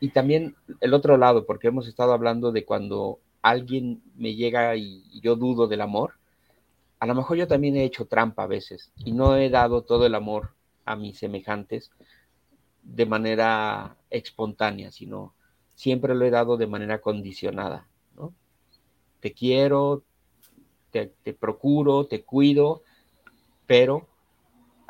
Y 0.00 0.10
también 0.10 0.56
el 0.80 0.94
otro 0.94 1.16
lado, 1.16 1.46
porque 1.46 1.68
hemos 1.68 1.86
estado 1.86 2.12
hablando 2.12 2.52
de 2.52 2.64
cuando 2.64 3.18
alguien 3.42 4.02
me 4.16 4.34
llega 4.34 4.76
y 4.76 5.20
yo 5.20 5.36
dudo 5.36 5.66
del 5.66 5.80
amor, 5.80 6.14
a 6.98 7.06
lo 7.06 7.14
mejor 7.14 7.36
yo 7.38 7.48
también 7.48 7.76
he 7.76 7.84
hecho 7.84 8.06
trampa 8.06 8.44
a 8.44 8.46
veces 8.46 8.92
y 8.96 9.12
no 9.12 9.36
he 9.36 9.48
dado 9.48 9.82
todo 9.82 10.06
el 10.06 10.14
amor 10.14 10.50
a 10.84 10.96
mis 10.96 11.18
semejantes 11.18 11.90
de 12.82 13.06
manera 13.06 13.96
espontánea, 14.10 14.90
sino 14.90 15.34
siempre 15.74 16.14
lo 16.14 16.24
he 16.24 16.30
dado 16.30 16.56
de 16.56 16.66
manera 16.66 17.00
condicionada. 17.00 17.86
¿no? 18.16 18.34
Te 19.20 19.32
quiero, 19.32 20.02
te, 20.90 21.08
procuro, 21.32 22.06
te 22.06 22.22
cuido, 22.22 22.82
pero 23.66 24.08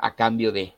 a 0.00 0.14
cambio 0.14 0.52
de. 0.52 0.74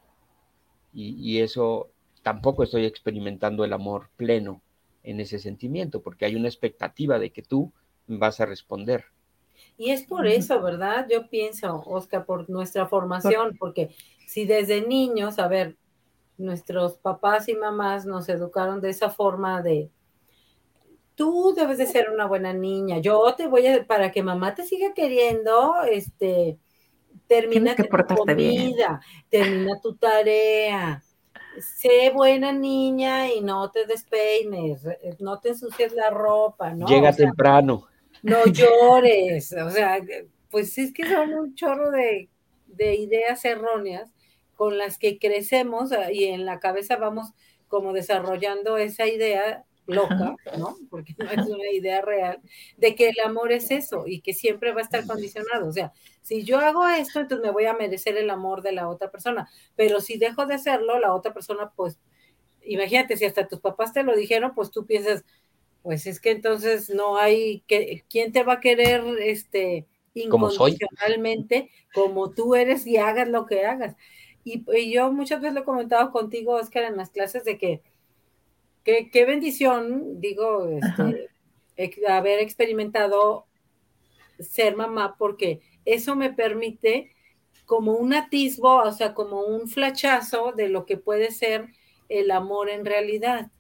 Y, 0.93 1.17
y, 1.19 1.41
eso 1.41 1.91
tampoco 2.23 2.63
estoy 2.63 2.85
experimentando 2.85 3.65
el 3.65 3.73
amor 3.73 4.11
pleno 4.17 4.63
en 5.03 5.21
ese 5.21 5.39
sentimiento, 5.39 6.03
porque 6.03 6.27
hay 6.27 6.37
una 6.37 6.49
expectativa 6.49 7.19
de 7.19 7.31
que 7.31 7.43
tú 7.43 7.73
vas 8.07 8.41
a 8.41 8.47
responder. 8.47 9.05
Y 9.79 9.91
es 9.91 10.03
por 10.03 10.27
eso, 10.27 10.61
¿verdad? 10.61 11.07
Yo 11.11 11.29
pienso, 11.29 11.83
Oscar, 11.87 12.25
por 12.25 12.49
nuestra 12.51 12.87
formación, 12.87 13.57
porque 13.59 13.95
si 14.27 14.45
desde 14.45 14.87
niños, 14.87 15.39
a 15.39 15.49
ver, 15.49 15.77
nuestros 16.37 16.99
papás 16.99 17.49
y 17.49 17.55
mamás 17.55 18.07
nos 18.07 18.29
educaron 18.29 18.81
de 18.81 18.91
esa 18.91 19.11
forma 19.11 19.63
de, 19.63 19.91
tú 21.15 21.55
debes 21.57 21.79
de 21.79 21.87
ser 21.87 22.11
una 22.11 22.27
buena 22.27 22.53
niña, 22.53 22.99
yo 22.99 23.35
te 23.37 23.47
voy 23.47 23.67
a, 23.67 23.87
para 23.87 24.11
que 24.13 24.23
mamá 24.23 24.55
te 24.55 24.65
siga 24.65 24.95
queriendo, 24.95 25.83
este, 25.91 26.59
termina 27.27 27.75
tu 27.75 27.85
comida, 27.89 29.01
termina 29.29 29.81
tu 29.81 29.95
tarea, 29.95 31.03
sé 31.61 32.11
buena 32.11 32.53
niña 32.53 33.33
y 33.33 33.41
no 33.41 33.71
te 33.71 33.87
despeines, 33.87 34.83
no 35.19 35.39
te 35.41 35.51
ensucies 35.51 35.93
la 35.93 36.11
ropa, 36.11 36.75
¿no? 36.75 36.87
Llega 36.87 37.13
temprano. 37.13 37.87
no 38.23 38.45
llores, 38.47 39.53
o 39.53 39.71
sea, 39.71 39.99
pues 40.51 40.77
es 40.79 40.93
que 40.93 41.09
son 41.09 41.35
un 41.35 41.55
chorro 41.55 41.91
de, 41.91 42.29
ideas 42.79 43.45
erróneas 43.45 44.11
con 44.57 44.79
las 44.79 44.99
que 44.99 45.19
crecemos 45.19 45.93
ah, 45.93 46.11
y 46.13 46.25
en 46.25 46.45
la 46.45 46.59
cabeza 46.59 46.97
vamos 46.97 47.33
como 47.69 47.93
desarrollando 47.93 48.77
esa 48.77 49.07
idea 49.07 49.65
loca, 49.87 50.37
¿no? 50.59 50.77
Porque 50.91 51.15
no 51.19 51.31
es 51.31 51.47
una 51.47 51.71
idea 51.71 52.01
real, 52.03 52.41
de 52.77 52.95
que 52.95 53.09
el 53.09 53.21
amor 53.25 53.53
es 53.53 53.71
eso 53.71 54.05
y 54.07 54.21
que 54.21 54.33
siempre 54.33 54.73
va 54.73 54.81
a 54.81 54.85
estar 54.85 55.07
condicionado. 55.07 55.69
O 55.69 55.73
sea, 55.73 55.93
si 56.23 56.45
yo 56.45 56.59
hago 56.59 56.87
esto, 56.89 57.21
entonces 57.21 57.45
me 57.45 57.53
voy 57.53 57.67
a 57.67 57.75
merecer 57.75 58.17
el 58.17 58.31
amor 58.31 58.63
de 58.63 58.73
la 58.73 58.89
otra 58.89 59.11
persona, 59.11 59.49
pero 59.77 60.01
si 60.01 60.19
dejo 60.19 60.47
de 60.47 60.55
hacerlo, 60.55 60.99
la 60.99 61.15
otra 61.15 61.35
persona, 61.35 61.73
pues, 61.75 61.99
imagínate, 62.65 63.17
si 63.17 63.25
hasta 63.25 63.49
tus 63.49 63.61
papás 63.61 63.93
te 63.93 64.03
lo 64.03 64.15
dijeron, 64.17 64.53
pues 64.55 64.71
tú 64.71 64.87
piensas, 64.87 65.25
pues 65.83 66.07
es 66.07 66.21
que 66.21 66.31
entonces 66.31 66.91
no 66.91 67.17
hay 67.17 67.61
que 67.67 68.05
quién 68.09 68.33
te 68.33 68.45
va 68.45 68.55
a 68.55 68.61
querer 68.61 69.03
este 69.21 69.87
incondicionalmente 70.15 71.71
como, 71.95 72.31
tú 72.31 72.55
eres 72.55 72.87
y 72.87 72.99
hagas 72.99 73.29
lo 73.29 73.47
que 73.47 73.65
hagas. 73.65 73.97
Y, 74.45 74.65
yo 74.93 75.13
muchas 75.13 75.41
veces 75.41 75.55
lo 75.55 75.61
he 75.61 75.65
comentado 75.65 76.11
contigo, 76.11 76.55
Oscar, 76.55 76.85
en 76.85 76.97
las 76.97 77.11
clases 77.11 77.45
de 77.45 77.59
que 77.59 77.83
qué 78.85 79.25
bendición, 79.27 80.21
digo, 80.21 80.69
este, 80.69 81.29
haber 82.09 82.41
experimentado 82.41 83.47
ser 84.39 84.77
mamá, 84.77 85.17
porque 85.19 85.61
eso 85.85 86.17
me 86.17 86.33
permite 86.33 87.13
como 87.67 87.93
un 87.93 88.13
atisbo, 88.13 88.83
o 88.83 88.93
sea, 88.93 89.15
como 89.15 89.43
un 89.43 89.69
flachazo 89.69 90.53
de 90.53 90.69
lo 90.69 90.85
que 90.85 90.97
puede 90.97 91.31
ser 91.31 91.69
el 92.09 92.31
amor 92.31 92.69
en 92.69 92.85
realidad. 92.85 93.51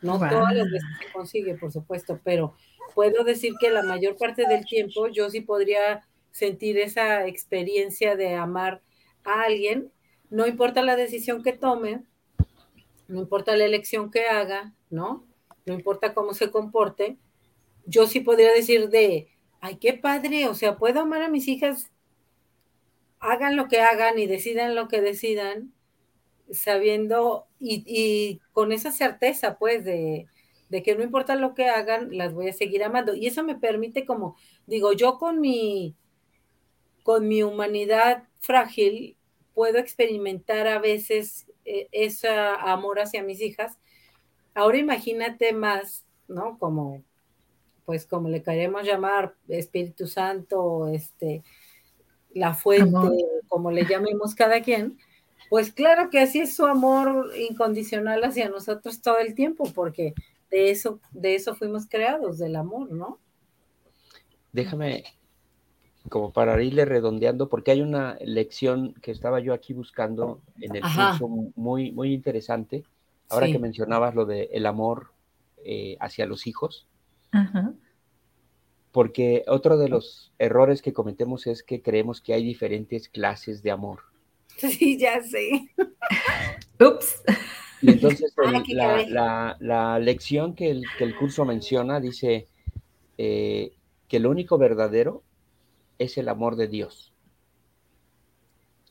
No 0.00 0.18
todas 0.18 0.54
las 0.54 0.70
veces 0.70 0.88
se 0.98 1.12
consigue, 1.12 1.54
por 1.56 1.70
supuesto, 1.70 2.20
pero 2.24 2.54
puedo 2.94 3.22
decir 3.22 3.52
que 3.60 3.70
la 3.70 3.82
mayor 3.82 4.16
parte 4.16 4.46
del 4.46 4.64
tiempo 4.64 5.08
yo 5.08 5.28
sí 5.28 5.42
podría 5.42 6.06
sentir 6.30 6.78
esa 6.78 7.26
experiencia 7.26 8.16
de 8.16 8.34
amar 8.34 8.80
a 9.24 9.42
alguien, 9.42 9.92
no 10.30 10.46
importa 10.46 10.82
la 10.82 10.96
decisión 10.96 11.42
que 11.42 11.52
tome, 11.52 12.04
no 13.10 13.20
importa 13.20 13.56
la 13.56 13.64
elección 13.64 14.10
que 14.10 14.26
haga, 14.26 14.72
¿no? 14.88 15.26
No 15.66 15.74
importa 15.74 16.14
cómo 16.14 16.32
se 16.32 16.50
comporte, 16.50 17.18
yo 17.84 18.06
sí 18.06 18.20
podría 18.20 18.52
decir 18.52 18.88
de, 18.88 19.28
ay, 19.60 19.76
qué 19.76 19.94
padre, 19.94 20.46
o 20.48 20.54
sea, 20.54 20.78
puedo 20.78 21.00
amar 21.00 21.22
a 21.22 21.28
mis 21.28 21.48
hijas, 21.48 21.90
hagan 23.18 23.56
lo 23.56 23.68
que 23.68 23.80
hagan 23.80 24.18
y 24.18 24.26
decidan 24.26 24.74
lo 24.74 24.88
que 24.88 25.00
decidan, 25.00 25.72
sabiendo 26.52 27.46
y, 27.58 28.40
con 28.52 28.72
esa 28.72 28.92
certeza, 28.92 29.58
pues, 29.58 29.84
de, 29.84 30.26
que 30.70 30.94
no 30.94 31.02
importa 31.02 31.34
lo 31.34 31.54
que 31.54 31.66
hagan, 31.68 32.16
las 32.16 32.32
voy 32.32 32.48
a 32.48 32.52
seguir 32.52 32.84
amando. 32.84 33.14
Y 33.14 33.26
eso 33.26 33.42
me 33.42 33.56
permite 33.56 34.06
como, 34.06 34.36
digo, 34.66 34.92
yo 34.92 35.18
con 35.18 35.40
mi, 35.40 35.96
con 37.02 37.26
mi 37.26 37.42
humanidad 37.42 38.28
frágil, 38.38 39.16
puedo 39.52 39.78
experimentar 39.78 40.68
a 40.68 40.78
veces 40.78 41.49
ese 41.92 42.28
amor 42.28 43.00
hacia 43.00 43.22
mis 43.22 43.40
hijas. 43.40 43.78
Ahora 44.54 44.78
imagínate 44.78 45.52
más, 45.52 46.04
¿no? 46.28 46.58
Como, 46.58 47.02
pues 47.84 48.06
como 48.06 48.28
le 48.28 48.42
queremos 48.42 48.84
llamar, 48.84 49.34
Espíritu 49.48 50.06
Santo, 50.06 50.88
este, 50.88 51.42
la 52.34 52.54
fuente, 52.54 53.26
como 53.48 53.70
le 53.70 53.84
llamemos 53.84 54.34
cada 54.34 54.60
quien, 54.62 54.98
pues 55.48 55.72
claro 55.72 56.10
que 56.10 56.20
así 56.20 56.40
es 56.40 56.54
su 56.54 56.66
amor 56.66 57.32
incondicional 57.36 58.22
hacia 58.22 58.48
nosotros 58.48 59.02
todo 59.02 59.18
el 59.18 59.34
tiempo, 59.34 59.64
porque 59.74 60.14
de 60.50 60.70
eso, 60.70 61.00
de 61.10 61.34
eso 61.34 61.54
fuimos 61.54 61.88
creados, 61.88 62.38
del 62.38 62.56
amor, 62.56 62.92
¿no? 62.92 63.18
Déjame, 64.52 65.04
como 66.08 66.32
para 66.32 66.60
irle 66.62 66.84
redondeando, 66.84 67.48
porque 67.48 67.70
hay 67.72 67.82
una 67.82 68.16
lección 68.24 68.94
que 69.02 69.10
estaba 69.10 69.40
yo 69.40 69.52
aquí 69.52 69.74
buscando 69.74 70.40
en 70.60 70.76
el 70.76 70.82
curso 70.82 71.28
muy, 71.56 71.92
muy 71.92 72.12
interesante. 72.12 72.84
Ahora 73.28 73.46
que 73.46 73.58
mencionabas 73.58 74.14
lo 74.14 74.26
del 74.26 74.48
el 74.50 74.66
amor 74.66 75.12
eh, 75.64 75.96
hacia 76.00 76.26
los 76.26 76.46
hijos. 76.46 76.86
Porque 78.92 79.44
otro 79.46 79.78
de 79.78 79.88
los 79.88 80.32
errores 80.38 80.82
que 80.82 80.92
cometemos 80.92 81.46
es 81.46 81.62
que 81.62 81.80
creemos 81.80 82.20
que 82.20 82.34
hay 82.34 82.42
diferentes 82.42 83.08
clases 83.08 83.62
de 83.62 83.70
amor. 83.70 84.00
Sí, 84.56 84.98
ya 84.98 85.22
sé. 85.22 85.70
Ups. 86.80 87.22
Y 87.82 87.90
entonces 87.92 88.34
la, 88.68 89.98
lección 90.00 90.54
que 90.54 90.70
el, 90.70 91.16
curso 91.18 91.44
menciona 91.44 92.00
dice 92.00 92.48
eh, 93.16 93.72
que 94.08 94.18
lo 94.18 94.30
único 94.30 94.58
verdadero 94.58 95.22
es 96.00 96.16
el 96.18 96.28
amor 96.28 96.56
de 96.56 96.66
Dios. 96.66 97.12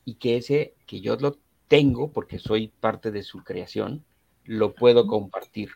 Y 0.05 0.13
que 0.15 0.37
ese, 0.37 0.75
que 0.85 1.01
yo 1.01 1.15
lo 1.17 1.37
tengo 1.67 2.11
porque 2.11 2.37
soy 2.37 2.67
parte 2.67 3.11
de 3.11 3.23
su 3.23 3.43
creación, 3.43 4.05
lo 4.45 4.73
puedo 4.73 5.07
compartir. 5.07 5.71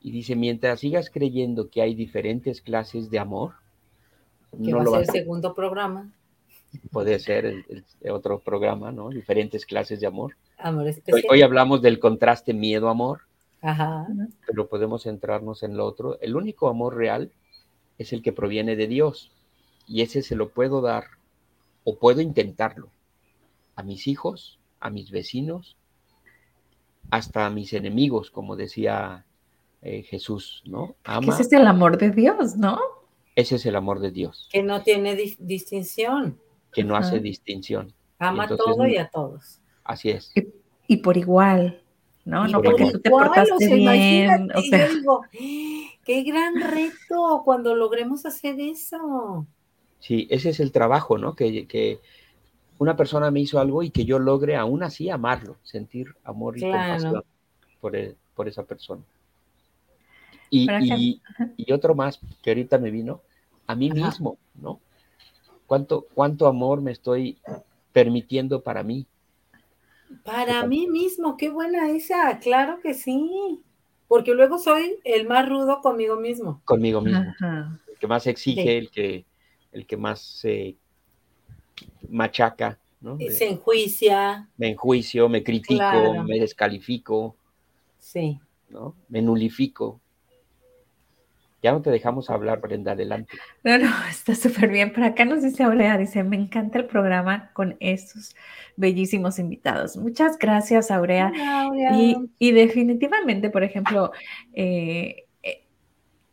Y 0.00 0.10
dice, 0.10 0.34
mientras 0.34 0.80
sigas 0.80 1.08
creyendo 1.08 1.70
que 1.70 1.82
hay 1.82 1.94
diferentes 1.94 2.60
clases 2.60 3.10
de 3.10 3.20
amor, 3.20 3.54
no 4.52 4.90
va 4.90 4.98
a 4.98 5.04
ser 5.04 5.16
el 5.16 5.22
segundo 5.22 5.54
programa. 5.54 6.12
puede 6.90 7.18
ser 7.20 7.46
el, 7.46 7.84
otro 8.10 8.40
programa, 8.40 8.90
¿no? 8.90 9.10
Diferentes 9.10 9.64
clases 9.64 10.00
de 10.00 10.08
amor. 10.08 10.36
Amor 10.58 10.88
especial. 10.88 11.24
Hoy, 11.30 11.42
hablamos 11.42 11.80
del 11.80 12.00
contraste 12.00 12.54
miedo-amor, 12.54 13.20
Ajá. 13.62 14.08
pero 14.46 14.68
podemos 14.68 15.04
centrarnos 15.04 15.62
en 15.62 15.76
lo 15.76 15.86
otro. 15.86 16.18
El 16.20 16.34
único 16.34 16.68
amor 16.68 16.96
real 16.96 17.30
es 17.98 18.12
el 18.12 18.22
que 18.22 18.32
proviene 18.32 18.74
de 18.74 18.88
Dios 18.88 19.30
y 19.90 20.02
ese 20.02 20.22
se 20.22 20.36
lo 20.36 20.50
puedo 20.50 20.80
dar 20.80 21.04
o 21.82 21.98
puedo 21.98 22.20
intentarlo 22.20 22.90
a 23.74 23.82
mis 23.82 24.06
hijos, 24.06 24.60
a 24.78 24.88
mis 24.88 25.10
vecinos, 25.10 25.76
hasta 27.10 27.44
a 27.44 27.50
mis 27.50 27.72
enemigos, 27.72 28.30
como 28.30 28.54
decía 28.54 29.26
eh, 29.82 30.04
Jesús, 30.04 30.62
¿no? 30.64 30.94
ese 31.26 31.42
es 31.42 31.52
el 31.52 31.66
amor 31.66 31.98
de 31.98 32.12
Dios, 32.12 32.54
¿no? 32.56 32.78
Ese 33.34 33.56
es 33.56 33.66
el 33.66 33.74
amor 33.74 33.98
de 33.98 34.12
Dios. 34.12 34.48
Que 34.52 34.62
no 34.62 34.80
tiene 34.84 35.16
distinción. 35.16 36.38
Que 36.72 36.84
no 36.84 36.94
hace 36.94 37.18
distinción. 37.18 37.92
Ama 38.20 38.44
a 38.44 38.48
todo 38.48 38.86
y 38.86 38.96
a 38.96 39.08
todos. 39.08 39.60
Así 39.82 40.10
es. 40.10 40.32
Y, 40.86 40.98
por 40.98 41.16
igual, 41.16 41.82
¿no? 42.24 42.46
no 42.46 42.62
porque 42.62 42.92
tú 42.92 43.00
te 43.00 43.10
portaste 43.10 43.74
bien. 43.74 44.52
O 44.54 44.60
sea. 44.60 44.86
Yo 44.86 44.94
digo, 44.94 45.22
qué 46.04 46.22
gran 46.22 46.60
reto 46.60 47.42
cuando 47.44 47.74
logremos 47.74 48.24
hacer 48.24 48.60
eso. 48.60 49.48
Sí, 50.00 50.26
ese 50.30 50.50
es 50.50 50.60
el 50.60 50.72
trabajo, 50.72 51.18
¿no? 51.18 51.34
Que, 51.34 51.66
que 51.66 52.00
una 52.78 52.96
persona 52.96 53.30
me 53.30 53.40
hizo 53.40 53.60
algo 53.60 53.82
y 53.82 53.90
que 53.90 54.04
yo 54.04 54.18
logre 54.18 54.56
aún 54.56 54.82
así 54.82 55.10
amarlo, 55.10 55.56
sentir 55.62 56.14
amor 56.24 56.56
y 56.56 56.62
compasión 56.62 57.22
por, 57.80 57.92
por 58.34 58.48
esa 58.48 58.64
persona. 58.64 59.02
Y, 60.50 61.20
otro 61.72 61.94
más 61.94 62.18
que 62.42 62.50
ahorita 62.50 62.78
me 62.78 62.90
vino, 62.90 63.20
a 63.66 63.74
mí 63.74 63.90
mismo, 63.90 64.38
¿no? 64.60 64.80
¿Cuánto, 65.66 66.06
¿Cuánto 66.14 66.46
amor 66.48 66.80
me 66.80 66.90
estoy 66.90 67.38
permitiendo 67.92 68.62
para 68.62 68.82
mí? 68.82 69.06
Para 70.24 70.66
mí 70.66 70.88
mismo, 70.88 71.36
qué 71.36 71.50
buena 71.50 71.90
esa, 71.90 72.38
claro 72.40 72.80
que 72.82 72.94
sí. 72.94 73.62
Porque 74.08 74.34
luego 74.34 74.58
soy 74.58 74.96
el 75.04 75.28
más 75.28 75.48
rudo 75.48 75.80
conmigo 75.80 76.16
mismo. 76.16 76.60
Conmigo 76.64 77.00
mismo. 77.00 77.32
El 77.40 77.98
que 78.00 78.06
más 78.08 78.26
exige, 78.26 78.78
el, 78.78 78.90
que, 78.90 79.24
el 79.72 79.86
que 79.86 79.96
más 79.96 80.20
se 80.20 80.76
machaca, 82.08 82.78
¿no? 83.00 83.18
Se 83.18 83.48
enjuicia. 83.48 84.48
Me 84.56 84.70
enjuicio, 84.70 85.28
me 85.28 85.42
critico, 85.42 86.24
me 86.24 86.38
descalifico. 86.38 87.36
Sí. 87.98 88.40
¿no? 88.70 88.94
Me 89.08 89.20
nulifico. 89.20 90.00
Ya 91.62 91.72
no 91.72 91.82
te 91.82 91.90
dejamos 91.90 92.30
hablar, 92.30 92.60
Brenda, 92.62 92.92
adelante. 92.92 93.36
No, 93.62 93.76
no, 93.76 93.90
está 94.10 94.34
súper 94.34 94.70
bien. 94.70 94.92
Por 94.92 95.04
acá 95.04 95.26
nos 95.26 95.42
dice 95.42 95.62
Aurea, 95.62 95.98
dice, 95.98 96.24
me 96.24 96.36
encanta 96.36 96.78
el 96.78 96.86
programa 96.86 97.50
con 97.52 97.76
estos 97.80 98.34
bellísimos 98.76 99.38
invitados. 99.38 99.96
Muchas 99.98 100.38
gracias, 100.38 100.90
Aurea. 100.90 101.32
Y, 102.38 102.52
definitivamente, 102.52 103.50
por 103.50 103.62
ejemplo, 103.62 104.12
eh, 104.54 105.16
eh, 105.18 105.26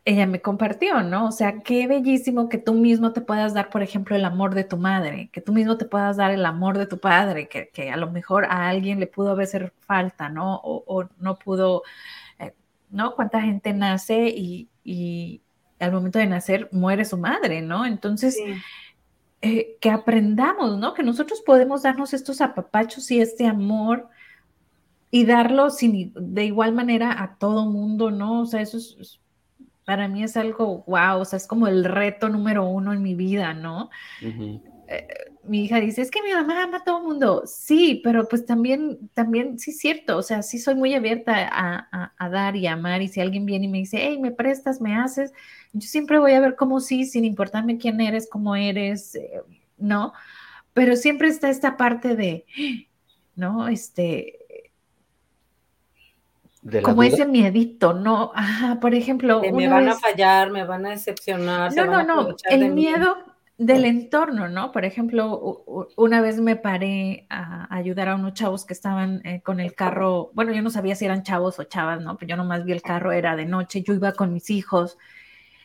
ella 0.08 0.26
me 0.26 0.42
compartió, 0.42 1.04
¿no? 1.04 1.28
O 1.28 1.32
sea, 1.32 1.62
qué 1.62 1.88
bellísimo 1.88 2.50
que 2.50 2.58
tú 2.58 2.74
mismo 2.74 3.14
te 3.14 3.22
puedas 3.22 3.54
dar, 3.54 3.70
por 3.70 3.84
ejemplo, 3.84 4.16
el 4.16 4.26
amor 4.26 4.56
de 4.56 4.64
tu 4.64 4.78
madre, 4.78 5.30
que 5.34 5.42
tú 5.42 5.54
mismo 5.54 5.78
te 5.78 5.86
puedas 5.86 6.18
dar 6.18 6.32
el 6.32 6.46
amor 6.46 6.78
de 6.78 6.88
tu 6.88 7.00
padre, 7.00 7.50
que, 7.50 7.92
a 7.92 7.98
lo 7.98 8.12
mejor 8.12 8.46
a 8.46 8.70
alguien 8.70 9.00
le 9.00 9.08
pudo 9.08 9.40
hacer 9.40 9.74
falta, 9.82 10.30
¿no? 10.30 10.56
O, 10.58 10.84
o 10.88 11.10
no 11.20 11.36
pudo, 11.38 11.84
eh, 12.40 12.54
¿no? 12.90 13.16
¿Cuánta 13.16 13.42
gente 13.42 13.74
nace 13.74 14.30
y 14.30 14.70
y 14.88 15.42
al 15.80 15.92
momento 15.92 16.18
de 16.18 16.28
nacer 16.28 16.70
muere 16.72 17.04
su 17.04 17.18
madre, 17.18 17.62
¿no? 17.62 17.86
Entonces, 17.86 18.38
eh, 19.42 19.78
que 19.82 19.90
aprendamos, 19.90 20.78
¿no? 20.78 20.94
Que 20.94 21.04
nosotros 21.04 21.44
podemos 21.46 21.84
darnos 21.84 22.14
estos 22.14 22.40
apapachos 22.40 23.12
y 23.12 23.20
este 23.20 23.46
amor 23.46 24.08
y 25.12 25.26
darlo 25.26 25.70
sin, 25.70 26.14
de 26.16 26.46
igual 26.46 26.74
manera 26.74 27.22
a 27.22 27.36
todo 27.36 27.66
mundo, 27.66 28.12
¿no? 28.12 28.42
O 28.42 28.46
sea, 28.46 28.62
eso 28.62 28.78
es, 28.78 29.20
para 29.88 30.10
mí 30.10 30.22
es 30.22 30.36
algo 30.36 30.84
wow, 30.86 31.22
o 31.22 31.24
sea, 31.24 31.38
es 31.38 31.48
como 31.48 31.66
el 31.66 31.86
reto 31.86 32.28
número 32.28 32.68
uno 32.68 32.92
en 32.92 33.02
mi 33.02 33.16
vida, 33.16 33.54
¿no? 33.54 33.90
mi 35.44 35.64
hija 35.64 35.80
dice, 35.80 36.02
es 36.02 36.12
que 36.12 36.22
mi 36.22 36.34
mamá 36.34 36.62
ama 36.64 36.80
a 36.80 36.84
todo 36.84 36.98
el 36.98 37.06
mundo. 37.06 37.44
Sí, 37.46 38.02
pero 38.04 38.28
pues 38.28 38.46
también, 38.46 39.10
también, 39.14 39.58
sí 39.58 39.72
es 39.72 39.78
cierto, 39.78 40.18
o 40.18 40.24
sea, 40.24 40.44
sí 40.44 40.60
soy 40.60 40.76
muy 40.76 40.94
abierta 40.94 41.48
a, 41.50 42.30
dar 42.30 42.58
y 42.58 42.68
amar 42.68 43.02
y 43.02 43.08
si 43.08 43.22
alguien 43.22 43.46
viene 43.46 43.68
y 43.68 43.70
me 43.70 43.78
dice, 43.78 44.00
hey, 44.02 44.20
me 44.20 44.32
prestas, 44.32 44.82
me 44.82 44.94
haces, 44.94 45.32
yo 45.72 45.88
siempre 45.88 46.20
voy 46.20 46.34
a 46.34 46.42
ver 46.42 46.58
cómo 46.58 46.82
sí, 46.82 47.06
sin 47.06 47.24
importarme 47.24 47.78
quién 47.78 48.02
eres, 48.02 48.28
cómo 48.30 48.58
eres, 48.58 49.16
eh, 49.16 49.42
¿no? 49.78 50.12
Pero 50.74 50.98
siempre 50.98 51.30
está 51.30 51.50
esta 51.50 51.78
parte 51.78 52.18
de, 52.18 52.46
¿no? 53.38 53.70
Este... 53.70 54.47
como 56.84 57.04
ese 57.04 57.26
miedito, 57.26 57.94
¿no? 57.94 58.32
Ajá, 58.36 58.80
por 58.80 58.94
ejemplo. 58.94 59.42
me 59.54 59.68
van 59.68 59.90
a 59.90 59.96
fallar, 59.96 60.52
me 60.52 60.64
van 60.64 60.86
a 60.86 60.90
decepcionar. 60.90 61.76
No, 61.76 61.86
no, 61.86 62.04
no. 62.04 62.36
El 62.50 62.74
miedo, 62.74 63.18
del 63.58 63.86
entorno, 63.86 64.48
¿no? 64.48 64.72
Por 64.72 64.86
ejemplo, 64.86 65.66
una 65.96 66.22
vez 66.22 66.40
me 66.40 66.56
paré 66.56 67.26
a 67.30 67.74
ayudar 67.76 68.10
a 68.10 68.16
unos 68.16 68.34
chavos 68.34 68.66
que 68.66 68.74
estaban 68.74 69.26
eh, 69.26 69.42
con 69.42 69.60
el 69.60 69.74
carro, 69.74 70.30
bueno, 70.34 70.54
yo 70.54 70.62
no 70.62 70.70
sabía 70.70 70.96
si 70.96 71.06
eran 71.06 71.24
chavos 71.24 71.60
o 71.60 71.64
chavas, 71.64 72.02
¿no? 72.02 72.18
Pero 72.18 72.30
yo 72.30 72.38
nomás 72.38 72.66
vi 72.66 72.72
el 72.72 72.84
carro, 72.84 73.12
era 73.12 73.36
de 73.36 73.46
noche, 73.46 73.82
yo 73.82 73.94
iba 73.94 74.12
con 74.12 74.32
mis 74.32 74.52
hijos 74.52 74.98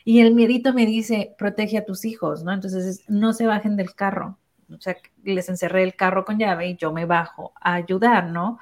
y 0.05 0.21
el 0.21 0.35
miedito 0.35 0.73
me 0.73 0.87
dice, 0.87 1.35
protege 1.39 1.79
a 1.79 1.85
tus 1.85 2.05
hijos, 2.05 2.45
¿no? 2.45 2.53
Entonces, 2.53 3.05
no 3.09 3.35
se 3.35 3.47
bajen 3.47 3.77
del 3.77 3.95
carro. 3.95 4.39
O 4.79 4.81
sea, 4.81 4.97
les 5.23 5.49
encerré 5.49 5.83
el 5.83 5.97
carro 5.97 6.25
con 6.25 6.39
llave 6.39 6.69
y 6.69 6.77
yo 6.77 6.93
me 6.93 7.07
bajo 7.07 7.53
a 7.61 7.75
ayudar, 7.75 8.27
¿no? 8.27 8.59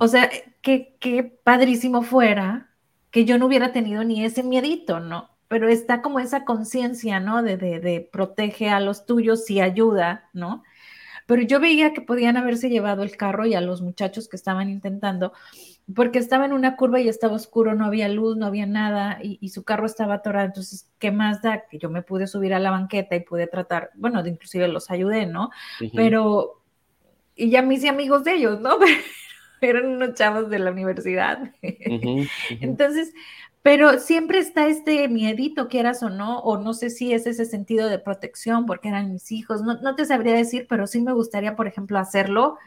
O 0.00 0.08
sea, 0.08 0.30
que, 0.60 0.96
que 1.00 1.24
padrísimo 1.24 2.02
fuera 2.02 2.70
que 3.10 3.24
yo 3.24 3.38
no 3.38 3.46
hubiera 3.46 3.72
tenido 3.72 4.04
ni 4.04 4.24
ese 4.24 4.42
miedito, 4.42 5.00
¿no? 5.00 5.34
pero 5.48 5.68
está 5.68 6.02
como 6.02 6.18
esa 6.18 6.44
conciencia, 6.44 7.20
¿no? 7.20 7.42
De, 7.42 7.56
de, 7.56 8.08
protege 8.12 8.70
a 8.70 8.80
los 8.80 9.06
tuyos 9.06 9.48
y 9.50 9.60
ayuda, 9.60 10.28
¿no? 10.32 10.64
Pero 11.26 11.42
yo 11.42 11.60
veía 11.60 11.92
que 11.92 12.00
podían 12.00 12.36
haberse 12.36 12.68
llevado 12.70 13.02
el 13.02 13.16
carro 13.16 13.46
y 13.46 13.54
a 13.54 13.60
los 13.60 13.80
muchachos 13.80 14.28
que 14.28 14.36
estaban 14.36 14.68
intentando, 14.68 15.32
porque 15.92 16.18
estaba 16.18 16.46
en 16.46 16.52
una 16.52 16.76
curva 16.76 17.00
y 17.00 17.08
estaba 17.08 17.34
oscuro, 17.34 17.74
no 17.74 17.84
había 17.84 18.08
luz, 18.08 18.36
no 18.36 18.46
había 18.46 18.66
nada 18.66 19.18
y, 19.22 19.48
su 19.50 19.64
carro 19.64 19.86
estaba 19.86 20.14
atorado. 20.14 20.46
Entonces, 20.46 20.90
¿qué 20.98 21.10
más 21.10 21.42
da? 21.42 21.66
Que 21.68 21.78
yo 21.78 21.90
me 21.90 22.02
pude 22.02 22.26
subir 22.26 22.54
a 22.54 22.58
la 22.58 22.70
banqueta 22.70 23.16
y 23.16 23.20
pude 23.20 23.46
tratar, 23.46 23.90
bueno, 23.94 24.22
de 24.22 24.30
inclusive 24.30 24.68
los 24.68 24.90
ayudé, 24.90 25.26
¿no? 25.26 25.50
Pero, 25.94 26.62
y 27.34 27.50
ya 27.50 27.60
me 27.62 27.74
hice 27.74 27.88
amigos 27.88 28.24
de 28.24 28.34
ellos, 28.34 28.60
¿no? 28.60 28.78
eran 29.60 29.86
unos 29.86 30.14
chavos 30.14 30.48
de 30.50 30.58
la 30.58 30.70
universidad. 30.70 31.52
Entonces, 32.60 33.12
pero 33.64 33.98
siempre 33.98 34.38
está 34.38 34.66
este 34.66 35.08
miedito, 35.08 35.68
quieras 35.68 36.02
o 36.02 36.10
no, 36.10 36.40
o 36.40 36.58
no 36.58 36.74
sé 36.74 36.90
si 36.90 37.14
es 37.14 37.26
ese 37.26 37.46
sentido 37.46 37.88
de 37.88 37.98
protección 37.98 38.66
porque 38.66 38.88
eran 38.88 39.10
mis 39.10 39.32
hijos, 39.32 39.62
no, 39.62 39.94
te 39.94 40.04
sabría 40.04 40.34
decir, 40.34 40.66
pero 40.68 40.86
sí 40.86 41.00
me 41.00 41.14
gustaría, 41.14 41.56
por 41.56 41.66
ejemplo, 41.66 41.98
hacerlo 41.98 42.58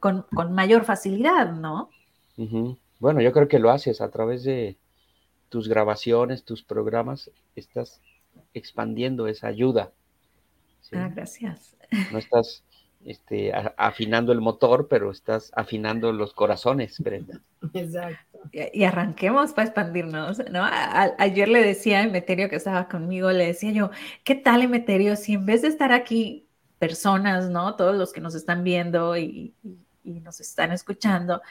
con, 0.00 0.24
mayor 0.52 0.84
facilidad, 0.84 1.52
¿no? 1.52 1.90
Bueno, 2.98 3.20
yo 3.20 3.32
creo 3.32 3.48
que 3.48 3.58
lo 3.58 3.70
haces 3.70 4.00
a 4.00 4.10
través 4.10 4.44
de 4.44 4.76
tus 5.48 5.68
grabaciones, 5.68 6.44
tus 6.44 6.62
programas, 6.62 7.30
estás 7.54 8.00
expandiendo 8.54 9.26
esa 9.26 9.48
ayuda. 9.48 9.92
Ah, 10.92 11.10
gracias. 11.12 11.76
No 12.12 12.18
estás 12.18 12.62
este, 13.04 13.52
afinando 13.76 14.32
el 14.32 14.40
motor, 14.40 14.88
pero 14.88 15.10
estás 15.10 15.52
afinando 15.54 16.12
los 16.12 16.32
corazones, 16.32 16.98
Brenda. 17.00 17.40
Exacto. 17.74 18.40
Y, 18.52 18.84
arranquemos 18.84 19.52
para 19.52 19.66
expandirnos, 19.66 20.38
¿no? 20.50 20.64
ayer 21.18 21.48
le 21.48 21.62
decía 21.62 21.98
a 21.98 22.02
Emeterio 22.04 22.48
que 22.48 22.56
estaba 22.56 22.88
conmigo, 22.88 23.30
le 23.32 23.46
decía 23.46 23.72
yo, 23.72 23.90
¿qué 24.24 24.34
tal 24.36 24.62
Emeterio 24.62 25.16
si 25.16 25.34
en 25.34 25.46
vez 25.46 25.62
de 25.62 25.68
estar 25.68 25.92
aquí 25.92 26.46
personas, 26.78 27.50
¿no? 27.50 27.74
Todos 27.76 27.96
los 27.96 28.12
que 28.12 28.20
nos 28.20 28.34
están 28.34 28.62
viendo 28.64 29.16
y, 29.16 29.54
nos 30.04 30.40
están 30.40 30.70
escuchando, 30.70 31.42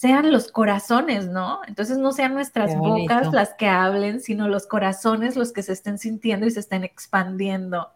sean 0.00 0.32
los 0.32 0.50
corazones, 0.50 1.28
¿no? 1.28 1.60
Entonces 1.68 1.98
no 1.98 2.12
sean 2.12 2.32
nuestras 2.32 2.74
bocas 2.74 3.34
las 3.34 3.52
que 3.52 3.66
hablen, 3.66 4.20
sino 4.20 4.48
los 4.48 4.66
corazones 4.66 5.36
los 5.36 5.52
que 5.52 5.62
se 5.62 5.74
estén 5.74 5.98
sintiendo 5.98 6.46
y 6.46 6.50
se 6.50 6.60
estén 6.60 6.84
expandiendo. 6.84 7.86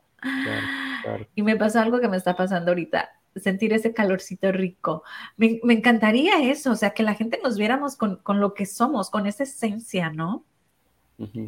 Y 1.34 1.42
me 1.42 1.57
pasa 1.57 1.80
algo 1.80 2.00
que 2.00 2.09
me 2.09 2.18
está 2.18 2.36
pasando 2.36 2.72
ahorita 2.72 3.09
sentir 3.36 3.72
ese 3.72 3.94
calorcito 3.94 4.52
rico. 4.52 5.02
Me, 5.38 5.59
encantaría 5.70 6.42
eso, 6.50 6.72
o 6.72 6.76
sea, 6.76 6.90
que 6.90 7.02
la 7.02 7.14
gente 7.14 7.40
nos 7.42 7.57
viéramos 7.57 7.96
con, 7.96 8.20
lo 8.38 8.52
que 8.52 8.66
somos, 8.66 9.09
con 9.09 9.26
esa 9.26 9.44
esencia, 9.44 10.11
¿no? 10.11 10.44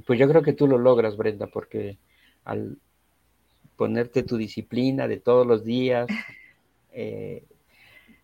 Pues 0.07 0.18
yo 0.18 0.26
creo 0.26 0.40
que 0.40 0.54
tú 0.54 0.66
lo 0.66 0.78
logras, 0.78 1.18
Brenda, 1.18 1.48
porque 1.48 1.98
al 2.46 2.78
ponerte 3.76 4.22
tu 4.22 4.38
disciplina 4.38 5.07
de 5.07 5.18
todos 5.18 5.46
los 5.46 5.64
días, 5.64 6.07
eh, 6.92 7.44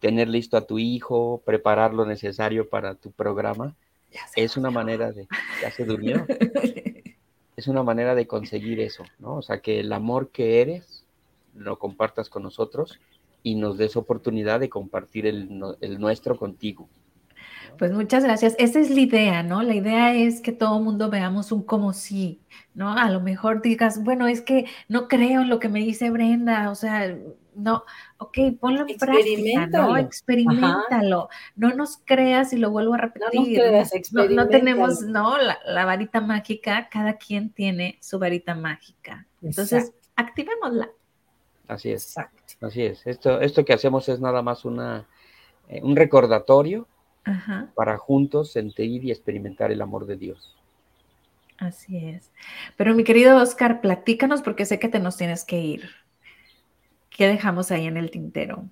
tener 0.02 0.28
listo 0.28 0.56
a 0.56 0.66
tu 0.66 0.80
hijo, 0.80 1.42
preparar 1.46 1.94
lo 1.94 2.04
necesario 2.04 2.68
para 2.68 2.96
tu 2.96 3.12
programa, 3.12 3.76
es 4.34 4.56
una 4.56 4.68
manera 4.68 5.12
de... 5.12 5.28
Ya 5.62 5.70
se 5.70 5.84
durmió. 5.84 6.26
es 7.56 7.68
una 7.68 7.84
manera 7.84 8.16
de 8.16 8.26
conseguir 8.26 8.80
eso, 8.80 9.04
¿no? 9.20 9.36
O 9.36 9.42
sea, 9.42 9.60
que 9.60 9.78
el 9.78 9.92
amor 9.92 10.30
que 10.30 10.60
eres 10.60 11.04
lo 11.54 11.78
compartas 11.78 12.28
con 12.28 12.42
nosotros 12.42 12.98
y 13.44 13.54
nos 13.54 13.78
des 13.78 13.94
oportunidad 13.94 14.58
de 14.58 14.68
compartir 14.68 15.24
el, 15.24 15.48
el 15.80 16.00
nuestro 16.00 16.36
contigo. 16.36 16.88
Pues 17.78 17.92
muchas 17.92 18.24
gracias. 18.24 18.56
Esa 18.58 18.80
es 18.80 18.90
la 18.90 19.00
idea, 19.00 19.42
¿no? 19.44 19.62
La 19.62 19.76
idea 19.76 20.16
es 20.16 20.40
que 20.40 20.50
todo 20.50 20.80
mundo 20.80 21.10
veamos 21.10 21.52
un 21.52 21.62
como 21.62 21.92
sí, 21.92 22.40
¿no? 22.74 22.92
A 22.92 23.08
lo 23.08 23.20
mejor 23.20 23.62
digas, 23.62 24.02
bueno, 24.02 24.26
es 24.26 24.40
que 24.42 24.66
no 24.88 25.06
creo 25.06 25.42
en 25.42 25.48
lo 25.48 25.60
que 25.60 25.68
me 25.68 25.78
dice 25.78 26.10
Brenda, 26.10 26.72
o 26.72 26.74
sea, 26.74 27.16
no, 27.54 27.84
ok, 28.18 28.38
ponlo 28.60 28.86
en 28.86 28.96
práctica, 28.96 29.66
¿no? 29.66 29.96
Experimentalo. 29.96 31.28
No 31.56 31.74
nos 31.74 31.98
creas 32.04 32.52
y 32.52 32.56
lo 32.56 32.70
vuelvo 32.70 32.94
a 32.94 32.98
repetir. 32.98 33.60
No, 34.12 34.28
no, 34.28 34.48
tenemos, 34.48 35.02
no, 35.02 35.36
la, 35.38 35.84
varita 35.84 36.20
mágica, 36.20 36.88
cada 36.90 37.14
quien 37.16 37.50
tiene 37.50 37.98
su 38.00 38.18
varita 38.18 38.54
mágica. 38.54 39.26
Entonces, 39.42 39.92
activémosla. 40.16 40.90
Así 41.68 41.90
es. 41.90 42.14
Así 42.60 42.82
es. 42.82 43.06
Esto, 43.06 43.40
esto 43.40 43.64
que 43.64 43.72
hacemos 43.72 44.08
es 44.08 44.20
nada 44.20 44.42
más 44.42 44.64
una, 44.64 45.06
eh, 45.68 45.80
un 45.82 45.96
recordatorio 45.96 46.86
para 47.74 47.98
juntos 47.98 48.50
sentir 48.50 49.04
y 49.04 49.10
experimentar 49.10 49.70
el 49.70 49.80
amor 49.80 50.06
de 50.06 50.16
Dios. 50.16 50.56
Así 51.58 51.96
es. 51.96 52.32
Pero 52.76 52.94
mi 52.94 53.04
querido 53.04 53.36
Oscar, 53.36 53.80
platícanos 53.80 54.42
porque 54.42 54.66
sé 54.66 54.80
que 54.80 54.88
te 54.88 54.98
nos 54.98 55.16
tienes 55.16 55.44
que 55.44 55.60
ir. 55.60 56.01
¿Qué 57.16 57.28
dejamos 57.28 57.70
ahí 57.70 57.86
en 57.86 57.96
el 57.96 58.10
tintero? 58.10 58.68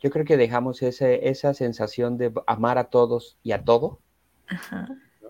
Yo 0.00 0.10
creo 0.10 0.24
que 0.24 0.36
dejamos 0.36 0.82
esa 0.82 1.54
sensación 1.54 2.18
de 2.18 2.32
amar 2.46 2.78
a 2.78 2.84
todos 2.84 3.38
y 3.42 3.52
a 3.52 3.62
todo, 3.64 4.00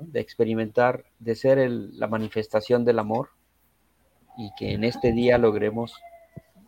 de 0.01 0.20
experimentar, 0.20 1.05
de 1.18 1.34
ser 1.34 1.70
la 1.70 2.09
manifestación 2.09 2.84
del 2.84 2.99
amor 2.99 3.30
y 4.38 4.51
que 4.59 4.72
en 4.72 4.84
este 4.84 5.12
día 5.12 5.36
logremos 5.38 5.95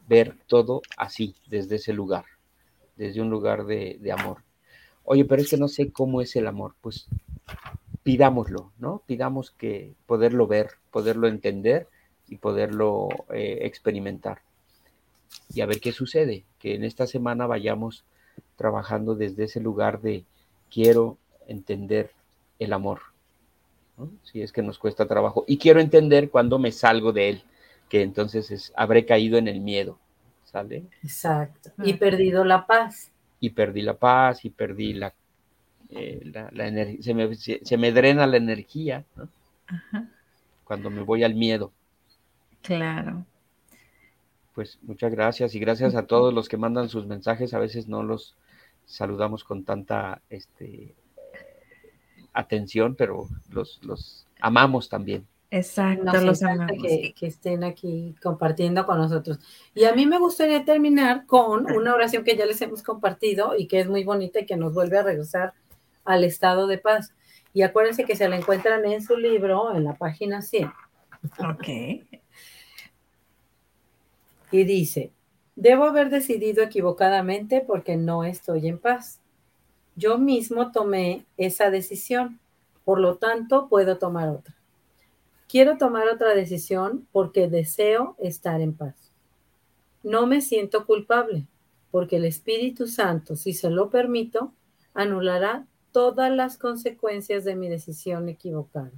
ver 0.06 0.36
todo 0.46 0.82
así, 0.98 1.34
desde 1.46 1.76
ese 1.76 1.94
lugar, 1.94 2.26
desde 2.96 3.22
un 3.22 3.30
lugar 3.30 3.64
de 3.64 4.14
amor. 4.16 4.42
Oye, 5.04 5.24
pero 5.26 5.42
es 5.42 5.50
que 5.50 5.58
no 5.58 5.68
sé 5.68 5.92
cómo 5.92 6.20
es 6.22 6.34
el 6.34 6.46
amor. 6.46 6.74
Pues 6.80 7.06
pidámoslo, 8.02 8.72
¿no? 8.78 9.02
Pidamos 9.06 9.50
que 9.50 9.94
poderlo 10.06 10.46
ver, 10.46 10.70
poderlo 10.90 11.28
entender 11.28 11.88
y 12.26 12.36
poderlo 12.36 13.08
eh, 13.32 13.60
experimentar. 13.62 14.40
Y 15.52 15.60
a 15.60 15.66
ver 15.66 15.80
qué 15.80 15.92
sucede, 15.92 16.44
que 16.58 16.74
en 16.74 16.84
esta 16.84 17.06
semana 17.06 17.46
vayamos 17.46 18.04
trabajando 18.56 19.14
desde 19.14 19.44
ese 19.44 19.60
lugar 19.60 20.00
de 20.00 20.24
quiero 20.70 21.18
entender 21.46 22.10
el 22.58 22.72
amor, 22.72 23.00
si 24.22 24.42
es 24.42 24.52
que 24.52 24.62
nos 24.62 24.78
cuesta 24.78 25.06
trabajo. 25.06 25.44
Y 25.46 25.58
quiero 25.58 25.80
entender 25.80 26.30
cuando 26.30 26.58
me 26.58 26.72
salgo 26.72 27.12
de 27.12 27.28
él, 27.30 27.42
que 27.88 28.02
entonces 28.02 28.72
habré 28.76 29.04
caído 29.04 29.38
en 29.38 29.48
el 29.48 29.60
miedo, 29.60 29.98
¿sale? 30.44 30.84
Exacto. 31.02 31.70
Y 31.82 31.94
perdido 31.94 32.44
la 32.44 32.66
paz 32.66 33.12
y 33.44 33.50
perdí 33.50 33.82
la 33.82 33.94
paz 33.94 34.44
y 34.46 34.50
perdí 34.50 34.94
la, 34.94 35.12
eh, 35.90 36.32
la, 36.52 36.66
energía, 36.66 37.02
se 37.02 37.12
me, 37.14 37.34
se, 37.34 37.76
me, 37.76 37.92
drena 37.92 38.26
la 38.26 38.38
energía 38.38 39.04
cuando 40.64 40.88
me 40.88 41.02
voy 41.02 41.24
al 41.24 41.34
miedo. 41.34 41.70
Claro. 42.62 43.26
Pues 44.54 44.78
muchas 44.82 45.12
gracias 45.12 45.54
y 45.54 45.58
gracias 45.58 45.94
a 45.94 46.06
todos 46.06 46.32
los 46.32 46.48
que 46.48 46.56
mandan 46.56 46.88
sus 46.88 47.06
mensajes. 47.06 47.54
A 47.54 47.58
veces 47.58 47.88
no 47.88 48.02
los 48.02 48.36
saludamos 48.84 49.42
con 49.42 49.64
tanta 49.64 50.22
este, 50.30 50.94
atención, 52.32 52.94
pero 52.94 53.28
los, 53.50 53.80
los 53.82 54.26
amamos 54.40 54.88
también. 54.88 55.26
Exacto, 55.50 56.20
los 56.20 56.40
que, 56.40 57.14
que, 57.16 57.26
estén 57.26 57.62
aquí 57.62 58.16
compartiendo 58.20 58.84
con 58.86 58.98
nosotros. 58.98 59.38
Y 59.72 59.84
a 59.84 59.94
mí 59.94 60.04
me 60.04 60.18
gustaría 60.18 60.64
terminar 60.64 61.26
con 61.26 61.70
una 61.70 61.94
oración 61.94 62.24
que 62.24 62.36
ya 62.36 62.44
les 62.44 62.60
hemos 62.60 62.82
compartido 62.82 63.56
y 63.56 63.68
que 63.68 63.78
es 63.78 63.88
muy 63.88 64.02
bonita 64.02 64.40
y 64.40 64.46
que 64.46 64.56
nos 64.56 64.74
vuelve 64.74 64.98
a 64.98 65.04
regresar 65.04 65.54
al 66.04 66.24
estado 66.24 66.66
de 66.66 66.78
paz. 66.78 67.14
Y 67.52 67.62
acuérdense 67.62 68.04
que 68.04 68.16
se 68.16 68.28
la 68.28 68.36
encuentran 68.36 68.84
en 68.84 69.00
su 69.00 69.16
libro, 69.16 69.74
en 69.76 69.84
la 69.84 69.94
página 69.94 70.42
100. 70.42 70.72
Ok. 71.38 71.68
Y 74.54 74.62
dice, 74.62 75.10
debo 75.56 75.82
haber 75.82 76.10
decidido 76.10 76.62
equivocadamente 76.62 77.60
porque 77.60 77.96
no 77.96 78.22
estoy 78.22 78.68
en 78.68 78.78
paz. 78.78 79.18
Yo 79.96 80.16
mismo 80.16 80.70
tomé 80.70 81.24
esa 81.36 81.72
decisión, 81.72 82.38
por 82.84 83.00
lo 83.00 83.16
tanto 83.16 83.66
puedo 83.66 83.98
tomar 83.98 84.28
otra. 84.28 84.54
Quiero 85.48 85.76
tomar 85.76 86.06
otra 86.06 86.36
decisión 86.36 87.04
porque 87.10 87.48
deseo 87.48 88.14
estar 88.20 88.60
en 88.60 88.74
paz. 88.74 88.94
No 90.04 90.28
me 90.28 90.40
siento 90.40 90.86
culpable 90.86 91.48
porque 91.90 92.18
el 92.18 92.24
Espíritu 92.24 92.86
Santo, 92.86 93.34
si 93.34 93.54
se 93.54 93.70
lo 93.70 93.90
permito, 93.90 94.52
anulará 94.94 95.66
todas 95.90 96.30
las 96.30 96.58
consecuencias 96.58 97.42
de 97.42 97.56
mi 97.56 97.68
decisión 97.68 98.28
equivocada. 98.28 98.92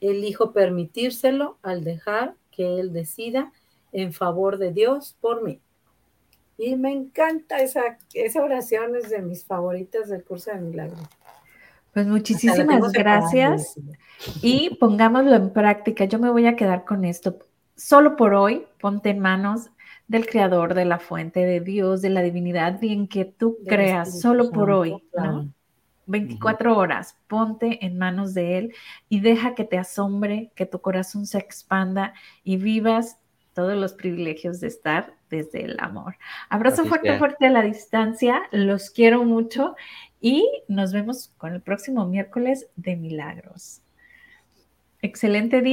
Elijo 0.00 0.50
permitírselo 0.50 1.56
al 1.62 1.84
dejar 1.84 2.34
que 2.50 2.80
Él 2.80 2.92
decida 2.92 3.52
en 3.92 4.12
favor 4.12 4.58
de 4.58 4.72
Dios 4.72 5.16
por 5.20 5.42
mí. 5.42 5.60
Y 6.58 6.76
me 6.76 6.92
encanta 6.92 7.58
esa, 7.58 7.98
esa 8.14 8.42
oración, 8.42 8.96
es 8.96 9.10
de 9.10 9.20
mis 9.20 9.44
favoritas 9.44 10.08
del 10.08 10.24
curso 10.24 10.50
de 10.50 10.58
milagros. 10.58 11.00
Pues 11.92 12.06
muchísimas 12.06 12.92
gracias 12.92 13.78
y 14.42 14.76
pongámoslo 14.76 15.34
en 15.34 15.50
práctica. 15.50 16.04
Yo 16.04 16.18
me 16.18 16.30
voy 16.30 16.46
a 16.46 16.56
quedar 16.56 16.84
con 16.84 17.04
esto. 17.04 17.38
Solo 17.74 18.16
por 18.16 18.34
hoy, 18.34 18.66
ponte 18.80 19.10
en 19.10 19.20
manos 19.20 19.70
del 20.08 20.26
Creador, 20.26 20.74
de 20.74 20.84
la 20.84 20.98
fuente 20.98 21.40
de 21.40 21.60
Dios, 21.60 22.02
de 22.02 22.10
la 22.10 22.22
divinidad, 22.22 22.78
bien 22.80 23.08
que 23.08 23.24
tú 23.24 23.58
creas, 23.66 24.20
solo 24.20 24.50
por 24.50 24.70
hoy, 24.70 25.02
¿no? 25.16 25.50
24 26.06 26.76
horas, 26.76 27.16
ponte 27.26 27.84
en 27.84 27.98
manos 27.98 28.32
de 28.32 28.58
Él 28.58 28.74
y 29.08 29.20
deja 29.20 29.54
que 29.54 29.64
te 29.64 29.76
asombre, 29.76 30.52
que 30.54 30.66
tu 30.66 30.80
corazón 30.80 31.26
se 31.26 31.38
expanda 31.38 32.14
y 32.44 32.58
vivas 32.58 33.18
todos 33.56 33.74
los 33.74 33.94
privilegios 33.94 34.60
de 34.60 34.66
estar 34.68 35.14
desde 35.30 35.64
el 35.64 35.76
amor. 35.80 36.16
Abrazo 36.50 36.84
fuerte, 36.84 37.18
fuerte 37.18 37.46
a 37.46 37.50
la 37.50 37.62
distancia, 37.62 38.42
los 38.52 38.90
quiero 38.90 39.24
mucho 39.24 39.74
y 40.20 40.46
nos 40.68 40.92
vemos 40.92 41.32
con 41.38 41.54
el 41.54 41.62
próximo 41.62 42.06
miércoles 42.06 42.68
de 42.76 42.96
milagros. 42.96 43.80
Excelente 45.00 45.62
día. 45.62 45.64